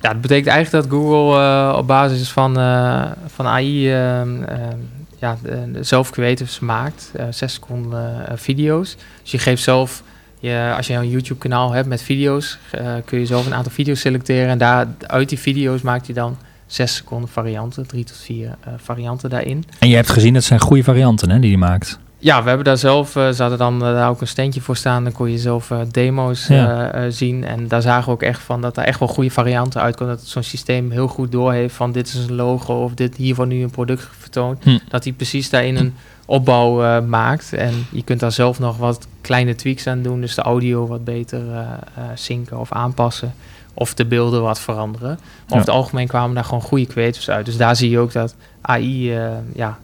Ja, 0.02 0.10
dat 0.12 0.22
betekent 0.22 0.48
eigenlijk 0.48 0.86
dat 0.86 0.94
Google 1.00 1.40
eh, 1.42 1.78
op 1.78 1.88
basis 1.88 2.30
van, 2.32 2.60
eh, 2.60 3.04
van 3.28 3.46
AI 3.46 3.92
ehm, 3.94 4.44
ehm, 4.44 4.78
ja, 5.20 5.38
zelf 5.82 6.10
creatives 6.10 6.60
maakt. 6.60 7.12
eh, 7.16 7.26
zes 7.30 7.54
seconden 7.54 8.28
eh, 8.28 8.34
video's. 8.38 8.96
Dus 9.22 9.32
je 9.32 9.38
geeft 9.38 9.64
zelf, 9.64 10.04
je, 10.40 10.74
als 10.78 10.88
je 10.88 10.94
een 10.94 11.10
YouTube 11.10 11.40
kanaal 11.40 11.72
hebt 11.72 11.88
met 11.88 12.02
video's, 12.02 12.58
kun 13.06 13.20
je 13.20 13.26
zelf 13.26 13.46
een 13.46 13.54
aantal 13.54 13.72
video's 13.72 14.00
selecteren. 14.00 14.50
En 14.50 14.58
daar, 14.58 14.88
uit 15.08 15.30
die 15.30 15.40
video's 15.40 15.82
maakt 15.82 16.06
hij 16.06 16.16
dan 16.16 16.38
zes 16.70 16.96
seconden 16.96 17.30
varianten, 17.30 17.88
drie 17.88 18.04
tot 18.04 18.18
vier 18.18 18.48
eh, 18.64 18.74
varianten 18.78 19.30
daarin. 19.30 19.64
En 19.80 19.90
je 19.90 19.96
hebt 19.96 20.10
gezien, 20.10 20.34
dat 20.34 20.44
zijn 20.44 20.60
goede 20.60 20.84
varianten 20.84 21.30
hè, 21.30 21.40
die 21.40 21.50
hij 21.50 21.60
maakt. 21.60 22.00
Ja, 22.22 22.42
we 22.42 22.48
hebben 22.48 22.66
daar 22.66 22.78
zelf, 22.78 23.16
eh 23.16 23.30
ze 23.30 23.42
hadden 23.42 23.60
dan 23.60 23.74
eh, 23.86 23.94
daar 23.94 24.10
ook 24.10 24.22
een 24.22 24.28
standje 24.28 24.62
voor 24.62 24.76
staan. 24.78 25.04
Dan 25.04 25.14
kon 25.14 25.32
je 25.32 25.38
zelf 25.38 25.72
demo's 25.92 26.48
Ja. 26.48 27.10
zien. 27.10 27.46
En 27.46 27.68
daar 27.68 27.82
zagen 27.82 28.06
we 28.06 28.12
ook 28.12 28.22
echt 28.24 28.42
van 28.42 28.62
dat 28.62 28.78
er 28.78 28.84
echt 28.84 29.00
wel 29.00 29.08
goede 29.08 29.30
varianten 29.32 29.82
uitkomen. 29.82 30.16
Dat 30.16 30.26
zo'n 30.26 30.44
systeem 30.44 30.92
heel 30.92 31.08
goed 31.08 31.32
doorheeft 31.32 31.76
van 31.76 31.92
dit 31.92 32.08
is 32.08 32.14
een 32.16 32.36
logo 32.36 32.84
of 32.84 32.94
dit 32.94 33.16
hier 33.16 33.36
wordt 33.36 33.52
nu 33.52 33.64
een 33.64 33.70
product 33.70 34.08
vertoond. 34.20 34.64
Hm. 34.64 34.78
Dat 34.90 35.04
hij 35.04 35.14
precies 35.14 35.50
daarin 35.50 35.76
een 35.76 35.94
opbouw 36.26 37.02
maakt. 37.02 37.54
En 37.54 37.86
je 37.92 38.04
kunt 38.04 38.20
daar 38.20 38.32
zelf 38.32 38.60
nog 38.60 38.78
wat 38.78 39.08
kleine 39.22 39.56
tweaks 39.56 39.88
aan 39.88 40.02
doen. 40.02 40.22
Dus 40.22 40.36
de 40.36 40.42
audio 40.42 40.88
wat 40.88 41.04
beter 41.04 41.42
eh, 41.54 42.04
synken 42.16 42.60
of 42.60 42.72
aanpassen. 42.72 43.34
Of 43.80 43.94
de 43.94 44.06
beelden 44.06 44.42
wat 44.42 44.60
veranderen. 44.60 45.08
Maar 45.08 45.18
Ja. 45.20 45.44
over 45.56 45.60
het 45.60 45.70
algemeen 45.70 46.08
kwamen 46.08 46.36
daar 46.36 46.44
gewoon 46.44 46.62
goede 46.62 46.86
creatives 46.86 47.30
uit. 47.30 47.46
Dus 47.46 47.58
daar 47.58 47.76
zie 47.76 47.90
je 47.90 48.00
ook 48.00 48.12
dat 48.14 48.36
AI 48.62 49.14
eh, 49.16 49.30
ja, 49.56 49.78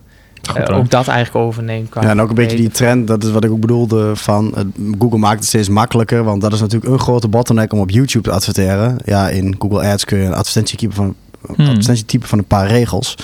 eh, 0.55 0.77
ook 0.77 0.89
dat 0.89 1.07
eigenlijk 1.07 1.45
overneemt. 1.45 1.89
qua 1.89 2.01
ja, 2.01 2.09
en 2.09 2.21
ook 2.21 2.29
een 2.29 2.35
beetje 2.35 2.57
die 2.57 2.69
trend, 2.69 3.07
dat 3.07 3.23
is 3.23 3.31
wat 3.31 3.43
ik 3.43 3.51
ook 3.51 3.59
bedoelde 3.59 4.15
van 4.15 4.55
eh, 4.55 4.63
Google 4.99 5.17
maakt 5.19 5.39
het 5.39 5.47
steeds 5.47 5.69
makkelijker, 5.69 6.23
want 6.23 6.41
dat 6.41 6.53
is 6.53 6.59
natuurlijk 6.59 6.91
een 6.91 6.99
grote 6.99 7.27
bottleneck 7.27 7.73
om 7.73 7.79
op 7.79 7.89
YouTube 7.89 8.29
te 8.29 8.35
adverteren. 8.35 8.97
Ja, 9.05 9.29
in 9.29 9.55
Google 9.59 9.87
Ads 9.91 10.05
kun 10.05 10.17
je 10.17 10.25
een 10.25 10.33
advertentie 10.33 10.89
van 10.89 11.15
Hmm. 11.45 11.65
advertentie 11.65 12.05
typen 12.05 12.27
van 12.27 12.37
een 12.37 12.45
paar 12.45 12.67
regels. 12.67 13.15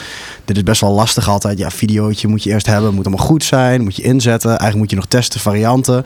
Dit 0.46 0.58
is 0.58 0.63
best 0.63 0.82
wel 0.82 0.92
lastig 0.92 1.30
altijd. 1.30 1.58
Ja, 1.58 1.70
videootje 1.70 2.28
moet 2.28 2.44
je 2.44 2.50
eerst 2.50 2.66
hebben, 2.66 2.94
moet 2.94 3.06
allemaal 3.06 3.25
goed 3.25 3.44
zijn, 3.44 3.82
moet 3.82 3.96
je 3.96 4.01
inzetten. 4.04 4.50
Eigenlijk 4.50 4.78
moet 4.80 4.90
je 4.90 4.96
nog 4.96 5.06
testen, 5.06 5.40
varianten. 5.40 6.04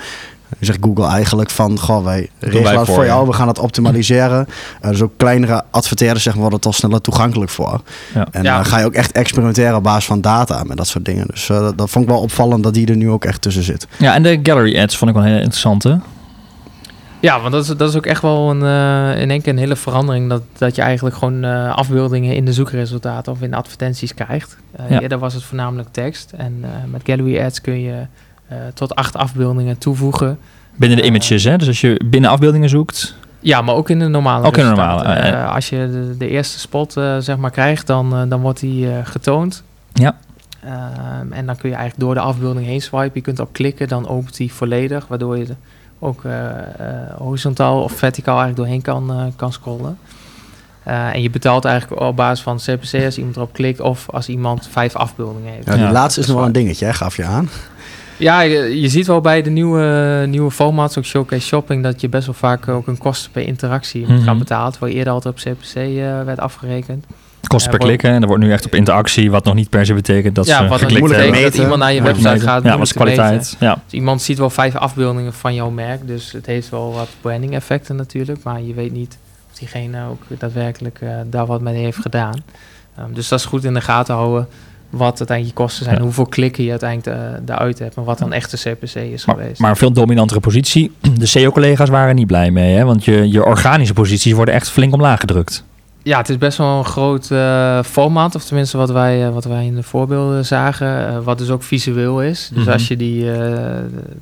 Zegt 0.59 0.77
Google 0.81 1.05
eigenlijk 1.07 1.49
van, 1.49 1.79
goh, 1.79 2.03
wij 2.03 2.29
regelen 2.39 2.77
het 2.79 2.87
voor 2.87 3.03
je. 3.03 3.09
jou, 3.09 3.27
we 3.27 3.33
gaan 3.33 3.47
het 3.47 3.59
optimaliseren. 3.59 4.47
Eh, 4.81 4.89
dus 4.89 5.01
ook 5.01 5.11
kleinere 5.17 5.63
adverteerders 5.71 6.23
zeg 6.23 6.33
maar, 6.33 6.41
worden 6.41 6.57
het 6.59 6.67
al 6.67 6.73
sneller 6.73 7.01
toegankelijk 7.01 7.51
voor. 7.51 7.81
Ja. 8.13 8.27
En 8.31 8.43
Ja. 8.43 8.55
dan 8.55 8.65
ga 8.65 8.79
je 8.79 8.85
ook 8.85 8.93
echt 8.93 9.11
experimenteren 9.11 9.75
op 9.75 9.83
basis 9.83 10.05
van 10.05 10.21
data 10.21 10.63
met 10.63 10.77
dat 10.77 10.87
soort 10.87 11.05
dingen. 11.05 11.27
Dus 11.27 11.49
eh, 11.49 11.59
dat, 11.59 11.77
dat 11.77 11.89
vond 11.89 12.05
ik 12.05 12.11
wel 12.11 12.21
opvallend 12.21 12.63
dat 12.63 12.73
die 12.73 12.87
er 12.87 12.95
nu 12.95 13.09
ook 13.09 13.25
echt 13.25 13.41
tussen 13.41 13.63
zit. 13.63 13.87
Ja, 13.97 14.13
en 14.13 14.23
de 14.23 14.39
gallery 14.43 14.79
ads 14.81 14.97
vond 14.97 15.09
ik 15.11 15.17
wel 15.17 15.25
heel 15.25 15.35
interessant, 15.37 15.83
hè? 15.83 15.95
Ja, 17.19 17.39
want 17.39 17.51
dat 17.51 17.63
is, 17.63 17.67
dat 17.77 17.89
is 17.89 17.95
ook 17.95 18.05
echt 18.05 18.21
wel 18.21 18.49
een, 18.49 18.61
eh, 18.63 19.21
in 19.21 19.29
één 19.31 19.41
keer 19.41 19.53
een 19.53 19.59
hele 19.59 19.75
verandering. 19.75 20.29
Dat, 20.29 20.41
dat 20.57 20.75
je 20.75 20.81
eigenlijk 20.81 21.15
gewoon 21.15 21.43
eh, 21.43 21.75
afbeeldingen 21.75 22.35
in 22.35 22.45
de 22.45 22.53
zoekresultaten 22.53 23.31
of 23.31 23.41
in 23.41 23.49
de 23.51 23.55
advertenties 23.57 24.13
krijgt. 24.13 24.57
Eh 24.75 24.89
Ja. 24.89 24.99
Eerder 25.01 25.17
was 25.19 25.33
het 25.33 25.43
voornamelijk 25.43 25.89
tekst. 25.91 26.31
En 26.37 26.59
eh, 26.61 26.69
met 26.91 27.01
Gallery 27.05 27.39
Ads 27.41 27.61
kun 27.61 27.81
je 27.81 27.91
eh, 27.91 27.97
tot 28.73 28.95
acht 28.95 29.15
afbeeldingen 29.15 29.77
toevoegen. 29.77 30.37
Binnen 30.75 30.97
de 30.97 31.03
Eh, 31.03 31.09
images, 31.09 31.43
hè? 31.43 31.57
Dus 31.57 31.67
als 31.67 31.81
je 31.81 32.01
binnen 32.05 32.29
afbeeldingen 32.29 32.69
zoekt. 32.69 33.15
Ja, 33.39 33.61
maar 33.61 33.75
ook 33.75 33.89
in 33.89 33.99
de 33.99 34.07
normale 34.07 34.45
Ook 34.45 34.57
in 34.57 34.63
de 34.63 34.69
normale, 34.69 35.03
eh, 35.03 35.29
Eh, 35.43 35.53
als 35.53 35.69
je 35.69 35.89
de, 35.91 36.15
de 36.17 36.27
eerste 36.27 36.59
spot 36.59 36.97
eh, 36.97 37.17
zeg 37.19 37.37
maar 37.37 37.51
krijgt, 37.51 37.87
dan, 37.87 38.15
eh, 38.15 38.21
dan 38.29 38.41
wordt 38.41 38.59
die 38.59 38.91
eh, 38.91 38.97
getoond. 39.03 39.63
Ja. 39.93 40.17
Ehm, 40.63 41.31
en 41.31 41.45
dan 41.45 41.55
kun 41.57 41.69
je 41.69 41.75
eigenlijk 41.75 41.99
door 42.05 42.13
de 42.13 42.19
afbeelding 42.19 42.65
heen 42.65 42.81
swipen. 42.81 43.11
Je 43.13 43.21
kunt 43.21 43.39
op 43.39 43.53
klikken, 43.53 43.87
dan 43.87 44.07
opent 44.07 44.37
die 44.37 44.53
volledig. 44.53 45.07
Waardoor 45.07 45.37
je 45.37 45.45
er 45.45 45.55
ook 45.99 46.23
eh, 46.25 46.49
eh, 46.57 46.65
horizontaal 47.17 47.81
of 47.83 47.91
verticaal 47.91 48.39
eigenlijk 48.39 48.57
doorheen 48.57 48.81
kan, 48.81 49.11
eh, 49.19 49.25
kan 49.35 49.51
scrollen. 49.53 49.97
Eh, 50.83 51.13
en 51.13 51.21
je 51.21 51.29
betaalt 51.29 51.65
eigenlijk 51.65 52.01
op 52.01 52.15
basis 52.15 52.43
van 52.43 52.57
CPC 52.57 53.05
als 53.05 53.17
iemand 53.17 53.35
erop 53.35 53.53
klikt 53.53 53.79
of 53.79 54.09
als 54.09 54.29
iemand 54.29 54.67
vijf 54.71 54.95
afbeeldingen 54.95 55.51
heeft. 55.53 55.65
Ja, 55.65 55.73
die 55.73 55.81
Ja. 55.83 55.91
laatste 55.91 56.19
is 56.19 56.27
nog 56.27 56.35
wel 56.37 56.45
een 56.45 56.51
dingetje, 56.51 56.85
hè, 56.85 56.93
gaf 56.93 57.15
je 57.15 57.23
aan. 57.23 57.49
Ja, 58.17 58.41
je, 58.41 58.81
je 58.81 58.89
ziet 58.89 59.07
wel 59.07 59.21
bij 59.21 59.41
de 59.41 59.49
nieuwe, 59.49 60.25
nieuwe 60.29 60.51
formats, 60.51 60.97
ook 60.97 61.05
Showcase 61.05 61.47
Shopping, 61.47 61.83
dat 61.83 62.01
je 62.01 62.09
best 62.09 62.25
wel 62.25 62.35
vaak 62.35 62.67
ook 62.67 62.87
een 62.87 62.97
kosten 62.97 63.31
per 63.31 63.41
interactie 63.41 64.05
Mhm. 64.07 64.21
gaan 64.23 64.37
betalen. 64.37 64.71
Terwijl 64.71 64.93
eerder 64.95 65.13
altijd 65.13 65.33
op 65.33 65.39
CPC 65.39 65.75
eh, 65.75 66.23
werd 66.23 66.39
afgerekend. 66.39 67.05
Kosten 67.47 67.71
Ja, 67.71 67.77
per 67.77 67.87
klikken. 67.87 68.09
En 68.11 68.21
er 68.21 68.27
wordt 68.27 68.43
nu 68.43 68.51
echt 68.51 68.65
op 68.65 68.75
interactie, 68.75 69.31
wat 69.31 69.43
nog 69.45 69.53
niet 69.53 69.69
per 69.69 69.85
se 69.85 69.93
betekent 69.93 70.35
dat 70.35 70.45
ja, 70.45 70.57
ze 70.63 70.67
wat 70.67 70.79
geklikt 70.79 70.99
moeilijk 70.99 71.23
hebben. 71.23 71.41
dat 71.41 71.55
iemand 71.55 71.79
naar 71.79 71.93
je 71.93 72.01
website 72.01 72.39
gaat. 72.39 72.63
Ja, 72.63 72.77
wat 72.77 72.85
is 72.85 72.93
kwaliteit? 72.93 73.55
Ja. 73.59 73.73
Dus 73.73 73.93
iemand 73.93 74.21
ziet 74.21 74.37
wel 74.37 74.49
vijf 74.49 74.75
afbeeldingen 74.75 75.33
van 75.33 75.53
jouw 75.53 75.69
merk, 75.69 76.07
dus 76.07 76.31
het 76.31 76.45
heeft 76.45 76.69
wel 76.69 76.93
wat 76.93 77.07
branding 77.21 77.53
effecten 77.53 77.95
natuurlijk, 77.95 78.43
maar 78.43 78.61
je 78.61 78.73
weet 78.73 78.91
niet 78.91 79.17
of 79.51 79.57
diegene 79.59 80.07
ook 80.09 80.21
daadwerkelijk 80.39 80.99
eh, 81.01 81.09
daar 81.25 81.45
wat 81.45 81.61
mee 81.61 81.75
heeft 81.83 81.97
gedaan. 81.97 82.43
Ehm, 82.97 83.13
dus 83.13 83.27
dat 83.27 83.39
is 83.39 83.45
goed 83.45 83.63
in 83.63 83.73
de 83.73 83.81
gaten 83.81 84.15
houden 84.15 84.47
wat 84.97 85.17
uiteindelijk 85.17 85.57
je 85.57 85.63
kosten 85.63 85.83
zijn, 85.85 85.97
Ja. 85.97 86.01
hoeveel 86.03 86.25
klikken 86.25 86.63
je 86.63 86.69
uiteindelijk 86.69 87.17
eh, 87.17 87.29
daaruit 87.45 87.79
hebt 87.79 87.95
en 87.95 88.03
wat 88.03 88.17
dan 88.17 88.33
echt 88.33 88.51
de 88.51 88.57
CPC 88.57 88.95
is 88.95 89.25
Maar, 89.25 89.35
geweest. 89.35 89.59
maar 89.59 89.69
een 89.69 89.75
veel 89.75 89.91
dominantere 89.91 90.39
positie. 90.39 90.91
De 91.19 91.25
SEO-collega's 91.25 91.89
waren 91.89 92.15
niet 92.15 92.27
blij 92.27 92.51
mee, 92.51 92.75
hè? 92.75 92.83
Want 92.85 93.05
je, 93.05 93.31
je 93.31 93.45
organische 93.45 93.93
posities 93.93 94.33
worden 94.33 94.53
echt 94.53 94.69
flink 94.69 94.93
omlaag 94.93 95.19
gedrukt. 95.19 95.63
Ja, 96.03 96.17
het 96.17 96.29
is 96.29 96.37
best 96.37 96.57
wel 96.57 96.77
een 96.77 96.85
groot 96.85 97.31
eh, 97.31 97.83
format, 97.83 98.35
of 98.35 98.43
tenminste 98.45 98.77
wat 98.77 98.91
wij, 98.91 99.25
eh, 99.27 99.33
wat 99.33 99.43
wij 99.45 99.65
in 99.65 99.75
de 99.75 99.83
voorbeelden 99.83 100.45
zagen, 100.45 101.23
wat 101.23 101.37
dus 101.37 101.49
ook 101.49 101.63
visueel 101.63 102.21
is. 102.21 102.49
Dus 102.53 102.63
Mhm. 102.63 102.71
als 102.73 102.87
je 102.87 102.95
die, 102.97 103.25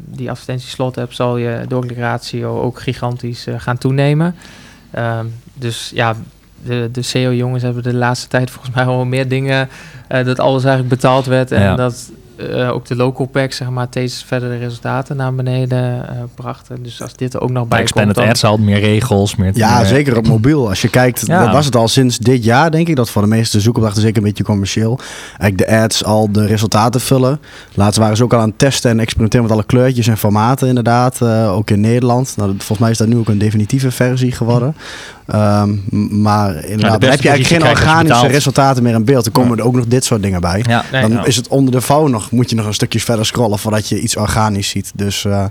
die 0.06 0.30
advertentieslot 0.30 0.96
hebt, 0.96 1.15
zal 1.15 1.38
je 1.38 1.62
doorklikratio 1.68 2.62
ook 2.62 2.80
gigantisch 2.82 3.48
gaan 3.58 3.77
toenemen. 3.77 4.36
Ehm, 4.92 5.25
dus 5.53 5.92
ja, 5.96 6.15
de, 6.62 6.90
de 6.92 7.02
SEO-jongens 7.02 7.64
hebben 7.64 7.84
de 7.84 7.94
laatste 7.94 8.28
tijd 8.28 8.50
volgens 8.52 8.76
mij 8.76 8.86
wel 8.86 9.06
meer 9.06 9.28
dingen, 9.28 9.70
eh, 10.08 10.26
dat 10.26 10.40
alles 10.40 10.64
eigenlijk 10.64 10.96
betaald 10.96 11.26
werd 11.26 11.52
en 11.52 11.62
Ja. 11.62 11.76
dat 11.76 12.12
eh, 12.36 12.72
ook 12.74 12.86
de 12.86 12.96
local 12.96 13.25
pack, 13.25 13.52
zeg 13.52 13.70
maar, 13.70 13.88
steeds 13.90 14.24
verder 14.28 14.50
de 14.50 14.58
resultaten 14.58 15.16
naar 15.16 15.34
beneden 15.36 16.08
eh, 16.10 16.16
brachten. 16.36 16.84
Dus 16.84 17.02
als 17.02 17.13
dit 17.16 17.34
er 17.34 17.42
ook 17.42 17.50
nog 17.52 17.68
bij 17.68 17.78
komt, 17.84 17.90
Expanded 17.90 18.18
ads 18.30 18.44
al, 18.44 18.58
meer 18.58 18.80
regels, 18.80 19.36
meer... 19.36 19.52
Ja, 19.54 19.78
meer- 19.78 19.86
zeker 19.86 20.18
op 20.18 20.28
mobiel. 20.28 20.70
Als 20.70 20.82
je 20.82 20.90
kijkt, 20.90 21.24
Ja. 21.28 21.44
dat 21.44 21.54
was 21.54 21.66
het 21.66 21.75
al 21.75 21.88
sinds 21.88 22.18
dit 22.18 22.44
jaar, 22.44 22.72
denk 22.72 22.88
ik. 22.88 22.96
Dat 22.96 23.10
voor 23.10 23.22
de 23.22 23.28
meeste 23.28 23.60
zoekopdrachten, 23.60 24.02
zeker 24.02 24.18
een 24.18 24.24
beetje 24.24 24.44
commercieel, 24.44 25.00
eigenlijk 25.40 25.58
de 25.70 25.78
ads 25.78 26.04
al 26.04 26.32
de 26.32 26.46
resultaten 26.46 27.02
vullen. 27.02 27.40
Laatst 27.74 28.00
waren 28.00 28.18
ze 28.18 28.24
ook 28.24 28.34
al 28.34 28.40
aan 28.40 28.50
het 28.50 28.60
testen 28.60 28.92
en 28.92 29.00
experimenteren 29.00 29.46
met 29.46 29.54
alle 29.56 29.66
kleurtjes 29.66 30.08
en 30.08 30.18
formaten, 30.18 30.68
inderdaad. 30.68 31.22
eh, 31.22 31.54
ook 31.56 31.70
in 31.70 31.80
Nederland. 31.82 32.34
Nou, 32.38 32.50
volgens 32.58 32.80
mij 32.80 32.92
is 32.92 32.98
dat 32.98 33.08
nu 33.08 33.18
ook 33.18 33.28
een 33.28 33.38
definitieve 33.38 33.92
versie 33.92 34.32
geworden. 34.32 34.75
Ehm, 35.25 35.70
maar 36.22 36.66
inderdaad, 36.66 37.02
dan 37.02 37.10
heb 37.10 37.22
je 37.22 37.30
eigenlijk 37.30 37.63
geen 37.63 37.72
organische 37.78 38.28
resultaten 38.28 38.84
meer 38.84 38.94
in 38.94 39.06
beeld. 39.06 39.24
Dan 39.24 39.34
komen 39.34 39.58
er 39.58 39.63
ook 39.66 39.75
nog 39.75 39.86
dit 39.88 40.06
soort 40.06 40.22
dingen 40.22 40.42
bij. 40.42 40.63
Ja, 40.68 40.84
Nee, 40.92 41.02
Dan 41.02 41.12
ja. 41.12 41.25
is 41.25 41.36
het 41.36 41.48
onder 41.48 41.72
de 41.74 41.82
vouw 41.82 42.08
nog 42.08 42.23
nog, 42.24 42.32
moet 42.32 42.50
je 42.50 42.56
nog 42.56 42.65
een 42.65 42.74
stukje 42.74 43.00
verder 43.00 43.25
scrollen 43.25 43.60
voordat 43.60 43.88
je 43.88 44.00
iets 44.00 44.18
organisch 44.18 44.70
ziet. 44.70 44.92
Dus 44.96 45.24
uh, 45.24 45.46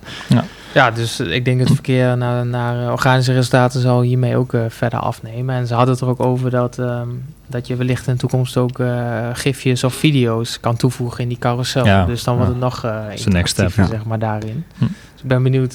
ja, 0.75 0.91
dus 0.91 1.21
ik 1.21 1.45
denk 1.45 1.59
dat 1.59 1.67
het 1.67 1.77
verkeer 1.77 2.17
naar, 2.17 2.47
naar 2.47 2.93
organische 2.93 3.33
resultaten 3.33 3.81
zal 3.81 4.03
hiermee 4.03 4.37
ook 4.37 4.53
uh, 4.53 4.65
verder 4.69 4.99
afnemen. 4.99 5.55
En 5.55 5.67
ze 5.67 5.75
hadden 5.75 5.95
het 5.95 6.03
er 6.03 6.09
ook 6.09 6.21
over 6.21 6.51
dat, 6.51 6.79
um, 6.79 7.25
dat 7.47 7.67
je 7.67 7.77
wellicht 7.77 8.07
in 8.07 8.13
de 8.13 8.19
toekomst 8.19 8.57
ook 8.57 8.79
uh, 8.79 9.29
gifjes 9.33 9.85
of 9.85 9.95
video's 9.95 10.61
kan 10.61 10.77
toevoegen 10.77 11.23
in 11.23 11.29
die 11.29 11.39
carousel. 11.39 11.85
Ja, 11.85 12.05
dus 12.05 12.25
dan 12.25 12.37
wordt 12.37 12.51
het 12.51 12.61
nog 12.61 12.85
uh, 12.85 13.05
interactiever, 13.15 13.87
zeg 13.87 14.05
maar, 14.05 14.19
daarin. 14.19 14.65
Hm. 14.79 14.85
Dus 14.85 15.23
ik 15.23 15.29
ben 15.29 15.43
benieuwd 15.43 15.75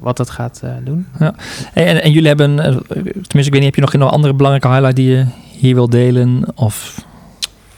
wat 0.00 0.16
dat 0.16 0.30
gaat 0.30 0.62
doen. 0.84 1.06
Ja. 1.18 1.34
En, 1.74 2.02
en, 2.02 2.10
jullie 2.10 2.28
hebben, 2.28 2.56
tenminste 2.86 3.38
ik 3.38 3.52
weet 3.52 3.52
niet, 3.52 3.64
heb 3.64 3.74
je 3.74 3.80
nog 3.80 3.94
een 3.94 4.02
andere 4.02 4.34
belangrijke 4.34 4.68
highlight 4.68 4.96
die 4.96 5.10
je 5.10 5.26
hier 5.58 5.74
wil 5.74 5.88
delen? 5.88 6.44
Of... 6.54 7.04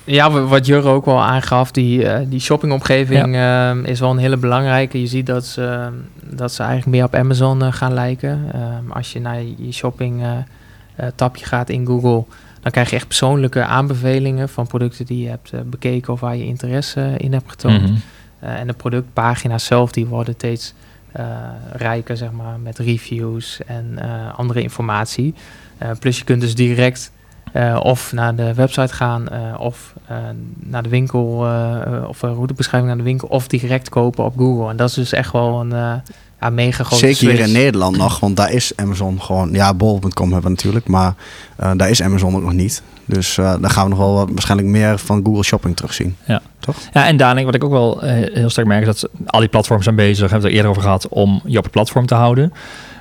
Ja, 0.06 0.30
wat 0.30 0.66
Jurre 0.66 0.88
ook 0.88 1.04
wel 1.04 1.22
aangaf, 1.22 1.70
die, 1.70 2.02
uh, 2.02 2.18
die 2.26 2.40
shoppingomgeving 2.40 3.34
ja. 3.34 3.74
uh, 3.74 3.84
is 3.84 4.00
wel 4.00 4.10
een 4.10 4.18
hele 4.18 4.36
belangrijke. 4.36 5.00
Je 5.00 5.06
ziet 5.06 5.26
dat 5.26 5.46
ze, 5.46 5.88
dat 6.22 6.52
ze 6.52 6.62
eigenlijk 6.62 6.96
meer 6.96 7.04
op 7.04 7.14
Amazon 7.14 7.62
uh, 7.62 7.72
gaan 7.72 7.94
lijken. 7.94 8.50
Ehm, 8.52 8.90
als 8.90 9.12
je 9.12 9.20
naar 9.20 9.42
je 9.42 9.72
shopping 9.72 10.22
eh, 10.22 11.06
tapje 11.14 11.46
gaat 11.46 11.68
in 11.68 11.86
Google, 11.86 12.24
dan 12.60 12.72
krijg 12.72 12.90
je 12.90 12.96
echt 12.96 13.06
persoonlijke 13.06 13.64
aanbevelingen 13.64 14.48
van 14.48 14.66
producten 14.66 15.06
die 15.06 15.22
je 15.22 15.28
hebt 15.28 15.70
bekeken 15.70 16.12
of 16.12 16.20
waar 16.20 16.36
je 16.36 16.46
interesse 16.46 17.14
in 17.16 17.32
hebt 17.32 17.50
getoond. 17.50 17.80
Mm 17.80 17.86
-hmm. 17.86 18.00
en 18.48 18.66
de 18.66 18.72
productpagina's 18.72 19.64
zelf, 19.64 19.92
die 19.92 20.06
worden 20.06 20.34
steeds 20.34 20.74
rijker, 21.72 22.16
zeg 22.16 22.32
maar, 22.32 22.60
met 22.60 22.78
reviews 22.78 23.60
en 23.66 23.98
andere 24.36 24.62
informatie. 24.62 25.34
plus 25.98 26.18
je 26.18 26.24
kunt 26.24 26.40
dus 26.40 26.54
direct 26.54 27.12
uh, 27.56 27.80
of 27.82 28.12
naar 28.12 28.34
de 28.34 28.54
website 28.54 28.94
gaan, 28.94 29.26
uh, 29.32 29.60
of 29.60 29.94
uh, 30.10 30.16
naar 30.56 30.82
de 30.82 30.88
winkel, 30.88 31.46
of 32.08 32.22
een 32.22 32.34
routebeschrijving 32.34 32.86
naar 32.86 32.98
de 33.04 33.10
winkel, 33.10 33.28
of 33.28 33.48
direct 33.48 33.88
kopen 33.88 34.24
op 34.24 34.36
Google. 34.36 34.70
En 34.70 34.76
dat 34.76 34.88
is 34.88 34.94
dus 34.94 35.12
echt 35.12 35.32
wel 35.32 35.60
een 35.60 36.02
ja, 36.40 36.50
mega 36.50 36.84
grote 36.84 37.06
Zeker 37.06 37.16
switch. 37.16 37.36
hier 37.36 37.46
in 37.46 37.52
Nederland 37.52 37.96
nog, 37.96 38.20
want 38.20 38.36
daar 38.36 38.52
is 38.52 38.72
Amazon 38.76 39.22
gewoon, 39.22 39.52
ja, 39.52 39.74
bol.com 39.74 40.32
hebben 40.32 40.42
we 40.42 40.48
natuurlijk, 40.48 40.88
maar 40.88 41.14
daar 41.56 41.90
is 41.90 42.02
Amazon 42.02 42.36
ook 42.36 42.42
nog 42.42 42.52
niet. 42.52 42.82
Dus 43.04 43.34
daar 43.34 43.70
gaan 43.70 43.82
we 43.82 43.88
nog 43.88 43.98
wel 43.98 44.14
wat, 44.14 44.28
waarschijnlijk 44.30 44.68
meer 44.68 44.98
van 44.98 45.20
Google 45.24 45.44
Shopping 45.44 45.76
terugzien. 45.76 46.16
Ja, 46.24 46.42
toch? 46.58 46.76
Ja, 46.92 47.06
en 47.06 47.16
Danik, 47.16 47.44
wat 47.44 47.54
ik 47.54 47.64
ook 47.64 47.70
wel 47.70 48.00
heel 48.00 48.50
sterk 48.50 48.66
merk, 48.66 48.86
is 48.86 49.00
dat 49.00 49.10
al 49.26 49.40
die 49.40 49.48
platforms 49.48 49.84
zijn 49.84 49.96
bezig, 49.96 50.30
hebben 50.30 50.30
we 50.30 50.36
het 50.36 50.46
er 50.46 50.54
eerder 50.54 50.70
over 50.70 50.82
gehad, 50.82 51.08
om 51.08 51.40
je 51.44 51.58
op 51.58 51.64
het 51.64 51.72
platform 51.72 52.06
te 52.06 52.14
houden. 52.14 52.52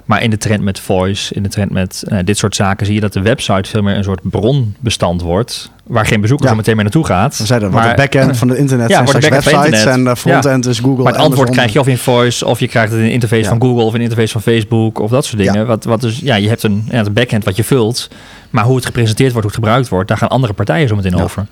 Maar 0.06 0.24
in 0.24 0.30
de 0.30 0.38
trend 0.38 0.62
met 0.64 0.80
voice, 0.80 1.34
in 1.34 1.44
de 1.44 1.50
trend 1.50 1.72
met 1.72 2.04
uh, 2.08 2.20
dit 2.26 2.38
soort 2.38 2.56
zaken, 2.56 2.86
zie 2.86 2.96
je 2.96 3.02
dat 3.02 3.14
de 3.14 3.22
website 3.22 3.70
veel 3.70 3.82
meer 3.82 3.96
een 3.98 4.04
soort 4.04 4.20
bronbestand 4.24 5.22
wordt. 5.22 5.72
Waar 5.84 6.06
geen 6.06 6.22
bezoeker 6.22 6.46
Ja. 6.46 6.52
zo 6.52 6.58
meteen 6.58 6.76
meer 6.76 6.84
naartoe 6.84 7.06
gaat. 7.06 7.38
We 7.38 7.46
zeiden, 7.46 7.72
maar, 7.72 7.90
de 7.90 7.96
backend 7.96 8.38
van 8.38 8.50
het 8.50 8.58
internet 8.58 8.90
Ja, 8.90 9.06
zijn 9.06 9.22
de 9.22 9.30
websites 9.30 9.64
internet. 9.66 9.88
en 9.88 10.04
de 10.04 10.16
frontend 10.16 10.66
is 10.66 10.80
Google. 10.80 11.04
maar 11.04 11.14
het 11.14 11.22
antwoord 11.22 11.50
krijg 11.50 11.74
je 11.74 11.80
of 11.80 11.88
in 11.88 11.98
voice, 11.98 12.46
of 12.46 12.60
je 12.60 12.68
krijgt 12.68 12.92
het 12.92 13.00
in 13.00 13.06
een 13.06 13.12
interface 13.12 13.42
Ja. 13.42 13.50
van 13.50 13.62
Google 13.62 13.84
of 13.84 13.90
in 13.90 13.96
een 13.96 14.02
interface 14.02 14.32
van 14.32 14.42
Facebook 14.42 15.00
of 15.00 15.10
dat 15.10 15.26
soort 15.26 15.38
dingen. 15.38 15.54
Ja. 15.60 15.66
Wat, 15.66 15.84
wat 15.84 16.02
dus, 16.02 16.20
ja, 16.20 16.36
je 16.36 16.48
hebt 16.48 16.64
een, 16.64 16.86
ja, 16.92 17.00
een 17.06 17.14
backend 17.14 17.44
wat 17.44 17.56
je 17.56 17.64
vult. 17.64 18.10
Maar 18.50 18.64
hoe 18.64 18.76
het 18.76 18.86
gepresenteerd 18.86 19.32
wordt, 19.32 19.48
hoe 19.48 19.56
het 19.56 19.66
gebruikt 19.66 19.90
wordt, 19.90 20.08
daar 20.08 20.18
gaan 20.18 20.30
andere 20.30 20.54
partijen 20.54 20.88
zo 20.88 20.96
meteen 20.96 21.16
over. 21.16 21.46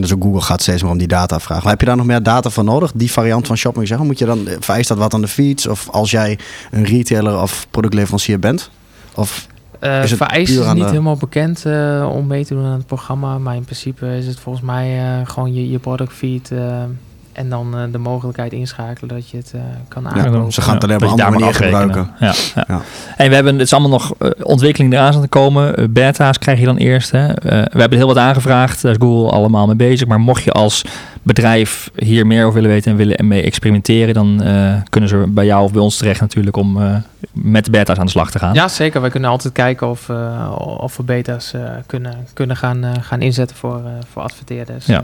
Dus 0.00 0.12
ook 0.14 0.22
Google 0.22 0.40
gaat 0.40 0.62
steeds 0.62 0.82
meer 0.82 0.92
om 0.92 0.98
die 0.98 1.06
data 1.08 1.40
vragen. 1.40 1.62
Maar 1.62 1.72
heb 1.72 1.80
je 1.80 1.86
daar 1.86 1.96
nog 1.96 2.06
meer 2.06 2.22
data 2.22 2.50
voor 2.50 2.64
nodig? 2.64 2.92
Die 2.94 3.12
variant 3.12 3.46
van 3.46 3.56
shopping 3.56 3.86
zeggen? 3.88 4.06
Moet 4.06 4.18
je 4.18 4.24
dan, 4.24 4.48
vereist 4.60 4.88
dat 4.88 4.98
wat 4.98 5.14
aan 5.14 5.20
de 5.20 5.28
feeds? 5.28 5.66
Of 5.66 5.88
als 5.90 6.10
jij 6.10 6.38
een 6.70 6.84
retailer 6.84 7.40
of 7.42 7.66
productleverancier 7.70 8.38
bent? 8.38 8.70
Of 9.14 9.48
Uh, 9.84 10.02
Is 10.02 10.10
het 10.10 10.32
is 10.36 10.48
niet 10.48 10.76
de- 10.76 10.84
helemaal 10.84 11.16
bekend 11.16 11.64
eh, 11.66 12.10
om 12.14 12.26
mee 12.26 12.44
te 12.44 12.54
doen 12.54 12.64
aan 12.64 12.72
het 12.72 12.86
programma. 12.86 13.38
Maar 13.38 13.54
in 13.54 13.64
principe 13.64 14.16
is 14.16 14.26
het 14.26 14.40
volgens 14.40 14.64
mij 14.64 14.98
eh, 14.98 15.26
gewoon 15.28 15.54
je, 15.54 15.70
je 15.70 15.78
product 15.78 16.12
feed 16.12 16.50
eh, 16.50 16.82
en 17.32 17.48
dan 17.48 17.76
eh, 17.76 17.82
de 17.92 17.98
mogelijkheid 17.98 18.52
inschakelen 18.52 19.08
dat 19.14 19.28
je 19.30 19.36
het 19.36 19.52
eh, 19.54 19.60
kan 19.88 20.02
Ja, 20.02 20.08
aankopen. 20.10 20.52
ze 20.52 20.60
gaan 20.62 20.74
het 20.74 20.84
alleen 20.84 20.96
op 20.96 21.02
dat 21.02 21.10
een 21.10 21.16
je 21.16 21.24
andere 21.24 21.44
manier 21.44 21.54
gebruiken. 21.62 22.10
Ja, 22.18 22.32
ja. 22.54 22.64
Ja. 22.68 22.80
En 23.16 23.28
we 23.28 23.34
hebben, 23.34 23.52
het 23.52 23.62
is 23.62 23.72
allemaal 23.72 23.90
nog 23.90 24.12
eh, 24.18 24.30
ontwikkeling 24.42 24.92
eraan 24.92 25.14
aan 25.14 25.20
te 25.20 25.28
komen. 25.28 25.92
Beta's 25.92 26.38
krijg 26.38 26.58
je 26.58 26.64
dan 26.64 26.76
eerst. 26.76 27.10
Hè. 27.10 27.26
Eh, 27.26 27.62
we 27.72 27.80
hebben 27.80 27.98
heel 27.98 28.06
wat 28.06 28.16
aangevraagd. 28.16 28.82
Daar 28.82 28.92
is 28.92 28.98
Google 29.00 29.30
allemaal 29.30 29.66
mee 29.66 29.76
bezig. 29.76 30.08
Maar 30.08 30.20
mocht 30.20 30.42
je 30.42 30.52
als 30.52 30.84
bedrijf 31.22 31.90
hier 31.96 32.26
meer 32.26 32.42
over 32.42 32.54
willen 32.54 32.70
weten 32.70 32.90
en 32.90 32.96
willen 32.96 33.26
mee 33.26 33.42
experimenteren, 33.42 34.14
dan 34.14 34.42
eh, 34.42 34.74
kunnen 34.88 35.08
ze 35.08 35.24
bij 35.28 35.44
jou 35.44 35.64
of 35.64 35.72
bij 35.72 35.82
ons 35.82 35.96
terecht 35.96 36.20
natuurlijk 36.20 36.56
om 36.56 36.82
eh, 36.82 36.96
met 37.32 37.64
de 37.64 37.70
beta's 37.70 37.98
aan 37.98 38.04
de 38.04 38.10
slag 38.10 38.30
te 38.30 38.38
gaan. 38.38 38.54
Ja, 38.54 38.68
zeker. 38.68 39.00
Wij 39.00 39.10
kunnen 39.10 39.30
altijd 39.30 39.52
kijken 39.52 39.88
of, 39.90 40.08
eh, 40.08 40.52
of 40.78 40.96
we 40.96 41.02
beta's 41.02 41.52
eh, 41.52 41.62
kunnen, 41.86 42.14
kunnen 42.32 42.56
gaan, 42.56 42.84
eh, 42.84 42.90
gaan 43.00 43.20
inzetten 43.20 43.56
voor, 43.56 43.76
eh, 43.84 43.90
voor 44.12 44.22
adverteerders. 44.22 44.86
Ja. 44.86 45.02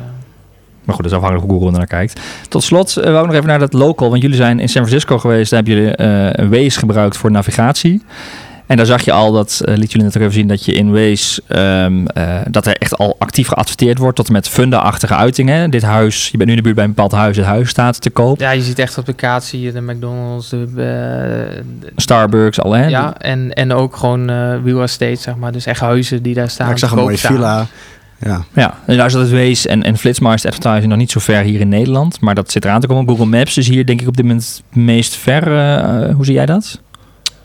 Maar 0.87 0.95
goed, 0.95 1.05
dat 1.05 1.13
is 1.13 1.19
afhankelijk 1.19 1.51
hoe 1.51 1.53
Google 1.53 1.73
er 1.73 1.79
naar 1.79 1.99
kijkt. 1.99 2.21
Tot 2.49 2.63
slot, 2.63 2.97
uh, 2.99 3.05
wou 3.05 3.19
ik 3.19 3.27
nog 3.27 3.35
even 3.35 3.47
naar 3.47 3.59
dat 3.59 3.73
local. 3.73 4.11
Want 4.11 4.23
jullie 4.23 4.37
zijn 4.37 4.61
in 4.61 4.69
San 4.69 4.87
Francisco 4.87 5.19
geweest. 5.19 5.51
Daar 5.51 5.63
hebben 5.63 5.83
jullie 5.83 5.97
eh, 5.97 6.49
Waze 6.49 6.79
gebruikt 6.79 7.17
voor 7.17 7.31
navigatie. 7.31 8.03
En 8.67 8.77
daar 8.77 8.87
zag 8.87 9.03
je 9.03 9.13
al, 9.13 9.33
dat 9.33 9.63
eh, 9.65 9.77
liet 9.77 9.93
jullie 9.93 10.07
net 10.07 10.17
ook 10.17 10.23
even 10.23 10.35
zien, 10.35 10.49
dat 10.49 10.65
je 10.65 10.73
in 10.73 10.93
Waze, 10.93 11.43
ehm, 11.47 12.07
eh, 12.07 12.39
dat 12.51 12.67
er 12.67 12.77
echt 12.77 12.99
al 12.99 13.17
actief 13.19 13.49
geadverteerd 13.49 13.99
wordt 13.99 14.17
tot 14.17 14.27
en 14.27 14.33
met 14.33 14.49
funda-achtige 14.49 15.15
uitingen. 15.15 15.71
Dit 15.71 15.83
huis, 15.83 16.29
je 16.29 16.37
bent 16.37 16.51
nu 16.51 16.51
in 16.51 16.57
de 16.57 16.63
buurt 16.63 16.75
bij 16.75 16.85
een 16.85 16.95
bepaald 16.95 17.13
huis, 17.13 17.37
het 17.37 17.47
huis 17.47 17.69
staat 17.69 18.01
te 18.01 18.11
koop. 18.11 18.41
ja, 18.41 18.51
je 18.51 18.63
ziet 18.63 18.79
echt 18.79 18.99
op 18.99 19.07
de 19.07 19.13
kaart 19.13 19.45
zie 19.45 19.61
je 19.61 19.73
de 19.73 19.81
McDonald's, 19.81 20.49
de, 20.49 21.63
Starbucks, 21.97 22.61
al 22.61 22.73
hè? 22.73 22.87
ja, 22.87 23.15
en, 23.19 23.53
en 23.53 23.73
ook 23.73 23.97
gewoon 23.97 24.31
real 24.65 24.83
estate, 24.83 25.17
zeg 25.17 25.37
maar. 25.37 25.53
Dus 25.53 25.67
echt 25.67 25.81
huizen 25.81 26.23
die 26.23 26.35
daar 26.35 26.51
staan. 26.51 26.67
Ja, 26.67 26.73
ik 26.73 26.79
zag 26.79 26.89
te 26.89 26.95
een 26.95 27.01
koop 27.01 27.11
mooie 27.11 27.21
staan. 27.21 27.35
villa. 27.35 27.67
Ja. 28.21 28.45
Ja, 28.53 28.75
en 28.87 28.97
daar 28.97 29.11
zat 29.11 29.21
het 29.21 29.31
Waze 29.31 29.69
en, 29.69 29.83
en 29.83 29.97
Flitsmeister 29.99 30.51
Advertising 30.51 30.89
nog 30.91 30.99
niet 30.99 31.11
zo 31.11 31.21
ver 31.21 31.43
hier 31.43 31.61
in 31.61 31.69
Nederland. 31.69 32.21
Maar 32.21 32.35
dat 32.35 32.51
zit 32.51 32.65
eraan 32.65 32.81
te 32.81 32.87
komen. 32.87 33.09
Google 33.09 33.27
Maps 33.27 33.57
is 33.59 33.69
hier 33.69 33.87
denk 33.87 34.01
ik 34.01 34.09
op 34.09 34.17
dit 34.17 34.25
moment 34.25 34.63
het 34.67 34.77
meest 34.83 35.15
ver. 35.17 35.57
eh, 35.57 36.15
hoe 36.15 36.25
zie 36.25 36.35
jij 36.35 36.47
dat? 36.47 36.81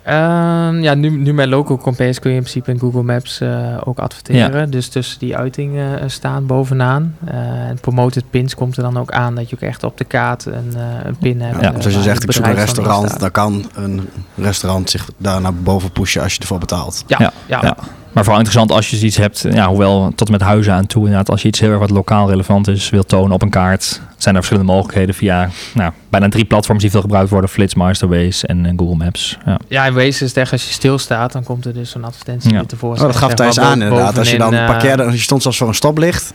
Ehm, 0.04 0.82
ja, 0.82 0.94
nu, 0.94 1.10
nu 1.10 1.34
met 1.34 1.48
Local 1.48 1.78
Compares 1.78 2.20
kun 2.20 2.30
je 2.32 2.36
in 2.38 2.42
principe 2.44 2.72
in 2.72 2.80
Google 2.80 3.04
Maps 3.04 3.42
eh, 3.42 3.78
ook 3.84 4.00
adverteren. 4.00 4.70
Dus 4.72 4.88
tussen 4.88 5.20
die 5.20 5.38
uitingen 5.38 6.00
eh, 6.02 6.10
staan 6.10 6.46
bovenaan. 6.46 7.16
Eh, 7.26 7.36
en 7.68 7.78
promoted 7.82 8.24
pins 8.30 8.56
komt 8.56 8.78
er 8.78 8.84
dan 8.84 8.98
ook 8.98 9.12
aan 9.12 9.36
dat 9.36 9.50
je 9.50 9.56
ook 9.56 9.62
echt 9.62 9.84
op 9.84 9.98
de 9.98 10.04
kaart 10.04 10.46
een, 10.46 10.74
eh, 10.76 10.82
een 11.04 11.16
pin 11.18 11.42
hebt. 11.42 11.62
Ja, 11.62 11.72
dus 11.72 11.86
als 11.86 11.94
je 11.94 12.02
zegt 12.02 12.24
ik 12.24 12.32
zoek 12.32 12.46
een 12.46 12.54
restaurant, 12.54 13.20
dan 13.20 13.32
kan 13.32 13.70
een 13.76 14.10
restaurant 14.36 14.90
zich 14.90 15.10
daar 15.18 15.42
naar 15.42 15.54
boven 15.54 15.92
pushen 15.92 16.22
als 16.22 16.34
je 16.34 16.40
ervoor 16.40 16.60
betaalt. 16.60 17.04
Ja, 17.08 17.18
Ja, 17.20 17.32
ja, 17.46 17.60
ja. 17.62 17.78
Maar 18.12 18.24
vooral 18.24 18.42
interessant 18.42 18.72
als 18.72 18.90
je 18.90 19.06
iets 19.06 19.18
hebt, 19.18 19.46
ja, 19.52 19.68
hoewel 19.68 20.12
tot 20.16 20.28
en 20.28 20.34
met 20.34 20.42
huizen 20.42 20.74
aan 20.74 20.86
toe. 20.86 21.02
Inderdaad, 21.02 21.30
als 21.30 21.42
je 21.42 21.48
iets 21.48 21.60
heel 21.60 21.70
erg 21.70 21.80
wat 21.80 21.90
lokaal 21.90 22.30
relevant 22.30 22.68
is, 22.68 22.90
wil 22.90 23.04
tonen 23.04 23.32
op 23.32 23.42
een 23.42 23.50
kaart, 23.50 24.02
zijn 24.18 24.36
er 24.36 24.42
verschillende 24.44 24.72
mogelijkheden 24.74 25.16
via 25.16 25.50
nou, 25.74 25.92
bijna 26.10 26.30
drie 26.30 26.46
platforms 26.46 26.82
die 26.82 26.92
veel 26.92 27.02
gebruikt 27.02 27.30
worden: 27.30 27.50
Flitsmeister, 27.50 28.10
Waze 28.10 28.48
en, 28.48 28.66
en 28.66 28.78
Google 28.80 28.96
Maps. 28.96 29.38
Ja. 29.46 29.58
Ja, 29.68 29.86
in 29.86 29.94
wezen 29.94 30.22
is 30.26 30.32
het 30.32 30.38
echt 30.38 30.52
als 30.52 30.66
je 30.68 30.74
stilstaat, 30.74 31.32
dan 31.32 31.44
komt 31.44 31.66
er 31.66 31.74
dus 31.74 31.90
zo'n 31.90 32.04
advertentie 32.04 32.54
Ja. 32.54 32.64
tevoorschijn. 32.64 33.08
Oh, 33.08 33.14
dat 33.14 33.24
gaf 33.24 33.34
Thijs 33.34 33.60
aan 33.60 33.82
inderdaad. 33.82 34.18
Als 34.18 34.32
je 34.32 34.38
dan 34.38 34.54
eh, 34.54 34.66
parkeerde, 34.66 35.04
als 35.04 35.14
je 35.14 35.20
stond 35.20 35.42
zelfs 35.42 35.58
voor 35.58 35.68
een 35.68 35.74
stoplicht, 35.74 36.34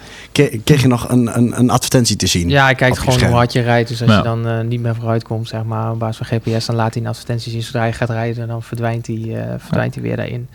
kreeg 0.64 0.82
je 0.82 0.88
nog 0.88 1.08
een, 1.08 1.36
een, 1.36 1.58
een 1.58 1.70
advertentie 1.70 2.16
te 2.16 2.26
zien. 2.26 2.48
Ja, 2.48 2.64
hij 2.64 2.74
kijkt 2.74 2.98
gewoon 2.98 3.20
hoe 3.24 3.34
hard 3.34 3.52
je 3.52 3.60
rijdt. 3.60 3.88
Dus 3.88 4.00
als 4.02 4.10
Ja. 4.10 4.16
je 4.16 4.22
dan 4.22 4.46
eh, 4.48 4.60
niet 4.60 4.80
meer 4.80 4.94
vooruit 4.94 5.22
komt, 5.24 5.48
zeg 5.48 5.64
maar, 5.64 5.90
op 5.90 5.98
basis 5.98 6.26
van 6.26 6.38
GPS, 6.40 6.66
dan 6.66 6.76
laat 6.76 6.94
hij 6.94 7.02
een 7.02 7.08
advertentie 7.08 7.52
zien. 7.52 7.62
Zodra 7.62 7.84
je 7.84 7.92
gaat 7.92 8.10
rijden, 8.10 8.48
dan 8.48 8.62
verdwijnt 8.62 9.06
hij, 9.06 9.22
eh, 9.34 9.54
verdwijnt 9.58 9.94
hij 9.94 10.02
weer 10.02 10.16
daarin. 10.16 10.48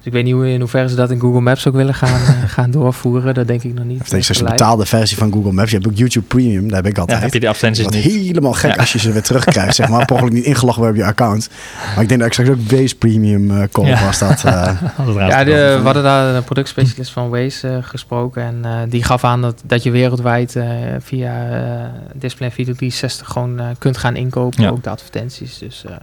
Dus 0.00 0.08
ik 0.08 0.12
weet 0.14 0.24
niet 0.24 0.34
hoe, 0.34 0.50
in 0.50 0.60
hoeverre 0.60 0.88
ze 0.88 0.94
dat 0.94 1.10
in 1.10 1.20
Google 1.20 1.40
Maps 1.40 1.66
ook 1.68 1.74
willen 1.74 1.94
gaan, 1.94 2.20
eh, 2.26 2.48
gaan 2.48 2.70
doorvoeren. 2.70 3.34
Dat 3.34 3.46
denk 3.46 3.62
ik 3.62 3.74
nog 3.74 3.84
niet. 3.84 4.00
Of 4.00 4.12
een 4.38 4.44
betaalde 4.46 4.86
versie 4.86 5.16
van 5.16 5.32
Google 5.32 5.52
Maps. 5.52 5.70
Je 5.70 5.76
hebt 5.76 5.88
ook 5.88 5.96
YouTube 5.96 6.26
Premium, 6.26 6.68
daar 6.68 6.76
heb 6.76 6.86
ik 6.86 6.94
Ja, 6.94 7.00
altijd. 7.00 7.20
heb 7.22 7.32
je 7.32 7.40
die 7.40 7.48
advertenties 7.48 7.86
niet? 7.86 8.12
helemaal 8.12 8.52
gek 8.52 8.70
Ja. 8.70 8.76
als 8.76 8.92
je 8.92 8.98
ze 8.98 9.12
weer 9.12 9.22
terugkrijgt, 9.22 9.74
zeg 9.74 9.88
maar. 9.88 10.08
Ongeluk 10.12 10.32
niet 10.32 10.44
ingelogd 10.44 10.76
wordt 10.76 10.90
op 10.92 10.98
je 10.98 11.04
account. 11.04 11.48
Maar 11.94 12.02
ik 12.02 12.08
denk 12.08 12.20
dat 12.20 12.28
ik 12.28 12.32
straks 12.32 12.50
ook 12.50 12.70
Waze 12.70 12.96
Premium 12.96 13.50
eh 13.50 13.86
Ja. 13.86 14.04
was 14.04 14.18
dat. 14.18 14.44
eh, 14.44 14.72
Ja, 15.28 15.44
de, 15.44 15.52
we 15.78 15.80
hadden 15.84 16.02
daar 16.02 16.34
een 16.34 16.44
productspecialist 16.44 17.12
van 17.12 17.28
Waze 17.28 17.68
eh, 17.68 17.76
gesproken. 17.80 18.42
En 18.42 18.58
eh, 18.64 18.70
die 18.88 19.02
gaf 19.04 19.24
aan 19.24 19.40
dat, 19.42 19.62
dat 19.66 19.82
je 19.82 19.90
wereldwijd 19.90 20.56
eh, 20.56 20.66
via 21.00 21.48
eh 21.50 21.88
Display 22.14 22.48
en 22.48 22.54
Video 22.54 22.74
360 22.74 23.26
gewoon 23.28 23.58
eh, 23.60 23.66
kunt 23.78 23.96
gaan 23.96 24.16
inkopen. 24.16 24.62
Ja. 24.62 24.68
Ook 24.70 24.82
de 24.82 24.90
advertenties. 24.90 25.58
Dus 25.58 25.84
eh, 25.84 25.90
dat 25.90 25.98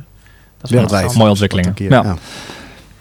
is 0.63 0.69
Wereldwijd. 0.69 0.79
interessant. 1.03 1.15
Mooie 1.17 1.29
ontwikkelingen. 1.29 1.69
wat 1.71 1.79
ik 1.79 1.87
hier- 1.87 2.03
Ja. 2.03 2.17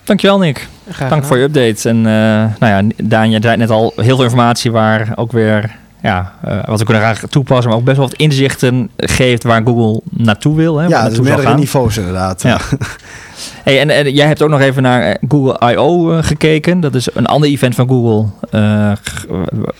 Dankjewel 0.07 0.39
Nick. 0.39 0.69
Graag 0.91 1.09
Dank 1.09 1.25
voor 1.25 1.37
je 1.39 1.43
update. 1.43 1.89
En 1.89 1.97
eh, 1.97 2.13
nou 2.59 2.85
ja, 2.87 2.95
Daan, 3.05 3.31
je 3.31 3.39
zei 3.43 3.57
net 3.57 3.71
al 3.71 3.93
heel 3.97 4.15
veel 4.17 4.25
informatie 4.25 4.73
waar 4.73 5.13
ook 5.15 5.33
weer, 5.33 5.77
ja, 6.03 6.33
eh, 6.45 6.65
wat 6.65 6.79
we 6.79 6.85
kunnen 6.85 7.03
graag 7.03 7.21
toepassen, 7.31 7.69
maar 7.69 7.79
ook 7.79 7.85
best 7.85 7.97
wel 7.97 8.07
wat 8.07 8.17
inzichten 8.17 8.91
geeft 8.97 9.43
waar 9.43 9.63
Google 9.65 10.01
naartoe 10.11 10.57
wil. 10.57 10.77
Hè, 10.77 10.83
waar 10.83 10.91
Ja, 10.91 10.97
naartoe 10.99 11.15
zal 11.17 11.25
meerdere 11.25 11.49
gaan. 11.49 11.59
niveaus 11.59 11.97
inderdaad. 11.97 12.43
Ja. 12.43 12.59
Hey, 13.67 13.81
en, 13.81 13.91
en 13.91 14.13
jij 14.13 14.27
hebt 14.27 14.43
ook 14.43 14.49
nog 14.51 14.61
even 14.61 14.83
naar 14.83 15.03
eh, 15.03 15.15
Google 15.29 15.73
I.O. 15.73 16.13
eh, 16.13 16.23
gekeken. 16.23 16.81
Dat 16.81 16.95
is 16.95 17.09
een 17.15 17.27
ander 17.27 17.49
event 17.49 17.75
van 17.75 17.89
Google. 17.89 18.27
eh, 18.51 18.91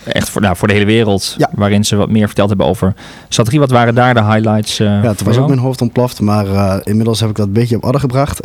echt 0.03 0.29
voor, 0.29 0.41
nou, 0.41 0.55
voor 0.55 0.67
de 0.67 0.73
hele 0.73 0.85
wereld. 0.85 1.35
Ja. 1.37 1.49
Waarin 1.53 1.85
ze 1.85 1.95
wat 1.95 2.09
meer 2.09 2.25
verteld 2.25 2.49
hebben 2.49 2.67
over 2.67 2.93
strategie. 3.27 3.59
Wat 3.59 3.71
waren 3.71 3.95
daar 3.95 4.13
de 4.13 4.23
highlights? 4.23 4.77
Ja, 4.77 5.01
toen 5.01 5.15
voor 5.15 5.27
was 5.27 5.37
ook 5.37 5.47
mijn 5.47 5.59
hoofd 5.59 5.81
ontploft, 5.81 6.21
maar 6.21 6.45
inmiddels 6.83 7.19
heb 7.19 7.29
ik 7.29 7.35
dat 7.35 7.47
een 7.47 7.53
beetje 7.53 7.75
op 7.75 7.85
orde 7.85 7.99
gebracht. 7.99 8.39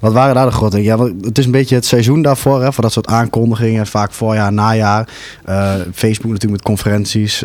Wat 0.00 0.12
waren 0.12 0.34
daar 0.34 0.46
de 0.46 0.52
grote 0.52 0.76
dingen? 0.76 0.96
Ja, 0.96 1.12
het 1.20 1.38
is 1.38 1.44
een 1.44 1.50
beetje 1.50 1.74
het 1.74 1.86
seizoen 1.86 2.22
daarvoor, 2.22 2.62
hè, 2.62 2.72
voor 2.72 2.82
dat 2.82 2.92
soort 2.92 3.06
aankondigingen. 3.06 3.86
Vaak 3.86 4.12
voorjaar, 4.12 4.52
najaar. 4.52 5.08
Facebook 5.92 6.32
natuurlijk 6.32 6.50
met 6.50 6.62
conferenties, 6.62 7.44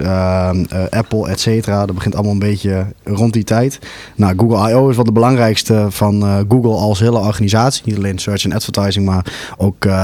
Apple, 0.89 1.27
et 1.27 1.39
cetera. 1.39 1.85
Dat 1.85 1.95
begint 1.95 2.15
allemaal 2.15 2.33
een 2.33 2.39
beetje 2.39 2.85
rond 3.03 3.33
die 3.33 3.43
tijd. 3.43 3.79
Nou, 4.15 4.33
Google 4.37 4.69
I.O. 4.69 4.89
is 4.89 4.95
wel 4.95 5.05
de 5.05 5.11
belangrijkste 5.11 5.85
van 5.89 6.45
Google 6.49 6.75
als 6.75 6.99
hele 6.99 7.25
organisatie. 7.27 7.81
Niet 7.85 7.97
alleen 7.97 8.19
search 8.19 8.43
en 8.43 8.53
advertising, 8.53 9.05
maar 9.05 9.25
ook, 9.57 9.85
eh 9.85 9.95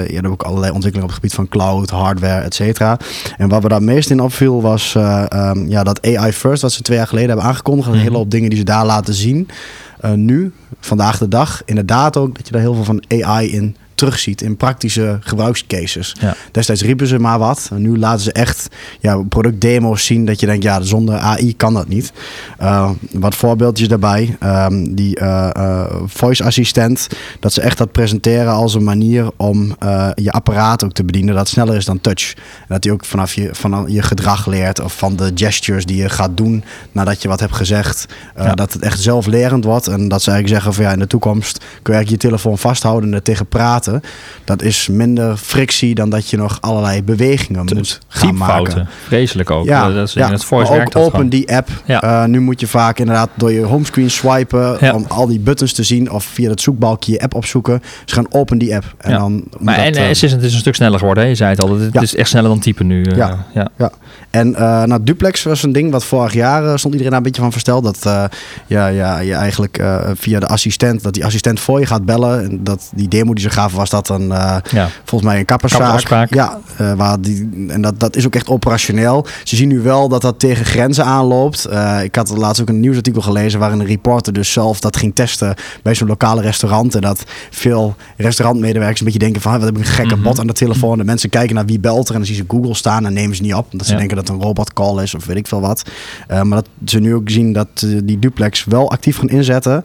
eh, 0.00 0.08
ja, 0.08 0.20
ook 0.28 0.42
allerlei 0.42 0.72
ontwikkelingen 0.72 1.02
op 1.02 1.08
het 1.08 1.14
gebied 1.14 1.34
van 1.34 1.48
cloud, 1.48 1.90
hardware, 1.90 2.42
et 2.42 2.54
cetera. 2.54 2.98
En 3.36 3.48
wat 3.48 3.62
we 3.62 3.68
daar 3.68 3.82
meest 3.82 4.10
in 4.10 4.20
opviel 4.20 4.62
was 4.62 4.94
eh, 4.94 5.24
ehm, 5.28 5.68
ja, 5.68 5.82
dat 5.84 6.06
AI 6.06 6.32
First, 6.32 6.62
wat 6.62 6.72
ze 6.72 6.82
twee 6.82 6.96
jaar 6.96 7.06
geleden 7.06 7.28
hebben 7.28 7.46
aangekondigd. 7.46 7.88
Een 7.88 7.94
Mhm. 7.94 8.02
hele 8.02 8.16
hoop 8.16 8.30
dingen 8.30 8.48
die 8.48 8.58
ze 8.58 8.64
daar 8.64 8.86
laten 8.86 9.14
zien. 9.14 9.48
Nu, 10.14 10.52
vandaag 10.80 11.18
de 11.18 11.28
dag, 11.28 11.62
inderdaad 11.64 12.16
ook 12.16 12.36
dat 12.36 12.46
je 12.46 12.52
daar 12.52 12.60
heel 12.60 12.74
veel 12.74 12.84
van 12.84 13.04
AI 13.08 13.52
in 13.52 13.76
terugziet 13.96 14.42
in 14.42 14.56
praktische 14.56 15.18
gebruikscases. 15.20 16.16
Ja. 16.20 16.34
Destijds 16.52 16.82
riepen 16.82 17.06
ze 17.06 17.18
maar 17.18 17.38
wat. 17.38 17.68
En 17.72 17.82
nu 17.82 17.98
laten 17.98 18.20
ze 18.20 18.32
echt 18.32 18.68
ja, 19.00 19.22
productdemo's 19.22 20.04
zien 20.04 20.24
dat 20.24 20.40
je 20.40 20.46
denkt, 20.46 20.62
ja, 20.62 20.80
zonder 20.80 21.18
AI 21.18 21.56
kan 21.56 21.74
dat 21.74 21.88
niet. 21.88 22.12
Eh, 22.58 22.90
wat 23.12 23.34
voorbeeldjes 23.34 23.88
daarbij. 23.88 24.36
Ehm, 24.40 24.94
die 24.94 25.16
eh, 25.16 25.86
voice 26.06 26.44
assistent, 26.44 27.08
dat 27.40 27.52
ze 27.52 27.60
echt 27.60 27.78
dat 27.78 27.92
presenteren 27.92 28.52
als 28.52 28.74
een 28.74 28.84
manier 28.84 29.30
om 29.36 29.76
je 30.14 30.30
apparaat 30.30 30.84
ook 30.84 30.92
te 30.92 31.04
bedienen 31.04 31.34
dat 31.34 31.48
sneller 31.48 31.76
is 31.76 31.84
dan 31.84 32.00
touch. 32.00 32.34
En 32.34 32.66
dat 32.68 32.84
hij 32.84 32.92
ook 32.92 33.04
vanaf 33.04 33.34
je, 33.34 33.48
vanaf 33.52 33.88
je 33.88 34.02
gedrag 34.02 34.46
leert 34.46 34.80
of 34.80 34.98
van 34.98 35.16
de 35.16 35.30
gestures 35.34 35.86
die 35.86 35.96
je 35.96 36.08
gaat 36.08 36.36
doen 36.36 36.64
nadat 36.92 37.22
je 37.22 37.28
wat 37.28 37.40
hebt 37.40 37.54
gezegd. 37.56 38.06
Ja. 38.36 38.54
Dat 38.54 38.72
het 38.72 38.82
echt 38.82 39.00
zelflerend 39.00 39.64
wordt. 39.64 39.86
En 39.86 40.08
dat 40.08 40.22
ze 40.22 40.30
eigenlijk 40.30 40.48
zeggen 40.48 40.74
van 40.74 40.84
ja, 40.84 40.92
in 40.92 40.98
de 40.98 41.06
toekomst 41.06 41.58
kun 41.58 41.66
je 41.82 41.92
eigenlijk 41.92 42.22
je 42.22 42.28
telefoon 42.28 42.58
vasthouden 42.58 43.08
en 43.08 43.14
er 43.14 43.22
tegen 43.22 43.46
praten. 43.46 43.85
Dat 44.44 44.62
is 44.62 44.88
minder 44.90 45.36
frictie 45.36 45.94
dan 45.94 46.10
dat 46.10 46.30
je 46.30 46.36
nog 46.36 46.58
allerlei 46.60 47.02
bewegingen 47.02 47.64
moet 47.74 48.00
gaan 48.08 48.28
maken. 48.36 48.88
Vreselijk 49.06 49.50
ook. 49.50 49.64
Ja, 49.64 49.88
Eh, 49.88 49.94
dat 49.94 50.08
is, 50.08 50.14
in 50.16 50.22
het 50.22 50.44
voice 50.44 50.72
werkt 50.72 50.86
ook 50.86 50.92
dat 50.92 51.12
open 51.12 51.28
die 51.28 51.54
app. 51.56 51.68
Eh, 52.00 52.24
nu 52.24 52.40
moet 52.40 52.60
je 52.60 52.66
vaak 52.66 52.98
inderdaad 52.98 53.28
door 53.34 53.52
je 53.52 53.60
homescreen 53.62 54.10
swipen 54.10 54.92
om 54.94 55.04
al 55.08 55.26
die 55.26 55.38
buttons 55.40 55.72
te 55.72 55.82
zien 55.82 56.10
of 56.10 56.24
via 56.24 56.50
het 56.50 56.60
zoekbalkje 56.60 57.12
je 57.12 57.20
app 57.20 57.34
opzoeken. 57.34 57.82
Dus 58.04 58.12
gaan 58.12 58.26
open 58.30 58.58
die 58.58 58.74
app. 58.74 58.94
En 58.98 59.10
dan 59.18 59.44
Maar 59.58 59.76
en 59.78 59.94
eh, 59.94 60.08
Assistant 60.10 60.42
is 60.42 60.52
een 60.52 60.58
stuk 60.58 60.74
sneller 60.74 60.98
geworden. 60.98 61.22
Hè? 61.22 61.28
Je 61.28 61.34
zei 61.36 61.50
het 61.50 61.60
al. 61.62 61.78
Het 61.80 62.02
is 62.02 62.14
echt 62.14 62.28
sneller 62.28 62.48
dan 62.48 62.58
typen 62.60 62.86
nu. 62.86 63.02
eh, 63.04 63.16
Ja. 63.54 63.68
ja. 63.78 63.90
En 64.30 64.54
eh 64.54 64.82
nou, 64.82 65.02
duplex 65.02 65.42
was 65.42 65.62
een 65.62 65.72
ding 65.72 65.90
wat 65.90 66.04
vorig 66.04 66.32
jaar 66.32 66.64
eh, 66.64 66.68
stond 66.76 66.84
iedereen 66.94 67.08
daar 67.08 67.16
een 67.16 67.22
beetje 67.26 67.42
van 67.42 67.52
versteld. 67.52 67.84
Dat 67.84 68.06
eh, 68.06 68.24
ja, 68.66 68.86
ja, 68.86 69.18
je 69.18 69.34
eigenlijk 69.34 69.78
eh, 69.78 70.00
via 70.14 70.40
de 70.40 70.46
assistent, 70.46 71.02
dat 71.02 71.14
die 71.14 71.24
assistent 71.24 71.60
voor 71.60 71.80
je 71.80 71.86
gaat 71.86 72.04
bellen. 72.04 72.44
En 72.44 72.64
dat 72.64 72.90
die 72.94 73.08
demo 73.08 73.32
die 73.34 73.42
ze 73.44 73.50
gaven 73.50 73.75
was 73.76 73.90
dat 73.90 74.08
een, 74.08 74.32
eh, 74.32 74.56
Ja. 74.70 74.88
volgens 75.04 75.30
mij 75.30 75.38
een 75.38 75.44
kapperszaak. 75.44 76.34
Ja, 76.34 76.58
eh, 76.76 76.92
waar 76.92 77.20
die, 77.20 77.48
en 77.68 77.80
dat, 77.80 78.00
dat 78.00 78.16
is 78.16 78.26
ook 78.26 78.34
echt 78.34 78.48
operationeel. 78.48 79.26
Ze 79.44 79.56
zien 79.56 79.68
nu 79.68 79.80
wel 79.80 80.08
dat 80.08 80.22
dat 80.22 80.38
tegen 80.38 80.64
grenzen 80.64 81.04
aanloopt. 81.04 81.64
Eh, 81.64 82.02
ik 82.02 82.14
had 82.14 82.36
laatst 82.36 82.62
ook 82.62 82.68
een 82.68 82.80
nieuwsartikel 82.80 83.22
gelezen 83.22 83.60
waarin 83.60 83.80
een 83.80 83.86
reporter 83.86 84.32
dus 84.32 84.52
zelf 84.52 84.80
dat 84.80 84.96
ging 84.96 85.14
testen 85.14 85.54
bij 85.82 85.94
zo'n 85.94 86.08
lokale 86.08 86.40
restaurant. 86.40 86.94
En 86.94 87.00
dat 87.00 87.24
veel 87.50 87.94
restaurantmedewerkers 88.16 88.98
een 89.00 89.04
beetje 89.06 89.20
denken 89.20 89.40
van, 89.42 89.52
"Huh, 89.52 89.60
wat 89.60 89.68
heb 89.70 89.78
ik 89.78 89.86
een 89.86 89.92
gekke 89.94 90.14
Mhm. 90.14 90.22
bot 90.24 90.40
aan 90.40 90.46
de 90.46 90.52
telefoon. 90.52 90.98
De 90.98 91.04
mensen 91.04 91.30
kijken 91.30 91.54
naar 91.54 91.66
wie 91.66 91.80
belt 91.80 92.04
er 92.08 92.12
en 92.14 92.16
dan 92.20 92.26
zien 92.26 92.36
ze 92.36 92.44
Google 92.48 92.74
staan 92.74 93.06
en 93.06 93.12
nemen 93.12 93.36
ze 93.36 93.42
niet 93.42 93.54
op. 93.54 93.66
Omdat 93.72 93.86
ze 93.86 93.92
Ja. 93.92 93.98
denken 93.98 94.16
dat 94.16 94.28
het 94.28 94.36
een 94.36 94.42
robotcall 94.42 95.02
is 95.02 95.14
of 95.14 95.26
weet 95.26 95.36
ik 95.36 95.46
veel 95.46 95.60
wat. 95.60 95.82
Maar 96.28 96.44
dat 96.48 96.68
ze 96.84 96.98
nu 97.00 97.14
ook 97.14 97.30
zien 97.30 97.52
dat 97.52 97.68
die 98.04 98.18
duplex 98.18 98.64
wel 98.64 98.90
actief 98.90 99.16
gaan 99.18 99.28
inzetten 99.28 99.82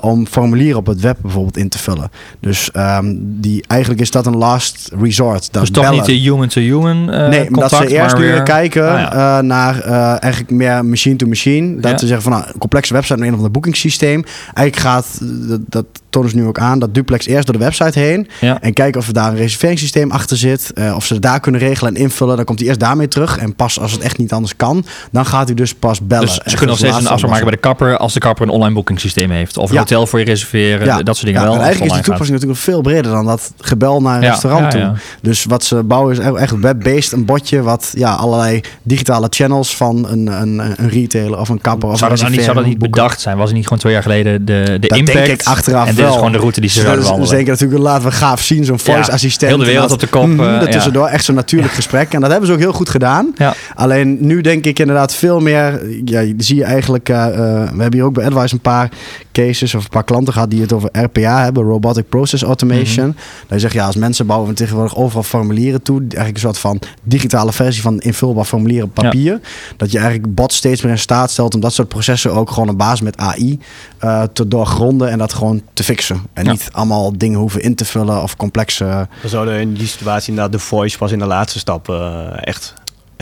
om 0.00 0.26
formulieren 0.26 0.78
op 0.78 0.86
het 0.86 1.00
web 1.00 1.18
bijvoorbeeld 1.22 1.56
in 1.56 1.68
te 1.68 1.78
vullen. 1.78 2.10
Dus 2.40 2.70
die, 3.20 3.64
eigenlijk 3.66 4.00
is 4.00 4.10
dat 4.10 4.26
een 4.26 4.36
last 4.36 4.90
resort. 5.00 5.52
Dat 5.52 5.62
Dus 5.62 5.70
toch 5.70 5.82
bellen. 5.84 5.96
niet 5.98 6.06
de 6.06 6.12
human-to-human 6.30 7.10
eh 7.10 7.28
Nee, 7.28 7.46
contact, 7.50 7.70
dat 7.70 7.80
ze 7.88 7.96
eerst 7.96 8.16
weer... 8.18 8.42
kijken 8.42 8.88
Ah, 8.88 8.98
ja. 9.00 9.38
eh, 9.38 9.44
naar 9.44 9.80
eh, 9.80 10.22
eigenlijk 10.22 10.50
meer 10.52 10.84
machine-to-machine. 10.84 11.80
Dat 11.80 11.90
Ja. 11.90 11.98
ze 11.98 12.06
zeggen 12.06 12.22
van 12.30 12.32
nou, 12.32 12.44
een 12.52 12.58
complexe 12.58 12.92
website 12.92 13.14
met 13.14 13.22
een 13.22 13.30
of 13.30 13.36
ander 13.36 13.50
boekingssysteem. 13.52 14.24
Eigenlijk 14.54 14.76
gaat, 14.76 15.18
dat, 15.48 15.60
dat 15.68 15.86
tonen 16.14 16.30
ze 16.30 16.36
nu 16.36 16.46
ook 16.46 16.58
aan, 16.58 16.78
dat 16.78 16.94
duplex 16.94 17.26
eerst 17.26 17.46
door 17.46 17.58
de 17.58 17.64
website 17.64 17.98
heen. 17.98 18.28
Ja. 18.40 18.60
En 18.60 18.72
kijken 18.72 19.00
of 19.00 19.06
er 19.06 19.12
daar 19.12 19.30
een 19.30 19.36
reserveringssysteem 19.36 20.10
achter 20.10 20.36
zit. 20.36 20.72
eh, 20.74 20.94
of 20.96 21.04
ze 21.06 21.12
het 21.12 21.22
daar 21.22 21.40
kunnen 21.40 21.60
regelen 21.60 21.94
en 21.94 22.00
invullen. 22.02 22.36
Dan 22.36 22.44
komt 22.44 22.58
hij 22.58 22.68
eerst 22.68 22.80
daarmee 22.80 23.08
terug. 23.08 23.38
En 23.38 23.54
pas 23.54 23.80
als 23.80 23.92
het 23.92 24.00
echt 24.00 24.18
niet 24.18 24.32
anders 24.32 24.56
kan, 24.56 24.84
dan 25.10 25.26
gaat 25.26 25.46
hij 25.46 25.54
dus 25.54 25.74
pas 25.74 26.00
bellen. 26.06 26.26
Dus 26.26 26.34
ze 26.34 26.42
kunnen 26.56 26.66
nog 26.66 26.78
steeds 26.78 26.96
een 26.96 27.06
afspraak 27.06 27.30
maken 27.30 27.44
bij 27.46 27.54
de 27.54 27.60
kapper 27.60 27.96
als 27.96 28.12
de 28.12 28.20
kapper 28.20 28.46
een 28.46 28.52
online 28.52 28.74
boekingssysteem 28.74 29.30
heeft. 29.30 29.56
Of 29.56 29.68
een 29.68 29.74
Ja. 29.74 29.80
hotel 29.80 30.06
voor 30.06 30.18
je 30.18 30.24
reserveren, 30.24 31.04
dat 31.04 31.16
soort 31.16 31.26
dingen 31.26 31.40
Ja, 31.40 31.46
wel. 31.46 31.56
en 31.56 31.62
eigenlijk 31.62 31.90
is 31.90 31.96
gaat. 31.96 32.04
toepassing 32.06 32.38
natuurlijk 32.40 32.58
nog 32.66 32.74
veel 32.74 32.80
breder 32.82 33.12
dan 33.12 33.26
dat 33.26 33.52
gebel 33.60 34.00
naar 34.02 34.16
een 34.16 34.22
Ja, 34.22 34.30
restaurant 34.30 34.64
ja, 34.64 34.70
toe. 34.70 34.80
ja. 34.80 34.94
Dus 35.22 35.44
wat 35.44 35.64
ze 35.64 35.82
bouwen 35.82 36.12
is 36.12 36.18
echt- 36.18 36.58
web-based 36.58 37.12
een 37.12 37.24
botje 37.24 37.62
wat 37.62 37.92
ja, 37.96 38.12
allerlei 38.12 38.60
digitale 38.82 39.26
channels 39.30 39.76
van 39.76 40.08
een, 40.08 40.26
een, 40.26 40.58
een 40.58 40.88
retailer 40.88 41.38
of 41.40 41.48
een 41.48 41.60
kapper 41.60 41.88
of 41.88 41.98
Zou 41.98 42.10
een 42.10 42.16
dat, 42.16 42.26
nou 42.26 42.36
niet, 42.36 42.44
zou 42.46 42.56
dat 42.56 42.66
niet 42.66 42.78
bedacht 42.78 43.20
zijn? 43.20 43.36
Was 43.36 43.46
het 43.46 43.54
niet 43.56 43.64
gewoon 43.64 43.78
twee 43.78 43.92
jaar 43.92 44.02
geleden 44.02 44.44
de, 44.44 44.76
de 44.80 44.88
Dat 44.88 44.98
impact? 44.98 45.16
denk 45.26 45.40
ik 45.40 45.46
achteraf 45.46 45.88
en 45.88 45.94
wel. 46.04 46.12
is 46.12 46.16
gewoon 46.18 46.32
de 46.32 46.38
route 46.38 46.60
die 46.60 46.70
ze 46.70 46.76
Ze, 46.78 46.82
zouden 46.84 47.04
wandelen. 47.04 47.30
denken 47.30 47.52
natuurlijk, 47.52 47.80
laten 47.82 48.04
we 48.08 48.12
gaaf 48.14 48.42
zien, 48.42 48.64
zo'n 48.64 48.78
voice 48.78 49.06
Ja, 49.08 49.12
assistent. 49.14 49.50
heel 49.50 49.60
de 49.60 49.66
wereld 49.66 49.92
op 49.92 50.00
de 50.00 50.06
kop, 50.06 50.26
mhm, 50.26 50.40
eh, 50.40 50.46
ja. 50.52 50.58
Daartussendoor, 50.58 51.06
echt 51.06 51.24
zo'n 51.24 51.34
natuurlijk 51.34 51.72
gesprek. 51.72 52.12
En 52.12 52.20
dat 52.20 52.30
hebben 52.30 52.46
ze 52.48 52.52
ook 52.54 52.60
heel 52.60 52.72
goed 52.72 52.88
gedaan. 52.88 53.34
Alleen 53.74 54.16
nu 54.20 54.40
denk 54.40 54.64
ik 54.64 54.78
inderdaad 54.78 55.14
veel 55.14 55.40
meer. 55.40 55.80
Ja, 56.04 56.20
je- 56.20 56.34
zie 56.36 56.56
je 56.56 56.64
eigenlijk. 56.64 57.08
eh, 57.08 57.26
eh, 57.26 57.34
we 57.74 57.80
hebben 57.82 57.92
hier 57.92 58.04
ook 58.04 58.14
bij 58.14 58.26
Advice 58.26 58.54
een 58.54 58.60
paar 58.60 58.88
cases 59.34 59.74
of 59.74 59.82
een 59.84 59.90
paar 59.90 60.04
klanten 60.04 60.32
gehad 60.32 60.50
die 60.50 60.60
het 60.60 60.72
over 60.72 60.88
RPA 60.92 61.42
hebben, 61.42 61.62
Robotic 61.62 62.08
Process 62.08 62.42
Automation. 62.42 63.06
Mhm. 63.06 63.16
Dat 63.40 63.48
je 63.50 63.58
zegt, 63.58 63.74
ja, 63.74 63.86
als 63.86 63.96
mensen 63.96 64.26
bouwen 64.26 64.48
we 64.48 64.54
tegenwoordig 64.54 64.96
overal 64.96 65.22
formulieren 65.22 65.82
toe. 65.82 65.98
Eigenlijk 66.00 66.34
een 66.34 66.40
soort 66.40 66.58
van 66.58 66.80
digitale 67.02 67.52
versie 67.52 67.82
van 67.82 67.98
invulbaar 68.00 68.44
formulieren 68.44 68.86
op 68.88 68.94
papier. 68.94 69.40
Dat 69.76 69.90
je 69.90 69.98
eigenlijk 69.98 70.34
bots 70.34 70.56
steeds 70.56 70.82
meer 70.82 70.92
in 70.92 70.98
staat 70.98 71.30
stelt 71.30 71.54
om 71.54 71.60
dat 71.60 71.72
soort 71.72 71.88
processen 71.88 72.32
ook 72.32 72.50
gewoon 72.50 72.68
op 72.68 72.78
basis 72.78 73.00
met 73.00 73.16
AI 73.16 73.58
eh, 73.98 74.22
te 74.32 74.48
doorgronden 74.48 75.10
en 75.10 75.18
dat 75.18 75.32
gewoon 75.32 75.62
te 75.72 75.84
fixen. 75.84 76.22
En 76.32 76.44
Ja. 76.44 76.50
niet 76.50 76.68
allemaal 76.72 77.18
dingen 77.18 77.38
hoeven 77.38 77.62
in 77.62 77.74
te 77.74 77.84
vullen 77.84 78.22
of 78.22 78.36
complexe. 78.36 79.08
Dan 79.20 79.30
zouden 79.30 79.60
in 79.60 79.72
die 79.74 79.86
situatie 79.86 80.28
inderdaad 80.28 80.52
de 80.52 80.58
voice 80.58 80.98
pas 80.98 81.12
in 81.12 81.18
de 81.18 81.26
laatste 81.26 81.58
stap 81.58 81.88
eh, 81.88 82.26
echt, 82.34 82.74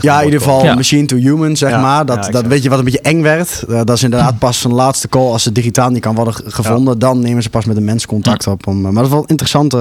echt 0.03 0.13
Ja, 0.13 0.19
in 0.19 0.25
ieder 0.25 0.41
geval. 0.41 0.65
Ja. 0.65 0.75
machine 0.75 1.07
to 1.07 1.17
human, 1.17 1.57
zeg 1.57 1.71
Ja, 1.71 1.81
maar. 1.81 2.07
Dat, 2.07 2.25
ja, 2.27 2.31
dat 2.31 2.47
weet 2.47 2.63
je 2.63 2.69
wat 2.69 2.79
een 2.79 2.85
beetje 2.85 3.01
eng 3.01 3.23
werd. 3.23 3.65
Eh, 3.69 3.81
dat 3.85 3.97
is 3.97 4.03
inderdaad 4.03 4.39
pas 4.39 4.65
een 4.65 4.73
laatste 4.73 5.09
call 5.09 5.27
als 5.31 5.45
het 5.45 5.55
digitaal 5.55 5.91
niet 5.91 6.01
kan 6.01 6.15
worden 6.15 6.35
ge- 6.35 6.43
gevonden. 6.51 6.99
Dan 6.99 7.21
nemen 7.21 7.43
ze 7.43 7.51
pas 7.51 7.65
met 7.65 7.77
een 7.77 7.85
mens 7.85 8.07
contact 8.07 8.47
op. 8.47 8.67
Om, 8.67 8.77
eh, 8.77 8.83
maar 8.83 8.95
dat 8.95 9.05
is 9.05 9.11
wel 9.11 9.25
interessant. 9.27 9.75
eh, 9.75 9.81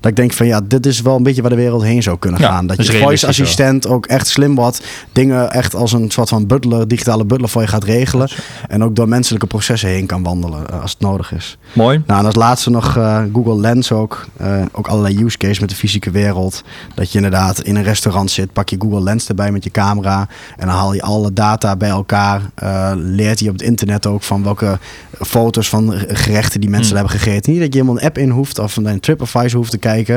dat 0.00 0.10
ik 0.10 0.16
denk 0.16 0.32
van 0.32 0.46
ja, 0.46 0.60
dit 0.64 0.86
is 0.86 1.00
wel 1.00 1.16
een 1.16 1.22
beetje 1.22 1.40
waar 1.40 1.50
de 1.50 1.56
wereld 1.56 1.82
heen 1.82 2.02
zou 2.02 2.18
kunnen 2.18 2.40
Ja, 2.40 2.48
gaan. 2.48 2.66
Dat 2.66 2.76
dus 2.76 2.86
je 2.86 2.98
voice 2.98 3.26
assistent 3.26 3.86
ook 3.86 4.06
echt 4.06 4.26
slim 4.26 4.54
wordt. 4.54 4.80
Dingen 5.12 5.50
echt 5.52 5.74
als 5.74 5.92
een 5.92 6.10
soort 6.10 6.28
van 6.28 6.46
butler, 6.46 6.88
digitale 6.88 7.24
butler 7.24 7.48
voor 7.48 7.62
je 7.62 7.68
gaat 7.68 7.84
regelen. 7.84 8.28
En 8.68 8.84
ook 8.84 8.96
door 8.96 9.08
menselijke 9.08 9.46
processen 9.46 9.88
heen 9.88 10.06
kan 10.06 10.22
wandelen 10.22 10.80
als 10.80 10.90
het 10.92 11.00
nodig 11.00 11.32
is. 11.32 11.58
Mooi. 11.72 12.02
Nou, 12.06 12.20
en 12.20 12.26
als 12.26 12.34
laatste 12.34 12.70
nog 12.70 12.96
eh, 12.96 13.22
Google 13.32 13.60
Lens 13.60 13.92
ook. 13.92 14.26
Eh, 14.36 14.62
ook 14.72 14.86
allerlei 14.88 15.24
use 15.24 15.36
case 15.38 15.60
met 15.60 15.70
de 15.70 15.76
fysieke 15.76 16.10
wereld. 16.10 16.62
Dat 16.94 17.10
je 17.10 17.16
inderdaad 17.16 17.60
in 17.60 17.76
een 17.76 17.82
restaurant 17.82 18.30
zit, 18.30 18.52
pak 18.52 18.68
je 18.68 18.76
Google 18.78 19.02
Lens 19.02 19.28
erbij 19.28 19.52
met 19.52 19.61
je 19.64 19.70
camera. 19.70 20.28
En 20.56 20.66
dan 20.66 20.76
haal 20.76 20.92
je 20.94 21.02
alle 21.02 21.32
data 21.32 21.76
bij 21.76 21.88
elkaar. 21.88 22.40
Eh, 22.54 22.92
leert 22.94 23.38
hij 23.40 23.48
op 23.48 23.54
het 23.54 23.62
internet 23.62 24.06
ook 24.06 24.22
van 24.22 24.42
welke 24.42 24.78
foto's 25.20 25.68
van 25.68 25.92
gerechten 26.08 26.60
die 26.60 26.70
mensen 26.70 26.96
Hmm. 26.96 27.06
hebben 27.06 27.20
gegeten. 27.20 27.52
Niet 27.52 27.60
dat 27.60 27.72
je 27.72 27.78
helemaal 27.78 28.00
een 28.00 28.06
app 28.08 28.18
in 28.18 28.30
hoeft 28.30 28.58
of 28.58 28.76
een 28.76 29.00
TripAdvisor 29.00 29.56
hoeft 29.58 29.70
te 29.70 29.78
kijken. 29.78 30.14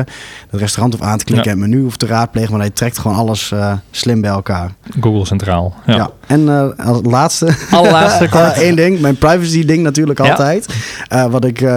Het 0.49 0.59
restaurant 0.59 0.93
hoeft 0.93 1.05
aan 1.11 1.17
te 1.17 1.23
klikken 1.25 1.49
Ja. 1.49 1.55
en 1.55 1.61
het 1.61 1.69
menu 1.71 1.81
hoeft 1.83 1.99
te 1.99 2.05
raadplegen. 2.05 2.51
Maar 2.51 2.59
hij 2.61 2.69
trekt 2.69 2.97
gewoon 2.99 3.17
alles 3.17 3.51
eh, 3.51 3.73
slim 3.91 4.21
bij 4.21 4.29
elkaar. 4.29 4.71
Google 4.99 5.25
Centraal. 5.25 5.73
Ja. 5.85 5.95
Ja. 5.95 6.09
En 6.27 6.49
eh, 6.49 6.85
als 6.87 6.99
laatste, 7.03 7.55
Allerlaatste 7.71 8.29
kort. 8.35 8.61
Eén 8.61 8.75
ding, 8.75 8.99
mijn 8.99 9.17
privacy 9.17 9.65
ding 9.65 9.83
natuurlijk 9.83 10.19
Ja. 10.23 10.29
altijd. 10.29 10.65
Eh, 11.07 11.25
wat 11.25 11.45
ik 11.45 11.61
eh, 11.61 11.73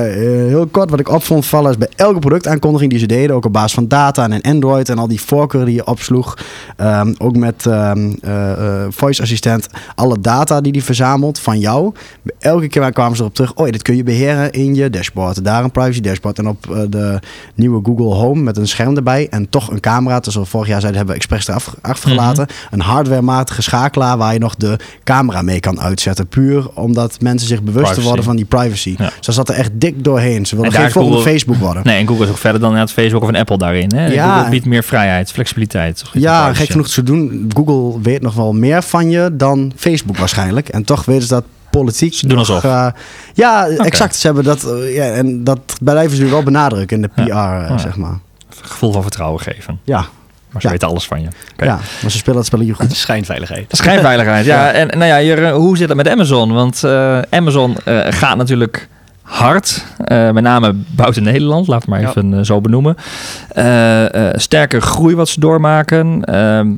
heel 0.48 0.66
kort, 0.70 0.90
wat 0.90 1.00
ik 1.00 1.08
op 1.08 1.22
vond 1.22 1.46
vallen 1.46 1.70
is 1.70 1.78
bij 1.78 1.88
elke 1.96 2.18
productaankondiging 2.18 2.90
die 2.90 3.00
ze 3.00 3.06
deden, 3.06 3.36
ook 3.36 3.44
op 3.44 3.52
basis 3.52 3.72
van 3.74 3.88
data 3.88 4.28
en 4.28 4.40
Android 4.42 4.88
en 4.88 4.98
al 4.98 5.08
die 5.08 5.20
voorkeuren 5.20 5.68
die 5.68 5.76
je 5.76 5.86
opsloeg, 5.86 6.36
ehm, 6.76 7.14
ook 7.18 7.36
met 7.36 7.66
ehm, 7.66 8.12
eh, 8.22 8.52
eh, 8.52 8.86
voice 8.90 9.22
assistent, 9.22 9.66
alle 9.94 10.20
data 10.20 10.60
die 10.60 10.72
die 10.72 10.84
verzamelt 10.84 11.38
van 11.38 11.58
jou. 11.58 11.92
Elke 12.38 12.68
keer 12.68 12.92
kwamen 12.92 13.16
ze 13.16 13.22
erop 13.22 13.34
terug, 13.34 13.54
oh 13.54 13.66
dit 13.70 13.82
kun 13.82 13.96
je 13.96 14.02
beheren 14.02 14.52
in 14.52 14.74
je 14.74 14.90
dashboard. 14.90 15.44
Daar 15.44 15.64
een 15.64 15.70
privacy 15.70 16.00
dashboard 16.00 16.38
en 16.38 16.48
op 16.48 16.70
eh, 16.70 16.80
de 16.88 17.20
nieuwe 17.54 17.80
Google 17.84 18.14
Home 18.14 18.42
met 18.42 18.56
een 18.56 18.68
scherm 18.68 18.96
erbij 18.96 19.26
en 19.30 19.48
toch 19.50 19.70
een 19.70 19.80
camera. 19.80 20.20
Dus 20.20 20.34
we 20.34 20.44
vorig 20.44 20.68
jaar 20.68 20.80
zeiden, 20.80 20.96
hebben 21.00 21.14
we 21.18 21.20
expres 21.20 21.48
eraf 21.48 21.74
afgelaten. 21.80 22.46
Een 22.70 22.80
hardwarematige 22.80 23.62
schakelaar 23.62 24.16
waar 24.18 24.32
je 24.32 24.37
je 24.38 24.44
nog 24.44 24.54
de 24.56 24.78
camera 25.04 25.42
mee 25.42 25.60
kan 25.60 25.80
uitzetten. 25.80 26.26
Puur 26.26 26.68
omdat 26.74 27.20
mensen 27.20 27.48
zich 27.48 27.62
bewust 27.62 27.84
Privacy. 27.84 28.06
worden 28.06 28.24
van 28.24 28.36
die 28.36 28.44
privacy. 28.44 28.94
Ja. 28.98 29.10
Ze 29.20 29.32
zat 29.32 29.48
er 29.48 29.54
echt 29.54 29.70
dik 29.74 30.04
doorheen. 30.04 30.46
Ze 30.46 30.54
wilden 30.54 30.72
geen 30.72 30.90
volgende 30.90 31.16
Google- 31.16 31.30
Facebook 31.32 31.56
worden. 31.56 31.82
Nee, 31.84 31.98
en 32.00 32.06
Google 32.06 32.24
is 32.24 32.30
ook 32.30 32.38
verder 32.38 32.60
dan 32.60 32.72
net 32.72 32.92
Facebook 32.92 33.22
of 33.22 33.28
een 33.28 33.36
Apple 33.36 33.58
daarin. 33.58 33.92
Hè? 33.94 34.06
Ja. 34.06 34.34
Google 34.34 34.50
biedt 34.50 34.66
meer 34.66 34.82
vrijheid, 34.84 35.32
flexibiliteit. 35.32 36.04
Ja, 36.12 36.54
gek 36.54 36.70
genoeg 36.70 36.88
te 36.88 37.02
doen. 37.02 37.50
Google 37.56 38.00
weet 38.02 38.22
nog 38.22 38.34
wel 38.34 38.52
meer 38.52 38.82
van 38.82 39.10
je 39.10 39.30
dan 39.32 39.72
Facebook 39.76 40.16
waarschijnlijk. 40.18 40.68
En 40.68 40.84
toch 40.84 41.04
weten 41.04 41.22
ze 41.22 41.28
dat 41.28 41.44
politiek. 41.70 42.14
Ze 42.14 42.26
doen 42.26 42.38
alsof. 42.38 42.64
eh, 42.64 42.86
ja, 43.34 43.66
exact. 43.68 44.16
Ze 44.16 44.26
hebben 44.26 44.44
dat. 44.44 44.64
eh, 44.64 44.94
ja, 44.94 45.04
en 45.04 45.44
dat 45.44 45.60
blijven 45.80 46.16
ze 46.16 46.22
nu 46.22 46.30
wel 46.30 46.42
benadrukken 46.42 46.96
in 46.96 47.02
de 47.02 47.08
PR, 47.08 47.20
Ja. 47.28 47.62
eh, 47.62 47.68
Ja. 47.68 47.78
zeg 47.78 47.96
maar. 47.96 48.18
Gevoel 48.62 48.92
van 48.92 49.02
vertrouwen 49.02 49.40
geven. 49.40 49.78
Ja, 49.84 50.04
Maar 50.50 50.60
ze 50.60 50.66
Ja. 50.66 50.72
weten 50.72 50.88
alles 50.88 51.06
van 51.06 51.20
je. 51.20 51.28
Oké. 51.52 51.64
ja, 51.64 51.74
maar 52.02 52.10
ze 52.10 52.16
spelen 52.18 52.36
dat 52.36 52.46
spelletje 52.46 52.72
goed. 52.72 52.92
Schijnveiligheid. 53.06 53.64
Schijnveiligheid, 53.76 54.44
ja. 54.44 54.70
En 54.72 54.98
nou 54.98 55.22
ja, 55.24 55.52
hoe 55.52 55.76
zit 55.76 55.88
het 55.88 55.96
met 55.96 56.08
Amazon? 56.08 56.52
Want 56.52 56.84
eh, 56.84 57.18
Amazon 57.30 57.76
eh, 57.84 57.98
gaat 58.08 58.36
natuurlijk 58.36 58.88
hard. 59.22 59.84
eh, 60.04 60.30
met 60.30 60.42
name 60.42 60.74
buiten 60.74 61.22
Nederland, 61.22 61.66
laat 61.66 61.80
het 61.80 61.90
maar 61.90 62.00
Ja. 62.00 62.08
even 62.08 62.46
zo 62.46 62.60
benoemen. 62.60 62.96
Eh, 63.48 64.28
eh, 64.28 64.34
sterke 64.38 64.80
groei 64.80 65.14
wat 65.14 65.28
ze 65.28 65.40
doormaken. 65.40 66.24
Ehm, 66.24 66.70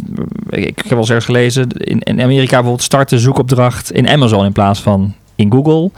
ik, 0.48 0.64
ik 0.66 0.76
heb 0.76 0.88
wel 0.88 0.98
eens 0.98 1.08
ergens 1.08 1.24
gelezen, 1.26 1.68
in, 1.68 1.98
in 1.98 2.20
Amerika 2.22 2.50
bijvoorbeeld 2.54 2.82
start 2.82 3.08
de 3.08 3.18
zoekopdracht 3.18 3.92
in 3.92 4.08
Amazon 4.08 4.44
in 4.44 4.52
plaats 4.52 4.80
van 4.80 5.14
in 5.40 5.52
Google. 5.52 5.90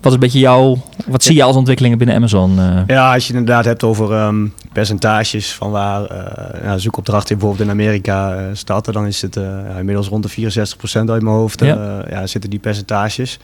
Wat 0.00 0.06
is 0.06 0.12
een 0.12 0.18
beetje 0.18 0.38
jouw, 0.38 0.78
wat 1.06 1.22
zie 1.22 1.34
je 1.34 1.42
als 1.42 1.56
ontwikkelingen 1.56 1.98
binnen 1.98 2.16
Amazon? 2.16 2.58
eh? 2.58 2.82
Ja, 2.86 3.14
als 3.14 3.26
je 3.26 3.32
het 3.32 3.40
inderdaad 3.40 3.64
hebt 3.64 3.82
over 3.84 4.12
ehm, 4.12 4.46
percentages 4.72 5.54
van 5.54 5.70
waar 5.70 6.04
eh 6.04 6.72
zoekopdrachten 6.76 7.38
bijvoorbeeld 7.38 7.68
in 7.68 7.74
Amerika 7.74 8.34
eh, 8.34 8.44
starten, 8.52 8.92
dan 8.92 9.06
is 9.06 9.22
het 9.22 9.34
ja, 9.34 9.78
inmiddels 9.78 10.08
rond 10.08 10.34
de 10.34 10.52
64% 10.52 10.74
uit 10.92 11.06
mijn 11.22 11.26
hoofd. 11.26 11.60
Ja, 11.60 12.26
zitten 12.26 12.50
die 12.50 12.58
percentages. 12.58 13.38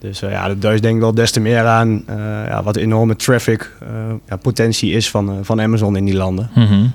Dus 0.00 0.22
eh, 0.22 0.30
ja, 0.30 0.48
dat 0.48 0.62
duist 0.62 0.82
denk 0.82 0.94
ik 0.94 1.00
wel 1.00 1.14
des 1.14 1.30
te 1.30 1.40
meer 1.40 1.66
aan 1.66 2.02
eh, 2.06 2.16
ja, 2.48 2.62
wat 2.62 2.74
de 2.74 2.80
enorme 2.80 3.16
traffic 3.16 3.72
eh, 3.80 3.88
ja, 4.28 4.36
potentie 4.36 4.92
is 4.92 5.10
van, 5.10 5.38
van 5.42 5.60
Amazon 5.60 5.96
in 5.96 6.04
die 6.04 6.16
landen. 6.16 6.50
Mhm. 6.54 6.86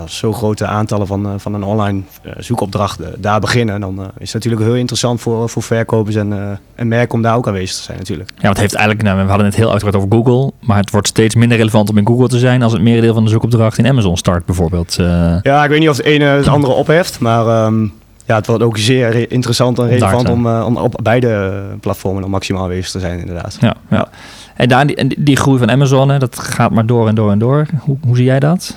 Als 0.00 0.16
zo 0.16 0.32
grote 0.32 0.66
aantallen 0.66 1.06
van, 1.06 1.40
van 1.40 1.54
een 1.54 1.62
online 1.62 2.02
zoekopdracht 2.38 3.00
daar 3.18 3.40
beginnen, 3.40 3.80
dan 3.80 4.00
is 4.18 4.32
het 4.32 4.34
natuurlijk 4.34 4.62
heel 4.62 4.80
interessant 4.80 5.20
voor, 5.20 5.48
voor 5.48 5.62
verkopers 5.62 6.16
en, 6.16 6.60
en 6.74 6.88
merken 6.88 7.14
om 7.14 7.22
daar 7.22 7.36
ook 7.36 7.46
aanwezig 7.46 7.76
te 7.76 7.82
zijn 7.82 7.98
natuurlijk. 7.98 8.30
Ja, 8.30 8.42
want 8.42 8.48
het 8.48 8.60
heeft 8.60 8.74
eigenlijk, 8.74 9.08
nou, 9.08 9.22
we 9.22 9.28
hadden 9.28 9.46
het 9.46 9.56
heel 9.56 9.70
uitgebreid 9.70 10.04
over 10.04 10.16
Google, 10.16 10.52
maar 10.60 10.76
het 10.76 10.90
wordt 10.90 11.08
steeds 11.08 11.34
minder 11.34 11.56
relevant 11.56 11.90
om 11.90 11.98
in 11.98 12.06
Google 12.06 12.28
te 12.28 12.38
zijn 12.38 12.62
als 12.62 12.72
het 12.72 12.82
merendeel 12.82 13.14
van 13.14 13.24
de 13.24 13.30
zoekopdracht 13.30 13.78
in 13.78 13.86
Amazon 13.86 14.16
start 14.16 14.44
bijvoorbeeld. 14.44 14.94
Ja, 15.42 15.64
ik 15.64 15.70
weet 15.70 15.80
niet 15.80 15.88
of 15.88 15.96
het 15.96 16.06
ene 16.06 16.24
het 16.24 16.48
andere 16.48 16.72
opheft, 16.72 17.20
maar 17.20 17.46
ehm, 17.46 17.86
ja, 18.28 18.34
het 18.34 18.46
wordt 18.46 18.62
ook 18.62 18.78
zeer 18.78 19.32
interessant 19.32 19.78
en 19.78 19.88
relevant 19.88 20.28
om, 20.28 20.46
eh, 20.46 20.64
om 20.66 20.76
op 20.76 21.00
beide 21.02 21.62
platformen 21.80 22.22
dan 22.22 22.30
maximaal 22.30 22.62
aanwezig 22.62 22.90
te 22.90 23.00
zijn 23.00 23.18
inderdaad. 23.18 23.56
Ja, 23.60 23.74
ja. 23.90 24.08
En, 24.56 24.68
daar, 24.68 24.86
die, 24.86 24.96
en 24.96 25.08
die 25.18 25.36
groei 25.36 25.58
van 25.58 25.70
Amazon, 25.70 26.08
hè, 26.08 26.18
dat 26.18 26.38
gaat 26.38 26.70
maar 26.70 26.86
door 26.86 27.08
en 27.08 27.14
door 27.14 27.30
en 27.30 27.38
door. 27.38 27.66
Hoe, 27.80 27.96
hoe 28.06 28.16
zie 28.16 28.24
jij 28.24 28.40
dat? 28.40 28.76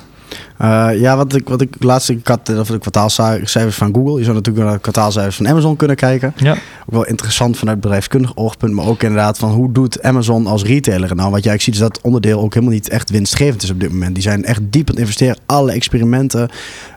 Eh, 0.62 0.90
ja, 1.00 1.18
wat 1.18 1.36
ik, 1.36 1.50
wat 1.50 1.62
ik 1.62 1.76
laatst 1.80 2.10
ik 2.10 2.28
had, 2.28 2.60
of 2.60 2.68
de 2.68 2.80
kwartaalcijfers 2.80 3.76
van 3.76 3.94
Google. 3.94 4.18
Je 4.18 4.24
zou 4.24 4.36
natuurlijk 4.36 4.66
naar 4.66 4.76
de 4.76 4.82
kwartaalcijfers 4.82 5.36
van 5.36 5.48
Amazon 5.48 5.76
kunnen 5.76 5.96
kijken. 5.96 6.34
Ja. 6.36 6.52
Ook 6.52 6.58
wel 6.86 7.06
interessant 7.06 7.58
vanuit 7.58 7.80
bedrijfskundig 7.80 8.36
oogpunt, 8.36 8.74
maar 8.74 8.86
ook 8.86 9.04
inderdaad 9.04 9.38
van 9.38 9.52
hoe 9.52 9.72
doet 9.72 10.04
Amazon 10.04 10.48
als 10.48 10.64
retailer 10.64 11.16
nou? 11.16 11.32
Wat 11.32 11.44
jij 11.44 11.60
ziet 11.60 11.74
is 11.74 11.80
dat 11.80 12.02
onderdeel 12.02 12.42
ook 12.42 12.54
helemaal 12.54 12.74
niet 12.74 12.90
echt 12.90 13.10
winstgevend 13.10 13.64
is 13.64 13.70
op 13.70 13.80
dit 13.80 13.92
moment. 13.92 14.14
Die 14.14 14.24
zijn 14.24 14.46
echt 14.46 14.62
diep 14.64 14.88
aan 14.88 14.94
het 14.94 15.04
investeren. 15.04 15.38
Alle 15.46 15.72
experimenten, 15.72 16.50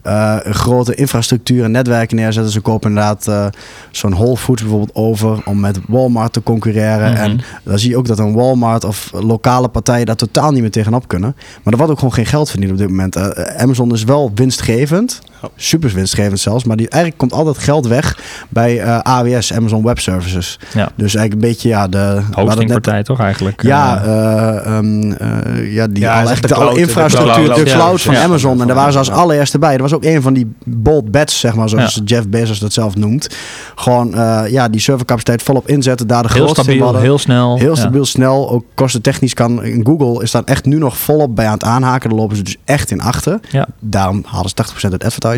eh, 0.03 0.37
grote 0.37 0.95
infrastructuur 0.95 1.65
en 1.65 1.71
netwerken 1.71 2.17
neerzetten. 2.17 2.53
Ze 2.53 2.61
kopen 2.61 2.89
inderdaad 2.89 3.29
eh, 3.29 3.47
zo'n 3.91 4.15
Whole 4.15 4.37
Foods 4.37 4.63
bijvoorbeeld 4.63 4.95
over 4.95 5.43
om 5.45 5.61
met 5.61 5.79
Walmart 5.89 6.33
te 6.33 6.43
concurreren. 6.43 7.13
Mhm. 7.13 7.23
En 7.23 7.41
dan 7.63 7.79
zie 7.79 7.91
je 7.91 7.97
ook 7.97 8.07
dat 8.07 8.19
een 8.19 8.35
Walmart 8.35 8.85
of 8.85 9.11
lokale 9.13 9.69
partijen 9.69 10.07
daar 10.07 10.17
totaal 10.17 10.51
niet 10.51 10.61
meer 10.61 10.71
tegenop 10.71 11.09
kunnen. 11.09 11.35
Maar 11.63 11.73
er 11.73 11.79
wordt 11.79 11.93
ook 11.93 11.99
gewoon 11.99 12.15
geen 12.15 12.27
geld 12.27 12.51
verdiend 12.51 12.73
op 12.73 12.79
dit 12.79 12.89
moment. 12.89 13.17
Amazon 13.57 13.93
is 13.93 14.05
wel 14.05 14.31
winstgevend. 14.35 15.21
Ja. 15.45 15.51
Super 15.57 15.91
winstgevend 15.95 16.41
zelfs. 16.41 16.65
Maar 16.65 16.77
die, 16.77 16.89
eigenlijk 16.89 17.21
komt 17.21 17.33
altijd 17.33 17.59
geld 17.59 17.87
weg 17.87 18.19
bij 18.49 18.81
eh, 18.81 18.99
AWS, 18.99 19.53
Amazon 19.53 19.83
Web 19.85 19.99
Services. 19.99 20.59
Ja. 20.75 20.89
Dus 20.97 21.15
eigenlijk 21.15 21.33
een 21.33 21.49
beetje 21.51 21.69
ja, 21.69 21.89
de... 21.89 21.99
hadden 21.99 22.17
het 22.25 22.37
net- 22.37 22.47
Hostingpartij 22.47 23.03
toch 23.03 23.21
eigenlijk? 23.21 23.63
Ja, 23.63 24.03
Eh, 24.05 24.13
eh, 24.13 24.67
ehm, 24.77 25.13
eh, 25.13 25.73
ja, 25.75 25.87
die 25.87 26.03
Ja, 26.03 26.23
echt 26.31 26.49
de 26.49 26.73
infrastructuur, 26.75 27.45
cloud, 27.45 27.57
de 27.67 27.73
cloud 27.73 28.03
van 28.03 28.15
Ja. 28.15 28.23
Amazon. 28.23 28.61
En 28.61 28.67
daar 28.67 28.77
waren 28.77 28.93
ze 28.93 28.99
als 28.99 29.11
allereerste 29.11 29.59
bij. 29.59 29.75
Er 29.75 29.83
was 29.83 29.93
ook 29.93 30.05
een 30.05 30.23
van 30.23 30.33
die 30.35 30.53
bold 30.65 31.11
bets, 31.11 31.41
zeg 31.41 31.55
maar, 31.55 31.69
zoals 31.69 31.95
Ja. 31.95 32.03
Jeff 32.05 32.29
Bezos 32.29 32.59
dat 32.59 32.73
zelf 32.73 32.97
noemt. 32.97 33.37
Gewoon 33.75 34.15
eh, 34.15 34.43
ja, 34.49 34.69
die 34.69 34.81
servercapaciteit 34.81 35.43
volop 35.43 35.69
inzetten, 35.69 36.07
daar 36.07 36.23
de 36.23 36.29
heel 36.33 36.37
grootste 36.43 36.63
stabiel, 36.63 36.83
hadden. 36.85 37.03
heel 37.03 37.19
snel. 37.19 37.59
Heel 37.59 37.69
Ja. 37.69 37.75
stabiel, 37.75 38.05
snel. 38.05 38.51
Ook 38.51 38.65
kostentechnisch 38.75 39.35
kan. 39.35 39.61
Google 39.83 40.23
is 40.23 40.31
daar 40.31 40.43
echt 40.45 40.65
nu 40.65 40.79
nog 40.79 40.97
volop 40.99 41.37
bij 41.37 41.47
aan 41.47 41.53
het 41.53 41.65
aanhaken. 41.65 42.09
Daar 42.11 42.19
lopen 42.19 42.37
ze 42.37 42.43
dus 42.43 42.57
echt 42.65 42.91
in 42.91 43.01
achter. 43.01 43.41
Ja. 43.51 43.67
Daarom 43.81 44.25
halen 44.27 44.49
ze 44.49 44.55
80% 44.55 44.93
uit 44.93 45.05
advertising. 45.05 45.34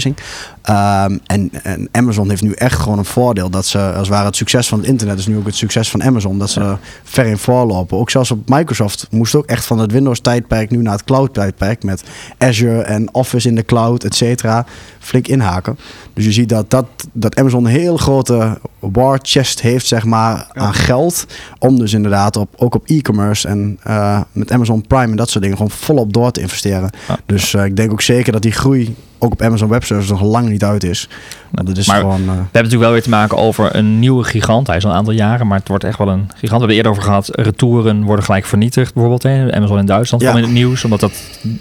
Ehm, 0.62 1.18
en, 1.26 1.50
en 1.62 1.88
Amazon 1.92 2.28
heeft 2.28 2.42
nu 2.42 2.52
echt 2.52 2.78
gewoon 2.78 2.98
een 2.98 3.04
voordeel. 3.04 3.50
Dat 3.50 3.66
ze, 3.66 3.78
als 3.78 3.96
het 3.96 4.08
ware 4.08 4.26
het 4.26 4.36
succes 4.36 4.68
van 4.68 4.78
het 4.78 4.88
internet 4.88 5.18
is 5.18 5.26
nu 5.26 5.36
ook 5.36 5.46
het 5.46 5.56
succes 5.56 5.90
van 5.90 6.02
Amazon. 6.02 6.38
Dat 6.38 6.50
ze 6.50 6.60
er 6.60 6.78
ver 7.02 7.26
in 7.26 7.38
voorlopen. 7.38 7.98
Ook 7.98 8.10
zelfs 8.10 8.30
op 8.30 8.48
Microsoft 8.48 9.06
moest 9.10 9.34
ook 9.34 9.46
echt 9.46 9.66
van 9.66 9.78
het 9.78 9.92
Windows 9.92 10.20
tijdperk 10.20 10.70
nu 10.70 10.82
naar 10.82 10.92
het 10.92 11.04
cloud 11.04 11.34
tijdperk. 11.34 11.82
Met 11.82 12.04
Azure 12.38 12.82
en 12.82 13.14
Office 13.14 13.48
in 13.48 13.54
de 13.54 13.64
cloud, 13.64 14.04
et 14.04 14.14
cetera. 14.14 14.66
Flink 14.98 15.28
inhaken. 15.28 15.78
Dus 16.14 16.24
je 16.24 16.32
ziet 16.32 16.48
dat, 16.48 16.70
dat, 16.70 16.86
dat 17.12 17.36
Amazon 17.36 17.64
een 17.64 17.70
heel 17.70 17.96
grote 17.96 18.58
war 18.78 19.18
chest 19.22 19.60
heeft, 19.60 19.86
zeg 19.86 20.04
maar, 20.04 20.46
aan 20.52 20.74
geld. 20.74 21.26
Om 21.58 21.78
dus 21.78 21.92
inderdaad 21.92 22.36
op, 22.36 22.48
ook 22.56 22.74
op 22.74 22.86
e-commerce 22.86 23.48
en 23.48 23.78
eh, 23.82 24.20
met 24.32 24.52
Amazon 24.52 24.86
Prime 24.86 25.10
en 25.10 25.16
dat 25.16 25.30
soort 25.30 25.42
dingen 25.42 25.56
gewoon 25.56 25.72
volop 25.72 26.12
door 26.12 26.30
te 26.30 26.40
investeren. 26.40 26.90
Ja. 27.08 27.18
Dus 27.26 27.54
eh, 27.54 27.64
ik 27.64 27.76
denk 27.76 27.92
ook 27.92 28.02
zeker 28.02 28.32
dat 28.32 28.42
die 28.42 28.52
groei 28.52 28.96
ook 29.18 29.32
op 29.32 29.42
Amazon 29.42 29.68
Web 29.68 29.84
Services 29.84 30.10
nog 30.10 30.22
lang 30.22 30.48
niet 30.48 30.64
uit 30.64 30.84
is. 30.84 31.08
Want 31.50 31.68
het 31.68 31.78
is 31.78 31.86
Maar- 31.86 32.00
gewoon... 32.00 32.20
eh, 32.20 32.26
We 32.26 32.32
hebben 32.32 32.46
natuurlijk 32.52 32.82
wel 32.82 32.92
weer 32.92 33.02
te 33.02 33.08
maken 33.08 33.36
over 33.36 33.76
een 33.76 33.98
nieuwe 33.98 34.24
gigant. 34.24 34.66
Hij 34.66 34.76
is 34.76 34.84
al 34.84 34.90
een 34.90 34.96
aantal 34.96 35.12
jaren, 35.12 35.46
maar 35.46 35.58
het 35.58 35.68
wordt 35.68 35.84
echt 35.84 35.98
wel 35.98 36.08
een 36.08 36.28
gigant. 36.28 36.40
We 36.40 36.46
hebben 36.48 36.68
het 36.68 36.76
eerder 36.76 36.90
over 36.92 37.02
gehad. 37.02 37.28
Retouren 37.32 38.02
worden 38.04 38.24
gelijk 38.24 38.44
vernietigd, 38.44 38.92
bijvoorbeeld. 38.94 39.22
Hè. 39.22 39.54
Amazon 39.54 39.78
in 39.78 39.86
Duitsland 39.86 40.22
Ja. 40.22 40.28
kwam 40.30 40.42
in 40.42 40.48
het 40.48 40.56
nieuws, 40.58 40.84
omdat 40.84 41.00
dat 41.00 41.12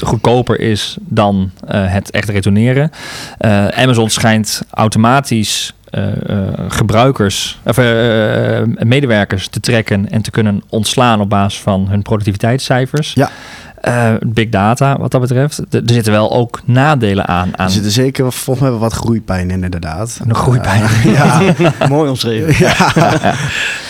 goedkoper 0.04 0.60
is 0.60 0.98
dan 1.02 1.52
eh, 1.68 1.92
het 1.94 2.12
echt 2.12 2.30
retourneren. 2.30 2.92
Eh, 3.38 3.68
Amazon 3.68 4.10
schijnt 4.10 4.62
automatisch 4.72 5.74
eh, 5.90 6.30
eh, 6.30 6.48
gebruikers, 6.68 7.60
of 7.66 7.78
eh, 7.78 8.58
eh, 8.60 8.68
medewerkers 8.80 9.48
te 9.48 9.60
trekken 9.60 10.10
en 10.12 10.22
te 10.22 10.32
kunnen 10.32 10.64
ontslaan 10.70 11.22
op 11.22 11.30
basis 11.30 11.60
van 11.62 11.88
hun 11.90 12.02
productiviteitscijfers. 12.02 13.14
Ja. 13.14 13.30
Eh, 13.86 14.14
big 14.28 14.50
data, 14.50 14.98
wat 14.98 15.12
dat 15.12 15.22
betreft. 15.22 15.58
Er 15.58 15.66
er 15.86 15.94
zitten 15.94 16.12
wel 16.14 16.32
ook 16.32 16.62
nadelen 16.66 17.28
aan. 17.28 17.58
aan 17.58 17.66
er 17.66 17.72
zitten 17.72 17.92
zeker 17.92 18.32
volgens 18.32 18.60
mij 18.60 18.70
wel 18.70 18.80
wat 18.80 18.94
groeipijn 18.94 19.50
in, 19.52 19.64
inderdaad. 19.64 20.20
Een 20.28 20.36
groeipijn. 20.36 20.82
Eh, 20.84 21.04
ja. 21.18 21.42
Mooi 21.90 22.10
omschreven. 22.10 22.66
ja. 22.68 22.76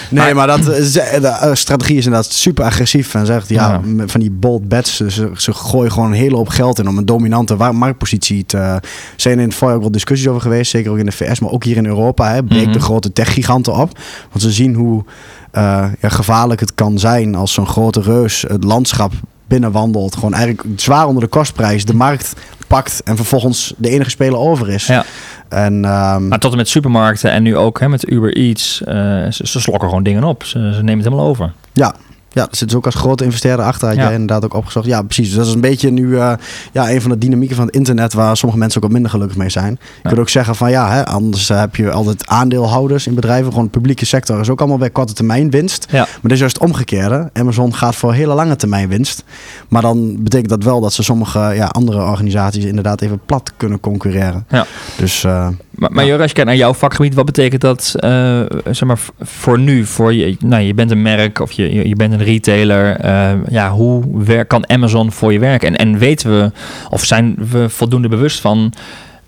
Nee, 0.09 0.33
maar 0.33 0.47
dat, 0.47 0.67
is- 0.67 0.91
de 0.93 1.01
eh, 1.01 1.53
strategie 1.53 1.97
is 1.97 2.05
inderdaad 2.05 2.31
super 2.31 2.63
agressief. 2.65 3.13
En 3.13 3.25
zegt, 3.25 3.49
ja, 3.49 3.81
van 4.05 4.19
die 4.19 4.31
bold 4.31 4.67
bets. 4.67 4.95
Ze, 4.95 5.31
ze 5.35 5.53
gooien 5.53 5.91
gewoon 5.91 6.07
een 6.09 6.17
hele 6.17 6.35
hoop 6.35 6.49
geld 6.49 6.79
in 6.79 6.87
om 6.87 6.97
een 6.97 7.05
dominante 7.05 7.55
marktpositie 7.55 8.45
te... 8.45 8.57
Er 8.57 8.81
zijn 9.15 9.39
in 9.39 9.45
het 9.45 9.55
voorjaar 9.55 9.75
ook 9.75 9.81
wel 9.81 9.91
discussies 9.91 10.27
over 10.27 10.41
geweest. 10.41 10.71
Zeker 10.71 10.91
ook 10.91 10.97
in 10.97 11.05
de 11.05 11.11
VS, 11.11 11.39
maar 11.39 11.51
ook 11.51 11.63
hier 11.63 11.77
in 11.77 11.85
Europa. 11.85 12.31
Hè, 12.33 12.43
breekt 12.43 12.63
Mhm. 12.65 12.73
de 12.73 12.79
grote 12.79 13.13
techgiganten 13.13 13.73
op. 13.75 13.97
Want 14.29 14.41
ze 14.41 14.51
zien 14.51 14.73
hoe 14.73 15.03
eh, 15.51 15.85
ja, 15.99 16.09
gevaarlijk 16.09 16.59
het 16.59 16.75
kan 16.75 16.99
zijn 16.99 17.35
als 17.35 17.53
zo'n 17.53 17.67
grote 17.67 18.01
reus 18.01 18.45
het 18.47 18.63
landschap 18.63 19.11
binnenwandelt. 19.59 20.15
Gewoon 20.15 20.33
eigenlijk 20.33 20.79
zwaar 20.81 21.07
onder 21.07 21.23
de 21.23 21.29
kostprijs 21.29 21.85
de 21.85 21.93
markt 21.93 22.33
pakt 22.67 23.01
en 23.03 23.15
vervolgens 23.15 23.73
de 23.77 23.89
enige 23.89 24.09
speler 24.09 24.39
over 24.39 24.69
is. 24.69 24.87
Ja. 24.87 25.03
En 25.49 25.85
ehm, 25.85 26.27
Maar 26.27 26.39
tot 26.39 26.51
en 26.51 26.57
met 26.57 26.67
supermarkten 26.67 27.31
en 27.31 27.43
nu 27.43 27.57
ook 27.57 27.79
hè, 27.79 27.89
met 27.89 28.09
Uber 28.11 28.33
Eats. 28.37 28.81
eh, 28.83 28.93
ze, 29.31 29.47
ze 29.47 29.59
slokken 29.59 29.87
gewoon 29.87 30.03
dingen 30.03 30.23
op. 30.23 30.43
Ze, 30.43 30.59
ze 30.59 30.83
nemen 30.83 30.95
het 30.95 31.03
helemaal 31.03 31.25
over. 31.27 31.51
Ja, 31.73 31.95
ja, 32.35 32.41
er 32.41 32.55
zit 32.57 32.67
dus 32.67 32.77
ook 32.77 32.85
als 32.85 32.95
grote 32.95 33.23
investeerder 33.23 33.65
achter. 33.65 33.87
Had 33.87 33.97
Ja. 33.97 34.03
jij 34.03 34.11
inderdaad 34.11 34.45
ook 34.45 34.53
opgezocht. 34.53 34.85
Ja, 34.85 35.01
precies. 35.01 35.27
Dus 35.27 35.37
dat 35.37 35.45
is 35.47 35.53
een 35.53 35.61
beetje 35.61 35.89
nu 35.89 36.17
eh, 36.19 36.33
ja, 36.71 36.91
een 36.91 37.01
van 37.01 37.11
de 37.11 37.17
dynamieken 37.17 37.55
van 37.55 37.65
het 37.65 37.75
internet... 37.75 38.13
waar 38.13 38.37
sommige 38.37 38.59
mensen 38.59 38.77
ook 38.77 38.83
wat 38.83 38.93
minder 38.93 39.11
gelukkig 39.11 39.37
mee 39.37 39.49
zijn. 39.49 39.79
Je 40.01 40.07
kunt 40.07 40.19
ook 40.19 40.29
zeggen 40.29 40.55
van 40.55 40.69
ja, 40.71 40.89
hè, 40.91 41.05
anders 41.05 41.49
eh, 41.49 41.59
heb 41.59 41.75
je 41.75 41.91
altijd 41.91 42.27
aandeelhouders 42.27 43.07
in 43.07 43.15
bedrijven. 43.15 43.49
Gewoon 43.49 43.63
de 43.65 43.71
publieke 43.71 44.05
sector 44.05 44.39
is 44.39 44.49
ook 44.49 44.59
allemaal 44.59 44.77
bij 44.77 44.89
korte 44.89 45.13
termijn 45.13 45.49
winst. 45.49 45.87
Ja. 45.89 45.97
Maar 45.97 46.07
dit 46.21 46.31
is 46.31 46.39
juist 46.39 46.53
het 46.59 46.63
omgekeerde. 46.69 47.29
Amazon 47.33 47.75
gaat 47.75 47.95
voor 47.95 48.13
hele 48.13 48.33
lange 48.33 48.55
termijn 48.55 48.87
winst. 48.89 49.23
Maar 49.67 49.81
dan 49.81 50.23
betekent 50.23 50.49
dat 50.49 50.63
wel 50.63 50.81
dat 50.81 50.93
ze 50.93 51.03
sommige 51.03 51.39
ja, 51.39 51.65
andere 51.65 52.01
organisaties 52.01 52.63
inderdaad 52.65 53.01
even 53.01 53.19
plat 53.25 53.51
kunnen 53.57 53.79
concurreren. 53.79 54.45
Ja. 54.49 54.65
Dus 54.97 55.23
eh, 55.23 55.47
Maar, 55.75 55.91
maar 55.91 56.03
Ja. 56.03 56.07
Jurre, 56.09 56.21
als 56.21 56.29
je 56.31 56.35
kijkt 56.35 56.49
naar 56.49 56.59
jouw 56.59 56.73
vakgebied, 56.73 57.13
wat 57.13 57.25
betekent 57.25 57.61
dat 57.61 57.95
eh, 57.99 58.41
zeg 58.65 58.83
maar, 58.83 58.99
voor 59.21 59.59
nu? 59.59 59.85
Voor 59.85 60.13
je, 60.13 60.35
nou, 60.39 60.63
je 60.63 60.73
bent 60.73 60.91
een 60.91 61.01
merk 61.01 61.39
of 61.39 61.51
je, 61.51 61.73
je, 61.73 61.87
je 61.87 61.95
bent 61.95 62.13
een 62.13 62.23
retailer. 62.23 62.95
eh, 62.95 63.31
ja, 63.49 63.69
hoe 63.71 64.03
wer- 64.25 64.45
kan 64.45 64.69
Amazon 64.69 65.11
voor 65.11 65.33
je 65.33 65.39
werken? 65.39 65.67
En, 65.67 65.75
en 65.75 65.97
weten 65.97 66.29
we, 66.39 66.51
of 66.89 67.03
zijn 67.03 67.35
we 67.51 67.69
voldoende 67.69 68.07
bewust 68.07 68.39
van 68.39 68.73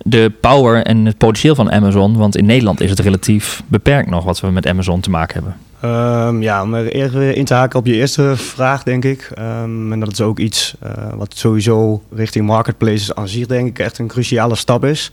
de 0.04 0.32
power 0.42 0.84
en 0.84 1.06
het 1.06 1.18
potentieel 1.18 1.56
van 1.56 1.72
Amazon? 1.72 2.18
Want 2.18 2.38
in 2.38 2.46
Nederland 2.46 2.82
is 2.82 2.90
het 2.90 3.00
relatief 3.00 3.64
beperkt 3.68 4.10
nog 4.10 4.24
wat 4.24 4.40
we 4.40 4.48
met 4.52 4.68
Amazon 4.68 5.00
te 5.00 5.10
maken 5.10 5.34
hebben. 5.34 5.56
Ehm, 5.82 6.42
ja, 6.42 6.62
om 6.64 6.74
er 6.74 6.92
eerder 6.92 7.36
in 7.36 7.46
te 7.46 7.54
haken 7.54 7.80
op 7.80 7.86
je 7.86 7.94
eerste 7.96 8.34
vraag, 8.36 8.84
denk 8.84 9.06
ik. 9.06 9.32
Ehm, 9.36 9.92
en 9.94 10.00
dat 10.00 10.12
is 10.12 10.22
ook 10.22 10.40
iets 10.40 10.76
uh, 10.84 10.90
wat 11.16 11.34
sowieso 11.38 12.02
richting 12.16 12.46
marketplaces 12.46 13.16
aan 13.16 13.28
zich, 13.28 13.46
denk 13.46 13.68
ik, 13.68 13.80
echt 13.80 13.98
een 13.98 14.08
cruciale 14.08 14.56
stap 14.56 14.86
is. 14.86 15.12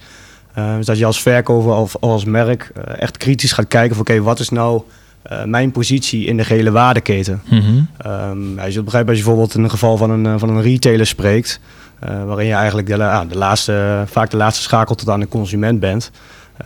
Uh, 0.59 0.77
dus 0.77 0.87
dat 0.87 0.99
je 0.99 1.05
als 1.05 1.23
verkoper 1.23 1.73
of 1.73 1.97
als 2.01 2.25
merk 2.25 2.73
uh, 2.77 3.03
echt 3.03 3.17
kritisch 3.17 3.53
gaat 3.53 3.69
kijken 3.69 3.97
van 3.97 4.01
oké, 4.01 4.13
okay, 4.13 4.25
wat 4.25 4.39
is 4.39 4.49
nou 4.49 4.83
uh, 5.33 5.45
mijn 5.45 5.71
positie 5.71 6.27
in 6.27 6.37
de 6.37 6.45
gehele 6.45 6.71
waardeketen? 6.71 7.43
Mm 7.45 7.61
-hmm. 7.61 7.89
um, 8.07 8.57
ja, 8.57 8.65
je 8.65 8.73
zult 8.73 8.85
begrijpen 8.85 9.11
als 9.11 9.19
je 9.19 9.25
bijvoorbeeld 9.25 9.55
in 9.55 9.63
een 9.63 9.71
geval 9.71 9.97
van 9.97 10.11
een, 10.11 10.39
van 10.39 10.49
een 10.49 10.63
retailer 10.63 11.07
spreekt, 11.07 11.61
waarin 12.27 12.47
je 12.47 12.53
eigenlijk 12.53 12.89
de, 12.89 13.25
de, 13.29 13.39
laatste, 13.39 14.03
vaak 14.07 14.31
de 14.31 14.37
laatste 14.37 14.63
schakel 14.63 14.95
tot 14.95 15.09
aan 15.09 15.21
de 15.21 15.29
consument 15.29 15.81
bent. 15.81 16.11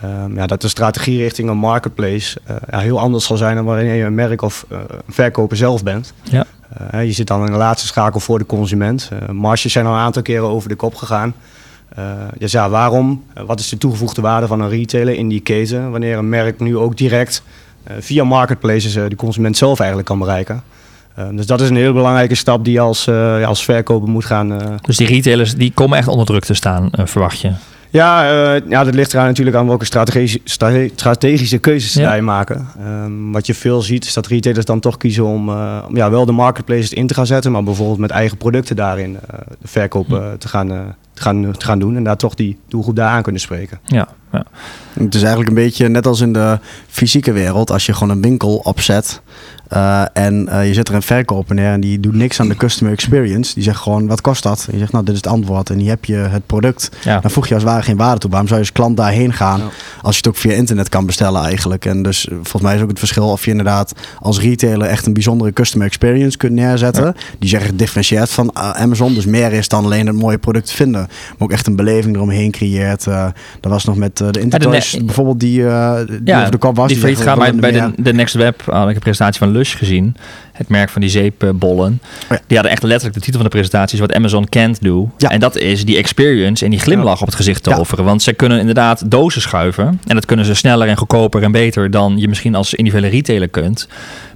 Um, 0.05 0.37
ja, 0.37 0.47
dat 0.47 0.61
de 0.61 0.69
strategie 0.69 1.19
richting 1.19 1.49
een 1.49 1.57
marketplace 1.57 2.41
ja, 2.71 2.79
heel 2.79 2.99
anders 2.99 3.25
zal 3.25 3.37
zijn 3.37 3.57
dan 3.57 3.65
wanneer 3.65 3.95
je 3.95 4.05
een 4.05 4.15
merk 4.15 4.43
of 4.43 4.67
een 4.69 4.87
verkoper 5.09 5.57
zelf 5.57 5.83
bent. 5.83 6.13
Ja. 6.23 6.47
je 7.01 7.13
zit 7.13 7.27
dan 7.27 7.47
in 7.47 7.53
de 7.53 7.59
laatste 7.59 7.87
schakel 7.87 8.21
voor 8.21 8.39
de 8.39 8.47
consument. 8.47 9.11
marges 9.33 9.73
zijn 9.73 9.87
al 9.87 9.93
een 9.93 9.99
aantal 9.99 10.23
keren 10.23 10.49
over 10.49 10.69
de 10.69 10.75
kop 10.75 10.95
gegaan. 10.95 11.35
Uh, 11.99 12.05
dus 12.39 12.53
ja, 12.53 12.71
waarom? 12.71 13.23
Uh, 13.39 13.45
wat 13.45 13.61
is 13.61 13.69
de 13.69 13.79
toegevoegde 13.79 14.21
waarde 14.21 14.47
van 14.47 14.61
een 14.61 14.69
retailer 14.69 15.15
in 15.15 15.29
die 15.29 15.41
keten? 15.41 15.91
Wanneer 15.91 16.19
een 16.19 16.29
merk 16.29 16.61
nu 16.61 16.77
ook 16.77 16.97
direct 16.97 17.43
uh, 17.89 17.97
via 18.01 18.25
marketplaces 18.25 18.93
de 18.93 19.17
consument 19.17 19.57
zelf 19.57 19.79
eigenlijk 19.79 20.09
kan 20.09 20.19
bereiken. 20.19 20.63
dus 21.33 21.47
dat 21.47 21.61
is 21.61 21.69
een 21.69 21.77
heel 21.77 21.93
belangrijke 21.93 22.35
stap 22.35 22.65
die 22.65 22.73
je 22.73 22.81
als, 22.81 23.05
ja, 23.05 23.43
als 23.43 23.65
verkoper 23.65 24.09
moet 24.09 24.25
gaan. 24.25 24.79
Dus 24.83 24.97
die 24.97 25.07
retailers 25.07 25.55
die 25.55 25.73
komen 25.73 25.99
echt 25.99 26.09
onder 26.09 26.27
druk 26.27 26.45
te 26.45 26.55
staan, 26.55 26.91
verwacht 26.93 27.41
je? 27.41 27.53
Ja, 27.91 28.25
ja, 28.69 28.85
dat 28.85 28.95
ligt 28.95 29.13
eraan 29.13 29.27
natuurlijk 29.27 29.57
aan 29.57 29.67
welke 29.67 29.85
strategische, 29.85 30.41
strategische 30.95 31.59
keuzes 31.59 31.95
ja. 31.95 32.09
zij 32.09 32.23
maken. 32.23 32.67
Um, 33.05 33.33
wat 33.33 33.47
je 33.47 33.55
veel 33.55 33.83
ziet 33.83 34.05
is 34.05 34.13
dat 34.13 34.27
retailers 34.27 34.65
dan 34.65 34.81
toch 34.81 34.97
kiezen 34.97 35.25
om, 35.25 35.51
ja, 35.95 36.11
wel 36.11 36.25
de 36.25 36.33
marketplaces 36.33 36.93
in 36.93 37.07
te 37.07 37.15
gaan 37.15 37.27
zetten, 37.27 37.53
maar 37.53 37.63
bijvoorbeeld 37.63 37.99
met 37.99 38.11
eigen 38.11 38.37
producten 38.37 38.77
daarin 38.77 39.19
de 39.61 39.69
verkoop 39.69 40.23
te 40.39 40.49
gaan 40.49 40.97
te 41.19 41.25
gaan, 41.25 41.53
te 41.57 41.65
gaan 41.65 41.79
doen. 41.79 41.97
En 41.97 42.05
daar 42.05 42.17
toch 42.17 42.35
die 42.35 42.59
doelgroep 42.69 42.97
daar 42.97 43.09
aan 43.09 43.23
kunnen 43.23 43.41
spreken. 43.41 43.79
Ja, 43.85 44.09
ja. 44.33 44.45
Het 44.93 45.15
is 45.15 45.21
eigenlijk 45.21 45.49
een 45.49 45.63
beetje 45.65 45.89
net 45.89 46.07
als 46.07 46.21
in 46.21 46.33
de 46.33 46.59
fysieke 46.89 47.33
wereld. 47.33 47.71
Als 47.71 47.87
je 47.87 47.93
gewoon 47.93 48.11
een 48.11 48.23
winkel 48.23 48.57
opzet 48.57 49.23
uh, 49.73 50.03
en 50.13 50.49
uh, 50.49 50.67
je 50.67 50.75
zet 50.75 50.89
er 50.89 50.95
een 50.95 51.03
verkoper 51.03 51.55
neer 51.55 51.73
en 51.73 51.81
die 51.81 52.01
doet 52.01 52.15
niks 52.15 52.41
aan 52.41 52.49
de 52.49 52.57
customer 52.57 52.93
experience. 52.93 53.55
Die 53.55 53.63
zegt 53.63 53.81
gewoon, 53.81 54.07
wat 54.07 54.21
kost 54.21 54.43
dat? 54.43 54.65
En 54.67 54.73
je 54.73 54.79
zegt, 54.79 54.93
nou, 54.93 55.05
dit 55.05 55.15
is 55.15 55.21
het 55.21 55.31
antwoord. 55.33 55.71
En 55.71 55.79
hier 55.79 55.89
heb 55.89 56.05
je 56.05 56.15
het 56.15 56.47
product. 56.47 56.91
Ja. 57.05 57.21
Dan 57.21 57.31
voeg 57.31 57.49
je 57.49 57.55
als 57.55 57.63
het 57.63 57.73
ware 57.73 57.85
geen 57.85 57.97
waarde 57.97 58.19
toe. 58.19 58.31
Waarom 58.31 58.49
zou 58.49 58.61
je 58.61 58.67
als 58.67 58.77
klant 58.77 58.97
daarheen 58.97 59.33
gaan? 59.33 59.59
Ja. 59.61 59.67
Als 60.03 60.13
je 60.15 60.17
het 60.17 60.29
ook 60.29 60.37
via 60.37 60.53
internet 60.53 60.89
kan 60.89 61.07
bestellen 61.07 61.43
eigenlijk. 61.43 61.85
En 61.85 62.03
dus 62.03 62.29
volgens 62.31 62.63
mij 62.63 62.75
is 62.75 62.83
ook 62.83 62.89
het 62.89 62.99
verschil 62.99 63.29
of 63.29 63.45
je 63.45 63.51
inderdaad 63.51 63.93
als 64.21 64.41
retailer 64.41 64.89
echt 64.89 65.07
een 65.07 65.13
bijzondere 65.13 65.53
customer 65.53 65.87
experience 65.87 66.37
kunt 66.37 66.53
neerzetten. 66.53 67.05
Ja. 67.05 67.15
Die 67.39 67.49
zeg 67.49 67.61
ik 67.61 67.67
gedifferentieerd 67.67 68.31
van 68.31 68.51
uh, 68.57 68.71
Amazon. 68.71 69.15
Dus 69.15 69.27
meer 69.27 69.53
is 69.53 69.69
dan 69.69 69.85
alleen 69.85 70.07
het 70.07 70.17
mooie 70.17 70.39
product 70.39 70.71
vinden. 70.71 71.01
Maar 71.01 71.39
ook 71.39 71.53
echt 71.53 71.67
een 71.67 71.77
beleving 71.77 72.17
eromheen 72.17 72.51
creëert. 72.51 73.05
dat 73.05 73.33
was 73.61 73.85
nog 73.85 73.97
met 73.97 74.17
de 74.17 74.41
Intertoys 74.41 74.91
de 74.91 75.05
bijvoorbeeld 75.05 75.41
die, 75.41 75.51
die 75.51 75.63
ja, 76.25 76.39
over 76.39 76.51
de 76.51 76.59
kop 76.59 76.77
was. 76.77 76.89
Die 76.89 76.99
failliet 76.99 77.21
gaat 77.21 77.39
bij, 77.39 77.55
bij 77.55 77.73
de, 77.73 77.93
de 77.97 78.13
Next 78.13 78.35
Web 78.35 78.63
had 78.67 78.89
ik 78.89 78.95
een 78.95 79.01
presentatie 79.01 79.39
van 79.39 79.51
Lush 79.59 79.77
gezien. 79.77 80.17
Het 80.53 80.69
merk 80.69 80.89
van 80.89 81.01
die 81.01 81.11
zeepbollen. 81.11 82.01
Oh 82.03 82.29
ja. 82.29 82.41
Die 82.47 82.57
hadden 82.57 82.73
echt 82.73 82.83
letterlijk 82.83 83.15
de 83.15 83.21
titel 83.21 83.41
van 83.41 83.51
de 83.51 83.57
presentatie 83.57 83.95
is 83.95 84.01
wat 84.01 84.13
Amazon 84.13 84.49
can't 84.49 84.83
do. 84.83 85.11
Ja. 85.17 85.31
En 85.31 85.41
dat 85.41 85.57
is 85.57 85.85
die 85.85 85.97
experience 85.97 86.65
en 86.65 86.71
die 86.71 86.81
glimlach 86.81 87.21
op 87.21 87.27
het 87.27 87.37
gezicht 87.37 87.63
toveren. 87.63 88.05
Want 88.05 88.23
ze 88.23 88.33
kunnen 88.33 88.59
inderdaad 88.59 89.11
dozen 89.11 89.41
schuiven. 89.41 90.01
En 90.07 90.15
dat 90.15 90.27
kunnen 90.27 90.45
ze 90.45 90.55
sneller 90.55 90.89
en 90.89 90.97
goedkoper 90.97 91.43
en 91.43 91.53
beter 91.53 91.91
dan 91.91 92.19
je 92.19 92.29
misschien 92.29 92.55
als 92.55 92.75
individuele 92.75 93.15
retailer 93.15 93.49
kunt. 93.49 93.89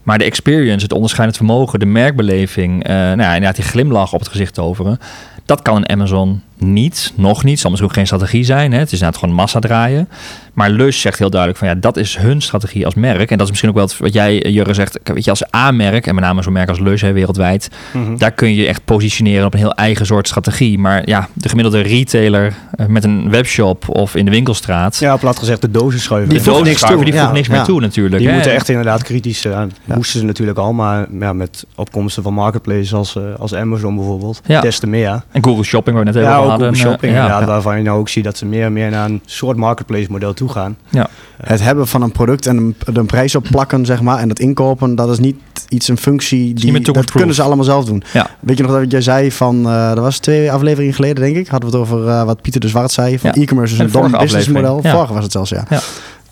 Maar 0.02 0.18
de 0.18 0.24
experience, 0.24 0.82
het 0.82 0.92
onderscheidend 0.92 1.36
vermogen, 1.36 1.78
de 1.78 1.86
merkbeleving, 1.86 2.88
uh, 2.88 2.94
nou 2.94 3.20
ja, 3.20 3.34
inderdaad 3.34 3.56
die 3.56 3.64
glimlach 3.64 4.12
op 4.12 4.20
het 4.20 4.28
gezicht 4.28 4.54
toveren. 4.54 4.98
Dat 5.44 5.62
kan 5.62 5.76
een 5.76 5.88
Amazon 5.88 6.42
niet, 6.62 7.12
nog 7.16 7.44
niet. 7.44 7.60
Zal 7.60 7.70
misschien 7.70 7.90
ook 7.90 7.96
geen 7.96 8.06
strategie 8.06 8.44
zijn. 8.44 8.72
Hè? 8.72 8.78
Het 8.78 8.86
is 8.86 8.92
inderdaad 8.92 9.18
gewoon 9.20 9.34
massa 9.34 9.58
draaien. 9.58 10.08
Maar 10.52 10.70
Lush 10.70 11.00
zegt 11.00 11.18
heel 11.18 11.30
duidelijk 11.30 11.60
van 11.60 11.68
ja, 11.68 11.74
dat 11.74 11.96
is 11.96 12.16
hun 12.16 12.40
strategie 12.40 12.84
als 12.84 12.94
merk. 12.94 13.30
En 13.30 13.36
dat 13.36 13.44
is 13.44 13.48
misschien 13.48 13.70
ook 13.70 13.76
wel 13.76 13.88
wat 13.98 14.12
jij, 14.12 14.38
Jurre, 14.38 14.74
zegt. 14.74 14.98
Weet 15.02 15.24
je, 15.24 15.30
als 15.30 15.54
A-merk, 15.54 16.06
en 16.06 16.14
met 16.14 16.24
name 16.24 16.42
zo'n 16.42 16.52
merk 16.52 16.68
als 16.68 16.78
Lush 16.78 17.00
hè, 17.00 17.12
wereldwijd, 17.12 17.70
mm 17.92 18.04
-hmm. 18.04 18.18
daar 18.18 18.30
kun 18.30 18.54
je 18.54 18.66
echt 18.66 18.84
positioneren 18.84 19.46
op 19.46 19.52
een 19.52 19.58
heel 19.58 19.74
eigen 19.74 20.06
soort 20.06 20.28
strategie. 20.28 20.78
Maar 20.78 21.08
ja, 21.08 21.28
de 21.32 21.48
gemiddelde 21.48 21.80
retailer 21.80 22.54
uh, 22.76 22.86
met 22.86 23.04
een 23.04 23.30
webshop 23.30 23.88
of 23.88 24.14
in 24.14 24.24
de 24.24 24.30
winkelstraat. 24.30 24.96
Ja, 24.98 25.16
plat 25.16 25.38
gezegd, 25.38 25.60
de 25.60 25.70
dozen 25.70 26.00
schuiven. 26.00 26.28
Die 26.28 26.40
voegt 26.40 26.64
niks 26.64 26.80
toe. 26.80 27.04
Die 27.04 27.12
voegt 27.12 27.26
ja, 27.26 27.32
niks 27.32 27.48
meer 27.48 27.62
toe 27.62 27.80
natuurlijk. 27.80 28.18
Die 28.18 28.28
hè? 28.28 28.34
moeten 28.34 28.52
echt 28.52 28.68
inderdaad 28.68 29.02
kritisch, 29.02 29.44
uh, 29.44 29.62
moesten 29.84 30.20
ze 30.20 30.26
natuurlijk 30.26 30.58
al, 30.58 30.72
maar 30.72 31.06
ja, 31.18 31.32
met 31.32 31.66
opkomsten 31.74 32.22
van 32.22 32.34
marketplaces 32.34 32.94
als, 32.94 33.16
uh, 33.16 33.22
als 33.38 33.54
Amazon 33.54 33.96
bijvoorbeeld, 33.96 34.40
Ja. 34.46 34.60
des 34.60 34.78
te 34.78 34.86
meer. 34.86 35.22
En 35.30 35.44
Google 35.44 35.64
Shopping, 35.64 35.96
waar 35.96 36.04
we 36.04 36.12
net 36.12 36.22
Ja, 36.22 36.36
ook 36.36 36.51
hadden. 36.52 36.68
op 36.68 36.76
shopping, 36.76 37.12
eh, 37.12 37.18
ja. 37.18 37.24
inderdaad, 37.24 37.48
waarvan 37.48 37.76
je 37.76 37.82
nou 37.82 37.98
ook 37.98 38.08
ziet 38.08 38.24
dat 38.24 38.38
ze 38.38 38.46
meer 38.46 38.64
en 38.64 38.72
meer 38.72 38.90
naar 38.90 39.08
een 39.08 39.20
soort 39.26 39.56
marketplace 39.56 40.06
model 40.10 40.34
toe 40.34 40.48
gaan. 40.48 40.76
Ja. 40.88 41.08
Het 41.42 41.62
hebben 41.62 41.86
van 41.86 42.02
een 42.02 42.12
product 42.12 42.46
en 42.46 42.56
een, 42.56 42.76
een 42.94 43.06
prijs 43.06 43.34
op 43.34 43.46
plakken, 43.50 43.86
zeg 43.86 44.00
maar, 44.00 44.18
en 44.18 44.28
dat 44.28 44.38
inkopen, 44.38 44.94
dat 44.94 45.08
is 45.10 45.18
niet 45.18 45.36
iets 45.68 45.88
een 45.88 45.96
functie 45.98 46.54
die 46.54 46.80
dat 46.80 47.10
kunnen 47.10 47.34
ze 47.34 47.42
allemaal 47.42 47.64
zelf 47.64 47.84
doen. 47.84 48.02
Ja. 48.12 48.26
Weet 48.40 48.56
je 48.56 48.62
nog 48.62 48.72
dat 48.72 48.90
jij 48.90 49.00
zei 49.00 49.32
van, 49.32 49.66
eh 49.66 49.88
dat 49.88 49.98
was 49.98 50.18
twee 50.18 50.52
afleveringen 50.52 50.94
geleden, 50.94 51.22
denk 51.24 51.36
ik, 51.36 51.48
hadden 51.48 51.70
we 51.70 51.76
het 51.76 51.86
over 51.86 52.08
eh, 52.08 52.24
wat 52.24 52.40
Pieter 52.42 52.60
de 52.60 52.68
Zwart 52.68 52.90
zei 52.90 53.18
van 53.18 53.30
Ja. 53.34 53.42
e-commerce 53.42 53.72
is 53.74 53.78
En 53.80 53.86
een 53.86 53.92
dom 53.92 54.02
vorige 54.02 54.18
business 54.22 54.48
aflevering. 54.48 54.74
model. 54.74 54.90
Ja. 54.90 54.96
Vorige 54.96 55.14
was 55.14 55.22
het 55.22 55.32
zelfs, 55.32 55.50
ja. 55.50 55.64
Ja. 55.68 55.80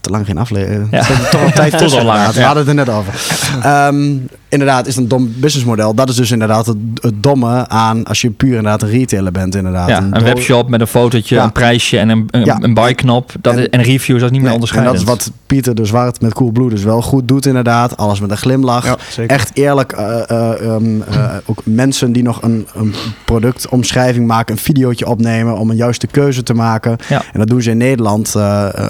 Te 0.01 0.11
lang 0.11 0.27
geen 0.27 0.39
aflevering. 0.39 0.89
Ja. 0.91 1.03
Toch 1.31 1.41
wel 1.41 1.51
tijd 1.51 1.71
Tot 1.79 1.81
al 1.93 1.99
inderdaad. 1.99 2.35
We 2.35 2.43
hadden 2.43 2.67
het 2.69 2.79
er 2.79 2.85
net 2.87 2.95
over. 2.95 3.15
Ehm, 3.63 4.17
inderdaad, 4.51 4.87
is 4.87 4.97
een 4.97 5.09
dom 5.09 5.33
businessmodel. 5.37 5.95
Dat 5.95 6.09
is 6.09 6.17
dus 6.17 6.31
inderdaad 6.31 6.67
het, 6.67 6.77
het 6.95 7.23
domme 7.23 7.69
aan 7.69 8.05
als 8.05 8.21
je 8.21 8.31
puur 8.31 8.49
inderdaad 8.57 8.83
een 8.83 8.89
retailer 8.91 9.33
bent. 9.33 9.55
Inderdaad. 9.55 9.89
Ja, 9.89 10.09
een 10.11 10.23
webshop 10.25 10.69
met 10.69 10.81
een 10.81 10.87
fotootje, 10.87 11.35
Ja. 11.35 11.45
een 11.45 11.53
prijsje 11.53 11.99
en 11.99 12.09
een, 12.09 12.29
een, 12.31 12.45
Ja. 12.45 12.59
een 12.61 12.75
buy-knop. 12.75 13.33
Dat 13.41 13.53
En- 13.55 13.59
is, 13.61 13.69
en 13.69 13.83
reviews, 13.83 14.21
dat 14.21 14.31
is 14.31 14.31
niet 14.31 14.31
meer 14.31 14.41
Nee, 14.41 14.49
en 14.49 14.55
onderscheidend. 14.55 15.07
dat 15.07 15.19
is 15.19 15.25
wat 15.25 15.33
Pieter 15.47 15.75
de 15.75 15.85
Zwart 15.85 16.21
met 16.21 16.35
Coolblue 16.35 16.69
dus 16.69 16.83
wel 16.83 17.03
goed 17.03 17.29
doet 17.29 17.47
inderdaad. 17.47 17.97
Alles 17.97 18.21
met 18.21 18.31
een 18.31 18.37
glimlach. 18.37 18.97
Echt 19.27 19.51
eerlijk. 19.57 19.93
eh, 19.93 20.31
eh, 20.31 20.61
ehm, 20.75 21.01
eh, 21.11 21.35
ook 21.47 21.61
mensen 21.65 22.13
die 22.13 22.23
nog 22.23 22.43
een, 22.43 22.67
een 22.75 22.95
productomschrijving 23.25 24.27
maken, 24.27 24.55
een 24.55 24.61
videootje 24.61 25.07
opnemen 25.07 25.59
om 25.59 25.71
een 25.71 25.77
juiste 25.77 26.07
keuze 26.07 26.43
te 26.43 26.55
maken. 26.55 26.97
Ja. 27.09 27.23
En 27.33 27.39
dat 27.39 27.49
doen 27.49 27.63
ze 27.63 27.71
in 27.71 27.77
Nederland. 27.77 28.35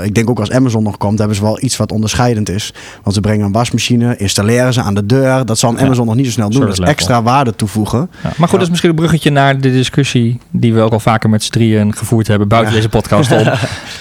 ik 0.02 0.14
denk 0.14 0.30
ook 0.30 0.38
als 0.40 0.50
Amazon 0.50 0.82
nog 0.82 0.96
komt, 0.96 1.18
hebben 1.18 1.36
ze 1.36 1.42
wel 1.42 1.62
iets 1.62 1.76
wat 1.76 1.92
onderscheidend 1.92 2.48
is. 2.48 2.74
Want 3.02 3.14
ze 3.14 3.20
brengen 3.20 3.46
een 3.46 3.52
wasmachine, 3.52 4.16
installeren 4.16 4.72
ze 4.72 4.82
aan 4.82 4.94
de 4.94 5.06
deur. 5.06 5.44
Dat 5.50 5.58
zal 5.58 5.70
een. 5.70 5.84
Amazon 5.84 6.06
nog 6.06 6.14
niet 6.14 6.24
zo 6.26 6.30
snel 6.30 6.50
doen. 6.50 6.60
Service 6.60 6.80
Dus 6.80 6.90
extra 6.90 7.22
waarde 7.22 7.56
toevoegen. 7.56 8.10
Ja, 8.22 8.30
maar 8.36 8.48
goed, 8.48 8.50
dat 8.50 8.60
is 8.60 8.68
misschien 8.68 8.90
een 8.90 8.96
bruggetje 8.96 9.30
naar 9.30 9.60
de 9.60 9.72
discussie 9.72 10.40
die 10.50 10.74
we 10.74 10.80
ook 10.80 10.92
al 10.92 11.00
vaker 11.00 11.30
met 11.30 11.42
z'n 11.44 11.50
drieën 11.50 11.96
gevoerd 11.96 12.26
hebben 12.26 12.48
buiten 12.48 12.74
deze 12.74 12.88
podcast 12.88 13.32
om. 13.32 13.46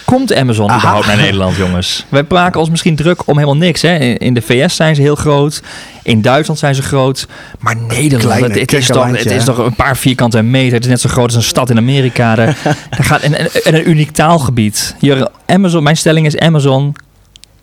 Komt 0.05 0.33
Amazon 0.33 0.69
Aha. 0.69 0.77
überhaupt 0.77 1.07
naar 1.07 1.17
Nederland, 1.17 1.55
jongens? 1.55 2.05
Wij 2.09 2.25
maken 2.29 2.59
ons 2.59 2.69
misschien 2.69 2.95
druk 2.95 3.27
om 3.27 3.33
helemaal 3.37 3.57
niks. 3.57 3.81
Hè? 3.81 3.95
In- 3.95 4.33
de 4.33 4.41
VS 4.41 4.75
zijn 4.75 4.95
ze 4.95 5.01
heel 5.01 5.15
groot. 5.15 5.61
In 6.03 6.21
Duitsland 6.21 6.59
zijn 6.59 6.75
ze 6.75 6.81
groot. 6.81 7.27
Maar 7.59 7.75
Nederland, 7.75 8.37
Kleine 8.37 8.59
het, 8.59 8.73
is 8.73 8.87
toch, 8.87 9.11
het 9.11 9.31
is 9.31 9.43
toch 9.43 9.57
een 9.57 9.75
paar 9.75 9.97
vierkante 9.97 10.41
meter. 10.41 10.73
Het 10.73 10.83
is 10.83 10.89
net 10.89 11.01
zo 11.01 11.09
groot 11.09 11.25
als 11.25 11.35
een 11.35 11.43
stad 11.43 11.69
in 11.69 11.77
Amerika. 11.77 12.35
Daar, 12.35 12.57
daar 12.63 13.03
gaat, 13.03 13.21
en, 13.21 13.37
en, 13.37 13.49
en 13.63 13.75
een 13.75 13.89
uniek 13.89 14.11
taalgebied. 14.11 14.95
Hier, 14.99 15.27
Amazon, 15.45 15.83
mijn 15.83 15.97
stelling 15.97 16.25
is 16.25 16.37
Amazon 16.37 16.95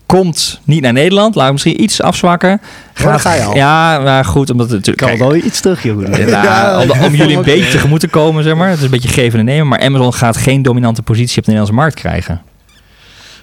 komt 0.07 0.59
niet 0.63 0.81
naar 0.81 0.93
Nederland. 0.93 1.35
Laat 1.35 1.45
ik 1.45 1.51
misschien 1.51 1.81
iets 1.81 2.01
afzwakken. 2.01 2.61
daar 2.93 3.19
ga 3.19 3.33
je 3.33 3.43
al. 3.43 3.55
Ja, 3.55 3.99
maar 3.99 4.25
goed, 4.25 4.49
omdat 4.49 4.69
het 4.69 4.85
natuurlijk... 4.85 5.07
Kan 5.07 5.27
wel 5.27 5.35
iets 5.35 5.59
terug, 5.59 5.83
Jeroen. 5.83 6.27
Ja, 6.27 6.43
Ja, 6.43 6.81
om, 6.81 7.03
om 7.03 7.15
jullie 7.15 7.37
een 7.37 7.43
beetje 7.53 7.71
tegemoet 7.71 7.99
te 7.99 8.07
komen, 8.07 8.43
zeg 8.43 8.55
maar. 8.55 8.69
Het 8.69 8.77
is 8.77 8.83
een 8.83 8.89
beetje 8.89 9.09
geven 9.09 9.39
en 9.39 9.45
nemen. 9.45 9.67
Maar 9.67 9.79
Amazon 9.79 10.13
gaat 10.13 10.37
geen 10.37 10.61
dominante 10.61 11.01
positie 11.01 11.37
op 11.37 11.45
de 11.45 11.51
Nederlandse 11.51 11.81
markt 11.81 11.95
krijgen. 11.95 12.41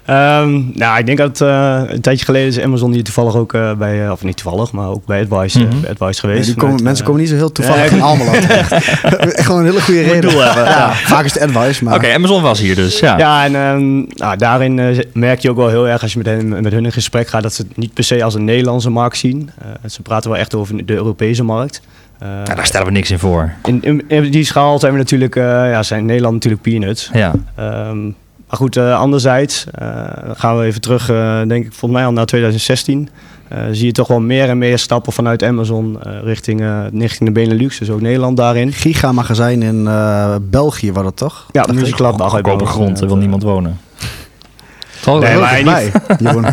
Ehm, 0.04 0.62
nou, 0.72 0.98
ik 0.98 1.06
denk 1.06 1.18
dat 1.18 1.40
eh, 1.40 1.82
een 1.86 2.00
tijdje 2.00 2.24
geleden 2.24 2.48
is 2.48 2.60
Amazon 2.60 2.92
hier 2.92 3.04
toevallig 3.04 3.36
ook 3.36 3.54
eh, 3.54 3.72
bij, 3.72 4.04
eh, 4.04 4.10
of 4.10 4.22
niet 4.24 4.36
toevallig, 4.36 4.72
maar 4.72 4.88
ook 4.88 5.06
bij 5.06 5.20
Advice, 5.20 5.66
bij 5.66 5.90
Advice 5.90 6.20
geweest. 6.20 6.44
die 6.44 6.54
komen, 6.54 6.82
mensen 6.82 7.04
komen 7.04 7.20
niet 7.20 7.30
zo 7.30 7.36
heel 7.36 7.52
toevallig 7.52 7.90
in 7.90 8.02
Almelo. 8.02 8.30
Echt 8.32 9.40
gewoon 9.40 9.60
een 9.60 9.66
hele 9.66 9.80
goede 9.80 10.02
reden. 10.02 10.30
doel 10.30 10.40
hebben, 10.40 10.64
ja. 10.64 10.92
Vaak 10.92 11.24
is 11.24 11.34
het 11.34 11.42
advice, 11.42 11.84
maar... 11.84 11.94
Oké, 11.94 12.12
Amazon 12.12 12.42
was 12.42 12.60
hier 12.60 12.74
dus, 12.74 12.98
ja. 12.98 13.18
Ja, 13.18 13.44
en 13.44 13.54
ehm, 13.54 13.96
nou, 13.96 14.36
daarin 14.36 15.04
merk 15.12 15.40
je 15.40 15.50
ook 15.50 15.56
wel 15.56 15.68
heel 15.68 15.88
erg 15.88 16.02
als 16.02 16.12
je 16.12 16.18
met, 16.18 16.26
hen, 16.26 16.48
met 16.48 16.72
hun 16.72 16.84
in 16.84 16.92
gesprek 16.92 17.28
gaat 17.28 17.42
dat 17.42 17.54
ze 17.54 17.62
het 17.62 17.76
niet 17.76 17.94
per 17.94 18.04
se 18.04 18.24
als 18.24 18.34
een 18.34 18.44
Nederlandse 18.44 18.90
markt 18.90 19.16
zien. 19.16 19.50
Eh, 19.62 19.90
ze 19.90 20.02
praten 20.02 20.30
wel 20.30 20.38
echt 20.38 20.54
over 20.54 20.86
de 20.86 20.94
Europese 20.94 21.44
markt. 21.44 21.80
Daar 22.44 22.66
stellen 22.66 22.86
we 22.86 22.92
niks 22.92 23.10
in 23.10 23.18
voor. 23.18 23.52
in, 23.64 23.82
in, 23.82 24.04
in 24.08 24.30
die 24.30 24.44
schaal 24.44 24.78
zijn 24.78 24.92
we 24.92 24.98
natuurlijk, 24.98 25.36
eh, 25.36 25.42
ja, 25.44 25.82
zijn 25.82 26.04
Nederland 26.04 26.34
natuurlijk 26.34 26.62
peanuts. 26.62 27.10
Ja, 27.12 27.32
Ehm, 27.54 28.10
Maar 28.54 28.62
goed, 28.62 28.76
eh, 28.76 28.98
anderzijds 28.98 29.66
eh, 29.70 29.88
gaan 30.34 30.58
we 30.58 30.64
even 30.64 30.80
terug, 30.80 31.10
eh, 31.10 31.42
denk 31.46 31.64
ik, 31.64 31.70
volgens 31.70 31.92
mij 31.92 32.06
al 32.06 32.12
naar 32.12 32.26
2016. 32.26 33.08
Eh, 33.48 33.58
zie 33.72 33.86
je 33.86 33.92
toch 33.92 34.08
wel 34.08 34.20
meer 34.20 34.48
en 34.48 34.58
meer 34.58 34.78
stappen 34.78 35.12
vanuit 35.12 35.42
Amazon 35.42 36.02
eh, 36.02 36.12
richting, 36.22 36.60
eh, 36.60 36.80
richting 36.92 37.28
de 37.28 37.40
Benelux, 37.40 37.78
dus 37.78 37.90
ook 37.90 38.00
Nederland 38.00 38.36
daarin. 38.36 38.72
Gigamagazijn 38.72 39.62
in 39.62 39.86
eh, 39.86 40.34
België 40.42 40.92
was 40.92 41.02
dat 41.02 41.16
toch? 41.16 41.46
Ja. 41.52 41.66
Muzieklab 41.72 42.22
uit 42.22 42.30
Goedkope 42.30 42.56
België, 42.56 42.72
grond, 42.72 43.00
er 43.00 43.06
wil 43.06 43.16
niemand 43.16 43.42
wonen. 43.42 43.78
Toch? 45.02 45.20
Nee, 45.20 45.64
maar 45.64 45.82
Jeroen. 46.18 46.46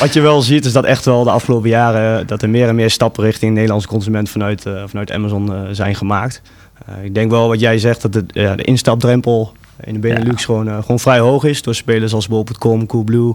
Wat 0.00 0.12
je 0.12 0.20
wel 0.20 0.42
ziet 0.42 0.64
is 0.64 0.72
dat 0.72 0.84
echt 0.84 1.04
wel 1.04 1.24
de 1.24 1.30
afgelopen 1.30 1.68
jaren 1.68 2.26
dat 2.26 2.42
er 2.42 2.50
meer 2.50 2.68
en 2.68 2.74
meer 2.74 2.90
stappen 2.90 3.24
richting 3.24 3.50
de 3.50 3.54
Nederlandse 3.54 3.88
consument 3.88 4.30
vanuit, 4.30 4.66
eh, 4.66 4.82
vanuit 4.86 5.12
Amazon 5.12 5.54
eh, 5.54 5.60
zijn 5.70 5.94
gemaakt. 5.94 6.42
Eh, 6.86 7.04
ik 7.04 7.14
denk 7.14 7.30
wel 7.30 7.48
wat 7.48 7.60
jij 7.60 7.78
zegt 7.78 8.02
dat 8.02 8.12
de, 8.12 8.24
ja, 8.26 8.54
de 8.54 8.62
instapdrempel 8.62 9.52
in 9.84 9.92
de 9.92 9.98
Benelux 9.98 10.44
gewoon, 10.44 10.68
eh, 10.68 10.80
gewoon 10.80 10.98
vrij 11.00 11.18
hoog 11.18 11.44
is 11.44 11.62
door 11.62 11.74
spelers 11.74 12.12
als 12.12 12.28
bol.com, 12.28 12.86
Coolblue. 12.86 13.34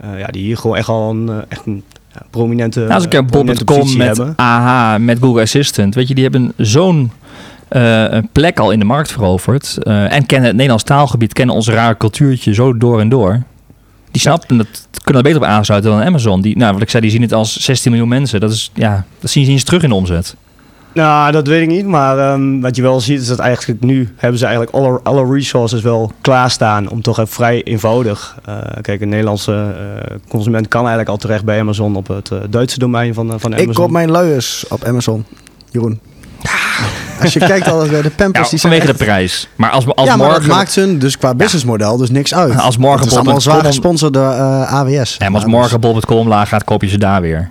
eh 0.00 0.18
ja, 0.18 0.26
die 0.26 0.42
hier 0.42 0.56
gewoon 0.56 0.76
echt 0.76 0.88
al 0.88 1.10
een, 1.10 1.28
eh, 1.28 1.36
echt 1.48 1.66
een 1.66 1.82
ja, 2.14 2.22
prominente, 2.30 2.80
Nou, 2.80 2.92
als 2.92 3.04
ik 3.04 3.10
positie 3.64 3.98
met 3.98 4.06
hebben. 4.06 4.34
AH, 4.36 4.98
met 4.98 5.18
Google 5.20 5.42
Assistant, 5.42 5.94
weet 5.94 6.08
je, 6.08 6.14
die 6.14 6.22
hebben 6.22 6.52
zo'n 6.56 7.10
plek 8.32 8.58
al 8.58 8.70
in 8.70 8.78
de 8.78 8.84
markt 8.84 9.12
veroverd. 9.12 9.78
en 9.84 10.26
kennen 10.26 10.46
het 10.46 10.52
Nederlands 10.52 10.84
taalgebied, 10.84 11.32
kennen 11.32 11.54
ons 11.54 11.68
rare 11.68 11.96
cultuurtje 11.96 12.54
zo 12.54 12.76
door 12.76 13.00
en 13.00 13.08
door. 13.08 13.42
Die 14.10 14.20
snappen 14.20 14.56
dat, 14.56 14.88
kunnen 15.04 15.22
er 15.22 15.28
beter 15.28 15.48
op 15.48 15.54
aansluiten 15.54 15.90
dan 15.90 16.02
Amazon. 16.02 16.40
Die, 16.40 16.56
nou, 16.56 16.72
wat 16.72 16.82
ik 16.82 16.90
zei, 16.90 17.02
die 17.02 17.12
zien 17.12 17.22
het 17.22 17.32
als 17.32 17.60
16 17.60 17.90
miljoen 17.90 18.08
mensen. 18.08 18.40
Dat 18.40 18.50
is, 18.50 18.70
ja, 18.74 19.04
dat 19.20 19.30
zien 19.30 19.44
ze 19.44 19.50
eens 19.50 19.64
terug 19.64 19.82
in 19.82 19.88
de 19.88 19.94
omzet. 19.94 20.36
Nou, 20.94 21.32
dat 21.32 21.46
weet 21.46 21.62
ik 21.62 21.68
niet. 21.68 21.86
Maar 21.86 22.18
ehm, 22.18 22.60
wat 22.60 22.76
je 22.76 22.82
wel 22.82 23.00
ziet 23.00 23.20
is 23.20 23.26
dat 23.26 23.38
eigenlijk 23.38 23.82
nu 23.82 24.14
hebben 24.16 24.38
ze 24.38 24.46
eigenlijk 24.46 24.74
alle, 24.76 25.00
alle 25.02 25.32
resources 25.34 25.82
wel 25.82 26.12
klaarstaan 26.20 26.88
om 26.88 27.02
toch 27.02 27.18
even 27.18 27.32
vrij 27.32 27.62
eenvoudig. 27.62 28.36
eh, 28.44 28.56
kijk, 28.80 29.00
een 29.00 29.08
Nederlandse 29.08 29.74
eh, 29.76 30.16
consument 30.28 30.68
kan 30.68 30.80
eigenlijk 30.80 31.08
al 31.10 31.16
terecht 31.16 31.44
bij 31.44 31.60
Amazon 31.60 31.96
op 31.96 32.08
het 32.08 32.30
eh, 32.30 32.38
Duitse 32.50 32.78
domein 32.78 33.14
van, 33.14 33.26
van 33.26 33.50
Amazon. 33.52 33.68
Ik 33.68 33.74
koop 33.74 33.90
mijn 33.90 34.10
luiers 34.10 34.64
op 34.68 34.84
Amazon, 34.84 35.24
Jeroen. 35.70 36.00
Als 37.20 37.32
je 37.32 37.38
kijkt 37.38 37.68
al 37.68 37.88
bij 37.88 38.02
de 38.02 38.10
Pampers, 38.10 38.44
Ja, 38.44 38.50
die 38.50 38.58
zijn 38.58 38.72
vanwege 38.72 38.88
echt- 38.88 38.98
de 38.98 39.04
prijs. 39.04 39.48
Maar 39.56 39.70
als, 39.70 39.86
als 39.94 40.08
ja, 40.08 40.16
maar 40.16 40.26
morgen... 40.26 40.48
dat 40.48 40.56
maakt 40.56 40.74
hun 40.74 40.98
dus 40.98 41.18
qua 41.18 41.34
businessmodel 41.34 41.96
dus 41.96 42.10
niks 42.10 42.34
uit. 42.34 42.58
Als 42.58 42.76
morgen 42.76 43.00
het 43.00 43.10
is 43.10 43.16
allemaal 43.16 43.40
zwaar 43.40 43.64
gesponsord 43.64 44.12
door 44.14 44.30
eh, 44.32 44.72
AWS. 44.72 45.16
Ja, 45.18 45.24
maar 45.28 45.34
als 45.34 45.42
Ja, 45.50 45.56
morgen 45.56 45.80
bol.com 45.80 46.16
omlaag 46.18 46.48
gaat, 46.48 46.64
koop 46.64 46.82
je 46.82 46.88
ze 46.88 46.98
daar 46.98 47.20
weer. 47.20 47.50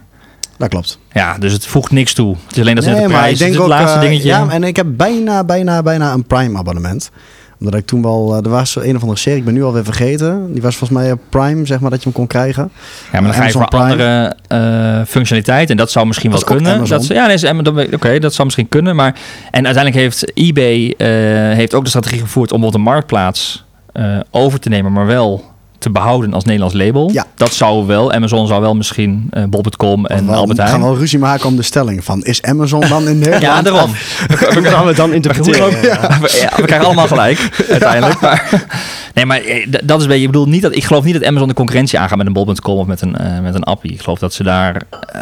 Dat 0.60 0.70
klopt. 0.70 1.00
Ja, 1.14 1.38
dus 1.38 1.54
het 1.54 1.66
voegt 1.66 1.92
niks 1.92 2.14
toe. 2.14 2.36
Het 2.48 2.56
is 2.56 2.62
alleen 2.62 2.76
dat 2.76 2.84
ze 2.84 2.90
Nee, 2.90 3.02
de 3.02 3.08
prijs. 3.08 3.32
ik 3.32 3.38
denk 3.38 3.52
het 3.52 3.62
ook, 3.62 3.68
laatste 3.68 3.98
eh, 3.98 4.02
dingetje. 4.02 4.28
Ja, 4.28 4.50
en 4.50 4.64
ik 4.64 4.76
heb 4.76 4.88
bijna, 4.90 5.44
bijna, 5.44 5.84
bijna 5.84 6.14
een 6.14 6.24
Prime 6.24 6.58
abonnement. 6.58 7.12
Omdat 7.60 7.80
ik 7.80 7.86
toen 7.86 8.02
wel, 8.02 8.36
eh, 8.36 8.44
er 8.44 8.50
was 8.50 8.72
zo 8.72 8.80
een 8.80 8.96
of 8.96 9.02
andere 9.02 9.20
serie, 9.20 9.40
ik 9.40 9.46
ben 9.46 9.54
nu 9.54 9.64
alweer 9.64 9.84
vergeten. 9.84 10.54
Die 10.54 10.62
was 10.62 10.76
volgens 10.76 11.00
mij 11.00 11.12
op 11.12 11.20
Prime, 11.30 11.66
zeg 11.66 11.80
maar, 11.80 11.90
dat 11.90 12.00
je 12.00 12.06
hem 12.06 12.14
kon 12.14 12.28
krijgen. 12.28 12.72
Ja, 13.12 13.22
maar 13.22 13.22
dan 13.22 13.34
ga 13.34 13.46
je 13.46 13.52
voor 13.52 13.66
andere 13.66 14.36
eh 14.48 15.02
functionaliteit. 15.08 15.70
En 15.70 15.78
dat 15.78 15.92
zou 15.92 16.08
misschien 16.08 16.32
Dat 16.32 16.44
wel 16.48 16.58
kunnen. 16.58 16.88
Dat, 16.88 17.08
ja, 17.08 17.28
nee, 17.28 17.62
dat 17.62 17.94
oké, 17.94 18.20
dat 18.20 18.34
zou 18.34 18.46
misschien 18.46 18.70
kunnen. 18.70 18.96
Maar, 18.96 19.16
en 19.52 19.66
uiteindelijk 19.66 19.96
heeft 19.96 20.32
eBay 20.34 20.94
eh, 20.98 21.08
heeft 21.56 21.74
ook 21.74 21.84
de 21.84 21.90
strategie 21.90 22.20
gevoerd 22.20 22.52
om 22.52 22.60
bijvoorbeeld 22.60 22.88
een 22.88 22.94
marktplaats 22.94 23.66
eh, 23.94 24.20
over 24.32 24.60
te 24.60 24.70
nemen, 24.70 24.92
maar 24.92 25.06
wel 25.06 25.49
te 25.80 25.90
behouden 25.90 26.34
als 26.34 26.44
Nederlands 26.44 26.76
label. 26.76 27.10
Ja. 27.14 27.26
Dat 27.36 27.54
zou 27.54 27.86
wel. 27.88 28.12
Amazon 28.14 28.48
zou 28.48 28.62
wel 28.62 28.76
misschien 28.76 29.28
eh 29.32 29.44
bol.com 29.44 30.06
en 30.06 30.26
we 30.26 30.32
Albert 30.34 30.60
gaan 30.60 30.68
Heijn. 30.68 30.82
wel 30.82 30.98
ruzie 30.98 31.20
maken 31.20 31.46
om 31.46 31.56
de 31.56 31.62
stelling 31.62 32.04
van, 32.04 32.22
is 32.24 32.42
Amazon 32.42 32.84
dan 32.90 33.08
in 33.08 33.18
Nederland? 33.30 33.42
Ja, 33.44 33.62
daarom. 33.62 33.92
Hoe 34.54 34.64
gaan 34.64 34.82
we 34.82 34.88
het 34.88 34.98
dan 34.98 35.14
interpreteren? 35.20 35.72
Ja, 35.82 36.18
we, 36.22 36.38
ja, 36.42 36.52
we 36.56 36.64
krijgen 36.66 36.86
allemaal 36.86 37.08
gelijk, 37.08 37.66
uiteindelijk. 37.70 38.22
Maar, 38.22 38.66
nee, 39.14 39.26
maar 39.26 39.42
eh, 39.42 39.68
dat 39.84 39.98
is 39.98 40.04
een 40.04 40.10
beetje... 40.10 40.26
Ik 40.26 40.32
bedoel, 40.32 40.48
niet 40.48 40.62
dat, 40.62 40.76
ik 40.76 40.84
geloof 40.84 41.04
niet 41.04 41.14
dat 41.14 41.24
Amazon 41.26 41.48
de 41.48 41.54
concurrentie 41.54 42.00
aangaat 42.00 42.18
met 42.18 42.28
een 42.28 42.34
bol.com 42.34 42.78
of 42.78 42.88
met 42.88 43.02
een, 43.02 43.16
eh, 43.16 43.40
met 43.40 43.56
een 43.56 43.64
appie. 43.64 43.92
Ik 43.92 44.02
geloof 44.02 44.20
dat 44.20 44.34
ze 44.34 44.44
daar... 44.44 44.82
eh, 45.12 45.22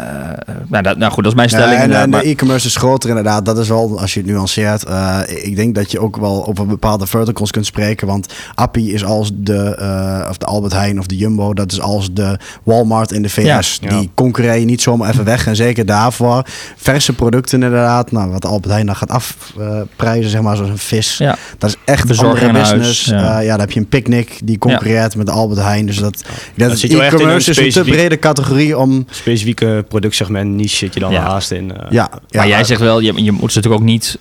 nou, 0.68 0.82
dat, 0.82 0.96
nou 0.96 1.12
goed, 1.12 1.22
dat 1.24 1.32
is 1.32 1.38
mijn 1.38 1.48
Ja, 1.50 1.56
stelling. 1.56 1.76
en, 1.76 1.82
inderdaad, 1.82 2.04
en 2.04 2.10
maar- 2.10 2.22
de 2.22 2.28
e-commerce 2.28 2.66
is 2.66 2.76
groter 2.76 3.08
inderdaad. 3.08 3.44
Dat 3.44 3.58
is 3.58 3.68
wel, 3.68 4.00
als 4.00 4.14
je 4.14 4.20
het 4.20 4.28
nuanceert. 4.28 4.84
eh, 4.84 5.18
ik 5.26 5.56
denk 5.56 5.74
dat 5.74 5.90
je 5.90 6.00
ook 6.00 6.16
wel 6.16 6.38
op 6.40 6.58
een 6.58 6.66
bepaalde 6.68 7.06
verticals 7.06 7.50
kunt 7.50 7.66
spreken. 7.66 8.06
Want 8.06 8.34
Appie 8.54 8.92
is 8.92 9.04
als 9.04 9.30
de, 9.34 9.74
eh, 9.74 10.26
of 10.30 10.36
de 10.38 10.46
Albert 10.46 10.72
Heijn 10.72 10.98
of 10.98 11.06
de 11.06 11.16
Jumbo. 11.16 11.54
Dat 11.54 11.72
is 11.72 11.80
als 11.80 12.12
de 12.12 12.38
Walmart 12.62 13.12
in 13.12 13.22
de 13.22 13.28
VS. 13.28 13.78
Ja. 13.80 13.90
Ja. 13.90 13.98
Die 13.98 14.10
concurreer 14.14 14.54
je 14.58 14.64
niet 14.64 14.82
zomaar 14.82 15.10
even 15.10 15.24
weg. 15.24 15.46
En 15.46 15.56
zeker 15.56 15.86
daarvoor 15.86 16.42
verse 16.76 17.12
producten 17.12 17.62
inderdaad. 17.62 18.12
Nou, 18.12 18.30
wat 18.30 18.46
Albert 18.46 18.72
Heijn 18.72 18.86
dan 18.86 18.96
gaat 18.96 19.10
afprijzen, 19.10 20.30
zeg 20.30 20.40
maar, 20.40 20.56
zoals 20.56 20.70
een 20.70 20.78
vis. 20.78 21.16
ja. 21.18 21.36
Dat 21.58 21.70
is 21.70 21.76
echt 21.84 22.18
andere 22.22 22.52
huis, 22.52 22.70
business. 22.72 23.04
ja. 23.04 23.18
Ja. 23.20 23.38
ja, 23.38 23.50
dan 23.50 23.60
heb 23.60 23.70
je 23.70 23.77
een 23.78 23.88
picknick 23.88 24.40
die 24.44 24.58
concurreert 24.58 25.16
met 25.16 25.30
Albert 25.30 25.60
Heijn. 25.60 25.86
Dus 25.86 25.96
dat, 25.96 26.24
dat 26.56 26.78
zit 26.78 26.90
je 26.90 26.96
wel 26.96 27.06
echt 27.06 27.12
in 27.14 27.18
een 27.20 27.24
e-commerce 27.26 27.50
is 27.50 27.74
een 27.74 27.84
te 27.84 27.90
brede 27.90 28.18
categorie 28.18 28.78
om... 28.78 29.06
Specifieke 29.10 29.84
productsegment 29.88 30.50
niche 30.54 30.76
zit 30.76 30.94
je 30.94 31.00
dan 31.00 31.12
Ja. 31.12 31.20
haast 31.22 31.50
in. 31.50 31.72
eh. 31.76 31.90
Ja, 31.90 32.10
ja, 32.28 32.38
maar 32.38 32.48
jij 32.48 32.64
zegt 32.64 32.80
wel, 32.80 33.00
je, 33.00 33.22
je 33.22 33.32
moet 33.32 33.52
ze 33.52 33.56
natuurlijk 33.58 33.82
ook 33.82 33.88
niet... 33.88 34.18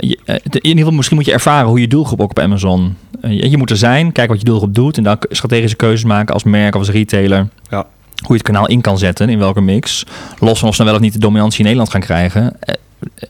je- 0.00 0.18
eh, 0.24 0.34
in 0.34 0.50
ieder 0.62 0.78
geval, 0.78 0.92
misschien 0.92 1.16
moet 1.16 1.26
je 1.26 1.32
ervaren 1.32 1.68
hoe 1.68 1.80
je 1.80 1.88
doelgroep 1.88 2.20
ook 2.20 2.30
op 2.30 2.38
Amazon... 2.38 2.96
eh, 3.20 3.30
je, 3.40 3.50
je 3.50 3.56
moet 3.56 3.70
er 3.70 3.76
zijn, 3.76 4.12
kijken 4.12 4.32
wat 4.32 4.38
je 4.42 4.48
doelgroep 4.50 4.74
doet... 4.74 4.96
en 4.96 5.02
dan 5.02 5.16
strategische 5.30 5.76
keuzes 5.76 6.04
maken 6.04 6.34
als 6.34 6.42
merk 6.44 6.74
of 6.74 6.80
als 6.80 6.90
retailer... 6.90 7.48
Ja. 7.70 7.76
hoe 7.78 8.26
je 8.26 8.32
het 8.32 8.42
kanaal 8.42 8.66
in 8.68 8.80
kan 8.80 8.98
zetten, 8.98 9.28
in 9.28 9.38
welke 9.38 9.60
mix. 9.60 10.04
Los 10.38 10.58
van 10.58 10.68
of 10.68 10.74
ze 10.74 10.82
dan 10.82 10.86
wel 10.90 10.96
of 11.00 11.04
niet 11.04 11.12
de 11.12 11.18
dominantie 11.18 11.58
in 11.58 11.64
Nederland 11.64 11.90
gaan 11.90 12.00
krijgen. 12.00 12.56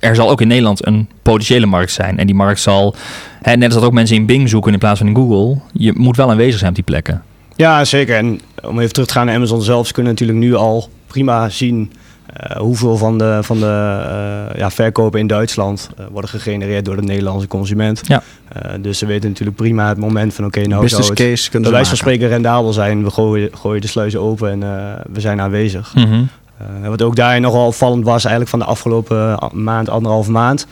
Er 0.00 0.14
zal 0.14 0.30
ook 0.30 0.40
in 0.40 0.48
Nederland 0.48 0.86
een 0.86 1.08
potentiële 1.22 1.66
markt 1.66 1.92
zijn. 1.92 2.18
En 2.18 2.26
die 2.26 2.34
markt 2.34 2.60
zal, 2.60 2.94
hè, 3.42 3.56
net 3.56 3.64
als 3.64 3.74
dat 3.74 3.84
ook 3.84 3.92
mensen 3.92 4.16
in 4.16 4.26
Bing 4.26 4.48
zoeken 4.48 4.72
in 4.72 4.78
plaats 4.78 4.98
van 4.98 5.08
in 5.08 5.14
Google... 5.14 5.60
je 5.72 5.92
moet 5.96 6.16
wel 6.16 6.30
aanwezig 6.30 6.58
zijn 6.58 6.70
op 6.70 6.74
die 6.76 6.84
plekken. 6.84 7.22
Ja, 7.56 7.84
zeker. 7.84 8.16
En 8.16 8.40
om 8.62 8.78
even 8.78 8.92
terug 8.92 9.08
te 9.08 9.14
gaan 9.14 9.26
naar 9.26 9.34
Amazon 9.34 9.62
zelf, 9.62 9.86
ze 9.86 9.92
kunnen 9.92 10.12
natuurlijk 10.12 10.38
nu 10.38 10.54
al 10.54 10.88
prima 11.06 11.48
zien 11.48 11.92
eh, 12.32 12.56
hoeveel 12.56 12.96
van 12.96 13.18
de, 13.18 13.38
van 13.42 13.58
de 13.58 13.66
eh, 13.66 14.58
ja, 14.58 14.70
verkopen 14.70 15.20
in 15.20 15.26
Duitsland 15.26 15.88
eh, 15.96 16.04
worden 16.10 16.30
gegenereerd 16.30 16.84
door 16.84 16.96
de 16.96 17.02
Nederlandse 17.02 17.48
consument. 17.48 18.00
Ja. 18.06 18.22
Eh, 18.52 18.72
dus 18.80 18.98
ze 18.98 19.06
weten 19.06 19.28
natuurlijk 19.28 19.56
prima 19.56 19.88
het 19.88 19.98
moment 19.98 20.34
van 20.34 20.44
oké, 20.44 20.60
nou 20.66 20.80
business 20.80 21.06
zou 21.06 21.18
het 21.18 21.28
case 21.28 21.50
kunnen 21.50 21.70
bij 21.70 21.70
ze 21.70 21.84
wijze 21.84 21.88
van 21.88 21.98
spreken 21.98 22.28
rendabel 22.28 22.72
zijn. 22.72 23.04
We 23.04 23.10
gooien, 23.10 23.50
gooien 23.54 23.80
de 23.80 23.86
sluizen 23.86 24.20
open 24.20 24.50
en 24.50 24.62
eh, 24.62 25.04
we 25.12 25.20
zijn 25.20 25.40
aanwezig. 25.40 25.94
Mhm. 25.94 26.12
Eh, 26.12 26.20
en 26.82 26.90
wat 26.90 27.02
ook 27.02 27.16
daarin 27.16 27.42
nogal 27.42 27.66
opvallend 27.66 28.04
was 28.04 28.20
eigenlijk 28.24 28.48
van 28.50 28.58
de 28.58 28.64
afgelopen 28.64 29.18
a- 29.42 29.50
maand, 29.52 29.88
anderhalf 29.88 30.28
maand. 30.28 30.66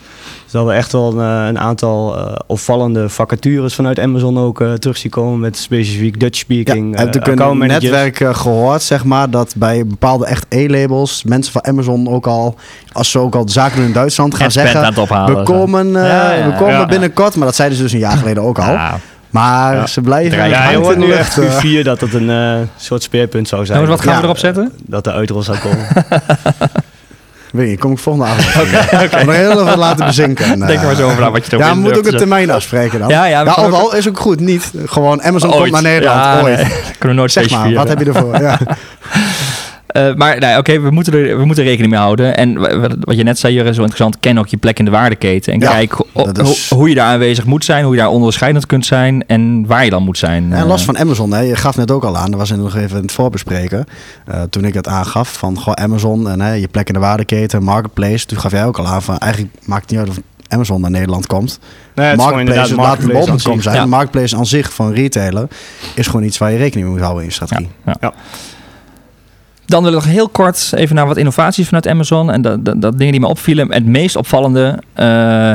Is 0.45 0.51
dat 0.51 0.65
we 0.65 0.71
echt 0.71 0.91
wel 0.91 1.11
een, 1.19 1.41
eh, 1.41 1.47
een 1.47 1.59
aantal 1.59 2.17
eh, 2.17 2.35
opvallende 2.47 3.09
vacatures 3.09 3.75
vanuit 3.75 3.99
Amazon 3.99 4.37
ook 4.39 4.61
eh, 4.61 4.73
terug 4.73 4.97
zien 4.97 5.11
komen. 5.11 5.39
Met 5.39 5.57
specifiek 5.57 6.19
Dutch 6.19 6.37
Ja, 6.37 6.43
speaking 6.43 6.97
heb 6.97 7.07
eh, 7.15 7.21
ik 7.21 7.27
een 7.27 7.57
netwerk 7.57 8.19
eh, 8.19 8.35
gehoord, 8.35 8.81
zeg 8.81 9.03
maar, 9.03 9.29
dat 9.29 9.53
bij 9.57 9.85
bepaalde 9.85 10.25
echt 10.25 10.45
E-labels 10.49 11.23
mensen 11.23 11.51
van 11.51 11.65
Amazon 11.65 12.09
ook 12.09 12.27
al, 12.27 12.55
als 12.91 13.11
ze 13.11 13.19
ook 13.19 13.35
al 13.35 13.49
zaken 13.49 13.83
in 13.83 13.93
Duitsland 13.93 14.35
gaan 14.35 14.51
zeggen, 14.51 14.97
ophalen. 14.97 15.37
we 15.37 15.43
komen, 15.43 15.95
eh, 15.95 16.07
Ja, 16.09 16.31
ja, 16.33 16.45
we 16.51 16.55
komen 16.57 16.73
ja. 16.73 16.85
binnenkort, 16.85 17.35
maar 17.35 17.45
dat 17.45 17.55
zeiden 17.55 17.77
ze 17.77 17.83
dus 17.83 17.93
een 17.93 17.99
jaar 17.99 18.17
geleden 18.17 18.43
ook 18.43 18.59
al. 18.59 18.77
Maar 19.29 19.75
Ja. 19.75 19.87
ze 19.87 20.01
blijven. 20.01 20.49
Ja, 20.49 20.69
je 20.69 20.77
hoort 20.77 20.97
nu 20.97 21.11
echt 21.11 21.37
eh. 21.37 21.57
Q4 21.57 21.83
dat 21.83 22.01
het 22.01 22.13
een 22.13 22.29
eh, 22.29 22.55
soort 22.77 23.03
speerpunt 23.03 23.47
zou 23.47 23.65
zijn. 23.65 23.77
Nou, 23.77 23.89
wat 23.89 24.01
gaan 24.01 24.17
we 24.17 24.23
erop 24.23 24.37
zetten? 24.37 24.71
Dat 24.85 25.03
de 25.03 25.11
uitrol 25.11 25.43
zou 25.43 25.57
komen. 25.57 25.87
Weet 27.51 27.69
je, 27.69 27.77
kom 27.77 27.91
ik 27.91 27.97
volgende 27.97 28.29
avond. 28.29 28.65
Oké, 29.03 29.25
Nog 29.25 29.35
heel 29.35 29.61
even 29.65 29.77
laten 29.77 30.05
bezinken. 30.05 30.45
En, 30.45 30.59
Denk 30.59 30.69
er 30.79 30.81
maar 30.85 30.89
eh, 30.91 30.97
zo 30.97 31.05
over 31.07 31.21
na 31.21 31.31
wat 31.31 31.45
je 31.51 31.57
Ja, 31.57 31.73
moeten 31.73 31.97
ook 31.99 32.05
een 32.05 32.11
te 32.11 32.17
termijn 32.17 32.49
afspreken 32.51 32.99
dan. 32.99 33.09
Ja, 33.09 33.25
ja, 33.25 33.43
al 33.43 33.95
is 33.95 34.07
ook 34.07 34.19
goed, 34.19 34.39
niet. 34.39 34.71
Gewoon 34.85 35.21
Amazon 35.23 35.49
Ooit. 35.49 35.59
komt 35.59 35.71
naar 35.71 35.81
Nederland, 35.81 36.23
Ja, 36.23 36.41
ooit. 36.41 36.55
nee, 36.57 36.65
kunnen 36.99 37.07
we 37.07 37.13
nooit 37.13 37.31
Zeg 37.31 37.49
maar, 37.49 37.59
wat 37.59 37.67
vieren. 37.67 37.87
heb 37.87 37.99
je 37.99 38.05
ervoor? 38.05 38.41
Ja. 38.41 38.59
Eh, 39.87 40.13
maar 40.15 40.39
nee, 40.39 40.57
oké, 40.57 40.79
we, 40.79 40.89
moeten 40.91 41.13
er, 41.13 41.37
we 41.37 41.45
moeten 41.45 41.63
er 41.63 41.69
rekening 41.69 41.91
mee 41.93 42.01
houden. 42.01 42.37
En 42.37 42.59
wa- 42.59 42.89
wat, 42.99 43.15
je 43.17 43.23
net 43.23 43.39
zei, 43.39 43.53
Jurre, 43.53 43.73
zo 43.73 43.81
interessant. 43.81 44.19
Ken 44.19 44.37
ook 44.37 44.47
je 44.47 44.57
plek 44.57 44.79
in 44.79 44.85
de 44.85 44.91
waardeketen. 44.91 45.53
En 45.53 45.59
Ja, 45.59 45.71
kijk 45.71 45.91
ho- 45.91 46.05
dat 46.33 46.47
is- 46.47 46.69
ho- 46.69 46.75
hoe 46.77 46.89
je 46.89 46.95
daar 46.95 47.07
aanwezig 47.07 47.45
moet 47.45 47.65
zijn. 47.65 47.83
Hoe 47.83 47.93
je 47.95 47.99
daar 47.99 48.09
onderscheidend 48.09 48.65
kunt 48.65 48.85
zijn. 48.85 49.23
En 49.27 49.65
waar 49.67 49.83
je 49.83 49.89
dan 49.89 50.03
moet 50.03 50.17
zijn. 50.17 50.53
En 50.53 50.59
Eh, 50.59 50.67
los 50.67 50.83
van 50.85 50.97
Amazon, 50.97 51.33
hè, 51.33 51.39
je 51.39 51.55
gaf 51.55 51.75
net 51.77 51.91
ook 51.91 52.03
al 52.03 52.17
aan, 52.17 52.31
dat 52.31 52.39
was 52.39 52.51
in 52.51 52.57
nog 52.61 52.75
even 52.75 52.95
in 52.97 53.01
het 53.03 53.11
voorbespreken. 53.11 53.85
eh, 54.25 54.41
toen 54.49 54.65
ik 54.65 54.73
het 54.73 54.87
aangaf 54.87 55.33
van 55.33 55.57
gewoon 55.59 55.77
Amazon 55.77 56.29
en 56.29 56.41
hè, 56.41 56.53
je 56.53 56.67
plek 56.67 56.87
in 56.87 56.93
de 56.93 56.99
waardeketen, 56.99 57.63
marketplace. 57.63 58.25
Toen 58.25 58.39
gaf 58.39 58.51
jij 58.51 58.65
ook 58.65 58.77
al 58.77 58.87
aan 58.87 59.01
van 59.01 59.17
eigenlijk 59.17 59.53
maakt 59.65 59.81
het 59.81 59.89
niet 59.91 59.99
uit 59.99 60.09
of 60.09 60.17
Amazon 60.47 60.81
naar 60.81 60.91
Nederland 60.91 61.27
komt. 61.27 61.59
Nee, 61.95 62.05
het 62.07 62.17
is 62.19 62.23
gewoon 62.25 62.39
inderdaad 62.39 62.69
marketplace, 62.75 63.13
laat 63.17 63.25
het 63.27 63.43
bol.com 63.43 63.61
zijn. 63.61 63.75
Ja. 63.75 63.81
De 63.81 63.87
marketplace 63.89 64.35
aan 64.35 64.45
zich 64.45 64.73
van 64.73 64.91
retailer 64.93 65.47
is 65.93 66.05
gewoon 66.07 66.23
iets 66.23 66.37
waar 66.37 66.51
je 66.51 66.57
rekening 66.57 66.85
mee 66.85 66.95
moet 66.95 67.03
houden 67.03 67.23
in 67.23 67.29
je 67.29 67.33
strategie. 67.35 67.69
ja. 67.85 67.95
Ja. 68.01 68.13
Dan 69.67 69.83
wil 69.83 69.91
ik 69.91 69.97
nog 69.97 70.07
heel 70.07 70.29
kort 70.29 70.71
even 70.75 70.95
naar 70.95 71.07
wat 71.07 71.17
innovaties 71.17 71.65
vanuit 71.65 71.87
Amazon. 71.87 72.31
En 72.31 72.41
dat, 72.41 72.65
dat, 72.81 72.97
dingen 72.97 73.11
die 73.11 73.21
me 73.21 73.27
opvielen. 73.27 73.73
Het 73.73 73.85
meest 73.85 74.15
opvallende, 74.15 74.79
eh, 74.93 75.05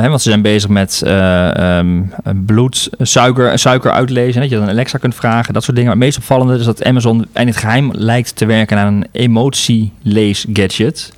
hè, 0.01 0.09
want 0.09 0.21
ze 0.21 0.29
zijn 0.29 0.41
bezig 0.41 0.69
met 0.69 1.01
ehm, 1.05 2.01
bloed, 2.45 2.89
suiker, 2.99 3.59
suiker 3.59 3.91
uitlezen. 3.91 4.41
Dat 4.41 4.49
je 4.49 4.55
dan 4.57 4.69
Alexa 4.69 4.97
kunt 4.97 5.15
vragen, 5.15 5.53
dat 5.53 5.63
soort 5.63 5.75
dingen. 5.75 5.97
Maar 5.97 6.05
het 6.07 6.15
meest 6.15 6.17
opvallende 6.17 6.59
is 6.59 6.65
dat 6.65 6.83
Amazon 6.83 7.27
in 7.33 7.47
het 7.47 7.57
geheim 7.57 7.91
lijkt 7.93 8.35
te 8.35 8.45
werken 8.45 8.77
aan 8.77 8.93
een 8.93 9.07
emotielees 9.11 10.45
gadget. 10.53 11.13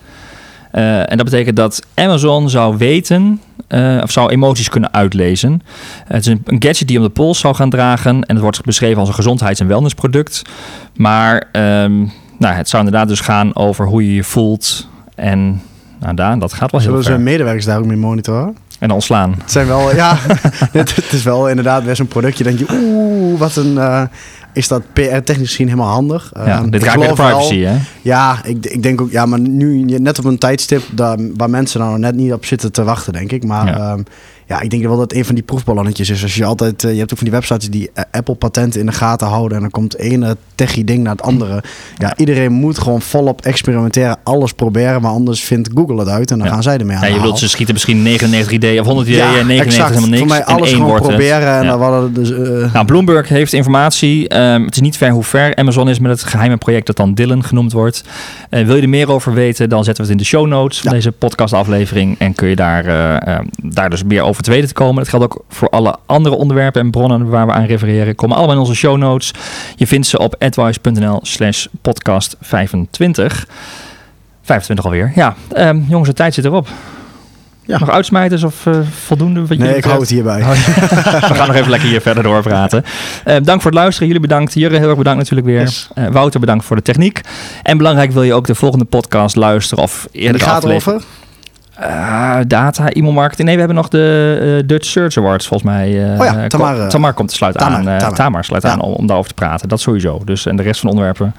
Eh, 0.71 1.11
en 1.11 1.17
dat 1.17 1.25
betekent 1.25 1.55
dat 1.55 1.85
Amazon 1.93 2.49
zou 2.49 2.77
weten 2.77 3.41
of 4.01 4.11
zou 4.11 4.29
emoties 4.29 4.69
kunnen 4.69 4.93
uitlezen. 4.93 5.61
het 6.05 6.25
is 6.25 6.31
een, 6.31 6.43
gadget 6.59 6.87
die 6.87 6.97
om 6.97 7.03
de 7.03 7.09
pols 7.09 7.39
zou 7.39 7.55
gaan 7.55 7.69
dragen 7.69 8.25
en 8.25 8.35
het 8.35 8.39
wordt 8.39 8.65
beschreven 8.65 8.99
als 8.99 9.07
een 9.07 9.15
gezondheids- 9.15 9.59
en 9.59 9.67
wellnessproduct. 9.67 10.41
Maar 10.93 11.43
um, 11.51 12.11
nou, 12.37 12.55
het 12.55 12.69
zou 12.69 12.85
inderdaad 12.85 13.07
dus 13.07 13.19
gaan 13.19 13.55
over 13.55 13.87
hoe 13.87 14.05
je 14.05 14.15
je 14.15 14.23
voelt 14.23 14.87
en 15.15 15.61
nou, 15.99 16.15
Daan, 16.15 16.39
dat 16.39 16.53
gaat 16.53 16.71
wel 16.71 16.81
heel 16.81 16.89
Zullen 16.89 17.03
ver. 17.03 17.11
Zullen 17.11 17.23
medewerkers 17.23 17.65
daar 17.65 17.79
ook 17.79 17.85
mee 17.85 17.97
monitoren? 17.97 18.57
En 18.79 18.91
ontslaan. 18.91 19.35
Het 19.37 19.51
zijn 19.51 19.67
wel, 19.67 19.95
ja, 19.95 20.17
het, 20.71 20.95
het, 20.95 21.11
is 21.11 21.23
wel 21.23 21.49
inderdaad 21.49 21.85
best 21.85 21.99
een 21.99 22.07
productje. 22.07 22.43
Denk 22.43 22.59
je, 22.59 22.65
oeh, 22.71 23.39
wat 23.39 23.55
een, 23.55 23.73
uh, 23.73 24.01
is 24.53 24.67
dat 24.67 24.81
PR-technisch 24.93 25.37
misschien 25.37 25.67
helemaal 25.67 25.91
handig. 25.91 26.31
Ja, 26.45 26.59
um, 26.59 26.69
dit 26.69 26.83
raakt 26.83 26.99
weer 26.99 27.07
de 27.07 27.13
privacy, 27.13 27.59
wel, 27.59 27.71
hè? 27.71 27.77
Ja, 28.01 28.39
ik, 28.43 28.65
ik 28.65 28.83
denk 28.83 29.01
ook, 29.01 29.11
ja, 29.11 29.25
maar 29.25 29.39
nu 29.39 29.83
net 29.83 30.19
op 30.19 30.25
een 30.25 30.37
tijdstip 30.37 30.83
daar, 30.91 31.17
waar 31.35 31.49
mensen 31.49 31.79
nou 31.79 31.99
net 31.99 32.15
niet 32.15 32.33
op 32.33 32.45
zitten 32.45 32.71
te 32.71 32.83
wachten, 32.83 33.13
denk 33.13 33.31
ik. 33.31 33.43
Maar 33.43 33.65
ja. 33.65 33.91
Um, 33.91 34.03
ja, 34.47 34.61
ik 34.61 34.69
denk 34.69 34.83
wel 34.83 34.97
dat 34.97 35.13
een 35.13 35.25
van 35.25 35.35
die 35.35 35.43
proefballonnetjes 35.43 36.09
is. 36.09 36.23
Als 36.23 36.35
je 36.35 36.45
altijd, 36.45 36.83
uh, 36.83 36.91
je 36.91 36.97
hebt 36.97 37.11
ook 37.11 37.17
van 37.17 37.27
die 37.27 37.35
websites 37.35 37.69
die 37.69 37.89
uh, 37.95 38.03
Apple-patenten 38.11 38.79
in 38.79 38.85
de 38.85 38.91
gaten 38.91 39.27
houden. 39.27 39.55
En 39.55 39.61
dan 39.61 39.71
komt 39.71 39.97
ene 39.97 40.37
techie 40.55 40.83
ding 40.83 41.03
naar 41.03 41.11
het 41.11 41.21
andere. 41.21 41.63
Ja, 41.97 42.17
iedereen 42.17 42.51
moet 42.51 42.79
gewoon 42.79 43.01
volop 43.01 43.41
experimenteren, 43.41 44.17
alles 44.23 44.53
proberen. 44.53 45.01
Maar 45.01 45.11
anders 45.11 45.43
vindt 45.43 45.69
Google 45.75 45.99
het 45.99 46.07
uit 46.07 46.31
en 46.31 46.37
dan 46.37 46.47
ja. 46.47 46.53
gaan 46.53 46.63
zij 46.63 46.77
ermee 46.77 46.97
aan 46.97 47.07
ja, 47.07 47.13
je 47.13 47.19
bedoelt, 47.19 47.39
ze 47.39 47.49
schieten 47.49 47.73
misschien 47.73 48.03
99 48.03 48.51
ideeën 48.51 48.79
of 48.79 48.85
100 48.85 49.07
ideeën 49.07 49.23
ja, 49.23 49.39
en 49.39 49.47
99 49.47 49.73
exact. 49.73 49.89
helemaal 49.89 50.09
niks. 50.09 50.21
Voor 50.21 50.45
mij 50.45 50.55
alles 50.55 50.71
gewoon 50.71 50.87
wordt 50.87 51.07
proberen. 51.07 51.47
Het. 51.47 51.57
En 51.57 51.63
Ja. 51.63 51.69
dan 51.69 51.81
hadden 51.81 52.13
dus, 52.13 52.29
uh, 52.29 52.73
Nou, 52.73 52.85
Bloomberg 52.85 53.29
heeft 53.29 53.53
informatie. 53.53 54.37
Um, 54.37 54.65
het 54.65 54.75
is 54.75 54.81
niet 54.81 54.97
ver 54.97 55.09
hoe 55.09 55.23
ver 55.23 55.55
Amazon 55.55 55.89
is 55.89 55.99
met 55.99 56.11
het 56.11 56.23
geheime 56.23 56.57
project 56.57 56.85
dat 56.85 56.95
dan 56.95 57.13
Dylan 57.13 57.43
genoemd 57.43 57.71
wordt. 57.71 58.03
Uh, 58.49 58.65
wil 58.65 58.75
je 58.75 58.81
er 58.81 58.89
meer 58.89 59.11
over 59.11 59.33
weten, 59.33 59.69
dan 59.69 59.83
zetten 59.83 60.05
we 60.05 60.11
het 60.11 60.19
in 60.19 60.23
de 60.23 60.29
show 60.29 60.47
notes 60.47 60.79
van 60.79 60.91
deze 60.91 61.11
podcastaflevering. 61.11 62.15
En 62.19 62.35
kun 62.35 62.47
je 62.47 62.55
daar, 62.55 62.85
uh, 63.27 63.39
daar 63.63 63.89
dus 63.89 64.03
meer 64.03 64.21
over 64.21 64.34
te 64.43 64.51
weten 64.51 64.67
te 64.67 64.73
komen. 64.73 64.95
Dat 64.95 65.07
geldt 65.07 65.25
ook 65.25 65.43
voor 65.49 65.69
alle 65.69 65.95
andere 66.05 66.35
onderwerpen 66.35 66.81
en 66.81 66.91
bronnen 66.91 67.29
waar 67.29 67.45
we 67.45 67.51
aan 67.51 67.65
refereren. 67.65 68.15
Komen 68.15 68.37
allemaal 68.37 68.55
in 68.55 68.61
onze 68.61 68.75
show 68.75 68.97
notes. 68.97 69.33
Je 69.75 69.87
vindt 69.87 70.07
ze 70.07 70.19
op 70.19 70.35
advice.nl 70.39 71.19
slash 71.21 71.65
podcast 71.81 72.35
25. 72.41 73.47
25 74.41 74.85
alweer. 74.85 75.11
Ja, 75.15 75.35
um, 75.57 75.85
jongens, 75.89 76.09
de 76.09 76.15
tijd 76.15 76.33
zit 76.33 76.45
erop. 76.45 76.67
Ja. 77.65 77.79
Nog 77.79 77.89
uitsmijters 77.89 78.43
of 78.43 78.65
uh, 78.65 78.75
voldoende? 79.05 79.45
Wat 79.45 79.57
nee, 79.57 79.75
ik 79.75 79.83
hou 79.83 79.99
het 79.99 80.09
hierbij. 80.09 80.39
we 80.43 80.45
gaan 81.33 81.47
nog 81.47 81.55
even 81.55 81.69
lekker 81.69 81.89
hier 81.89 82.01
verder 82.01 82.23
doorpraten. 82.23 82.83
Uh, 83.25 83.35
dank 83.43 83.61
voor 83.61 83.71
het 83.71 83.79
luisteren. 83.79 84.07
Jullie 84.07 84.21
bedankt. 84.21 84.53
Jurre, 84.53 84.77
heel 84.77 84.87
erg 84.87 84.97
bedankt 84.97 85.19
natuurlijk 85.19 85.47
weer. 85.47 85.59
Yes. 85.59 85.89
Uh, 85.95 86.07
Wouter, 86.07 86.39
bedankt 86.39 86.65
voor 86.65 86.75
de 86.75 86.81
techniek. 86.81 87.21
En 87.63 87.77
belangrijk, 87.77 88.11
wil 88.11 88.23
je 88.23 88.33
ook 88.33 88.47
de 88.47 88.55
volgende 88.55 88.85
podcast 88.85 89.35
luisteren 89.35 89.83
of 89.83 90.07
eerder 90.11 90.41
gaat 90.41 90.65
over? 90.65 91.01
Uh, 91.79 92.37
data, 92.47 92.89
e-mailmarketing. 92.89 93.47
Nee, 93.47 93.53
we 93.53 93.63
hebben 93.63 93.77
nog 93.77 93.89
de 93.89 94.59
uh, 94.61 94.67
Dutch 94.67 94.87
Search 94.87 95.17
Awards 95.17 95.47
volgens 95.47 95.71
mij. 95.71 95.89
Uh, 95.91 96.19
oh 96.19 96.25
ja, 96.25 96.47
Tamar, 96.47 96.77
kom, 96.77 96.89
Tamar 96.89 97.13
komt 97.13 97.29
te 97.29 97.35
sluiten 97.35 97.61
aan. 97.61 97.83
Tamar. 97.83 98.13
Tamar 98.13 98.43
sluit 98.43 98.63
ja. 98.63 98.69
aan 98.69 98.81
om, 98.81 98.93
om 98.93 99.05
daarover 99.07 99.29
te 99.29 99.35
praten. 99.35 99.69
Dat 99.69 99.79
sowieso. 99.79 100.21
Dus, 100.25 100.45
en 100.45 100.55
de 100.55 100.63
rest 100.63 100.79
van 100.79 100.89
de 100.89 100.95
onderwerpen 100.95 101.33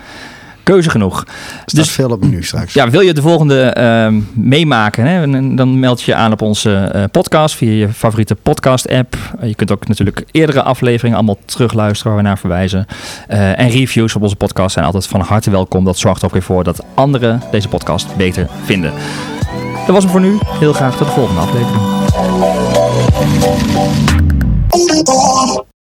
keuze 0.62 0.90
genoeg. 0.90 1.20
Er 1.20 1.74
dus 1.74 1.90
veel 1.90 2.10
op 2.10 2.20
menu 2.20 2.42
straks. 2.42 2.74
Ja, 2.74 2.90
wil 2.90 3.00
je 3.00 3.14
de 3.14 3.22
volgende 3.22 3.76
uh, 3.78 4.22
meemaken? 4.32 5.04
Hè? 5.04 5.20
Dan 5.54 5.78
meld 5.78 6.02
je 6.02 6.10
je 6.10 6.16
aan 6.16 6.32
op 6.32 6.42
onze 6.42 7.08
podcast 7.10 7.54
via 7.54 7.70
je 7.70 7.88
favoriete 7.88 8.34
podcast-app. 8.34 9.16
Je 9.42 9.54
kunt 9.54 9.70
ook 9.72 9.88
natuurlijk 9.88 10.24
eerdere 10.30 10.62
afleveringen 10.62 11.16
allemaal 11.16 11.38
terugluisteren 11.44 12.12
waar 12.12 12.22
we 12.22 12.28
naar 12.28 12.38
verwijzen. 12.38 12.86
En 13.28 13.68
reviews 13.68 14.16
op 14.16 14.22
onze 14.22 14.36
podcast 14.36 14.72
zijn 14.72 14.84
altijd 14.84 15.06
van 15.06 15.20
harte 15.20 15.50
welkom. 15.50 15.84
Dat 15.84 15.98
zorgt 15.98 16.24
ook 16.24 16.32
weer 16.32 16.42
voor 16.42 16.64
dat 16.64 16.84
anderen 16.94 17.42
deze 17.50 17.68
podcast 17.68 18.16
beter 18.16 18.48
vinden. 18.64 18.92
Dat 19.86 19.94
was 19.94 20.04
hem 20.04 20.12
voor 20.12 20.20
nu. 20.20 20.38
Heel 20.58 20.72
graag 20.72 20.96
tot 20.96 21.06
de 21.06 21.12
volgende 21.12 21.40
aflevering. 21.40 21.82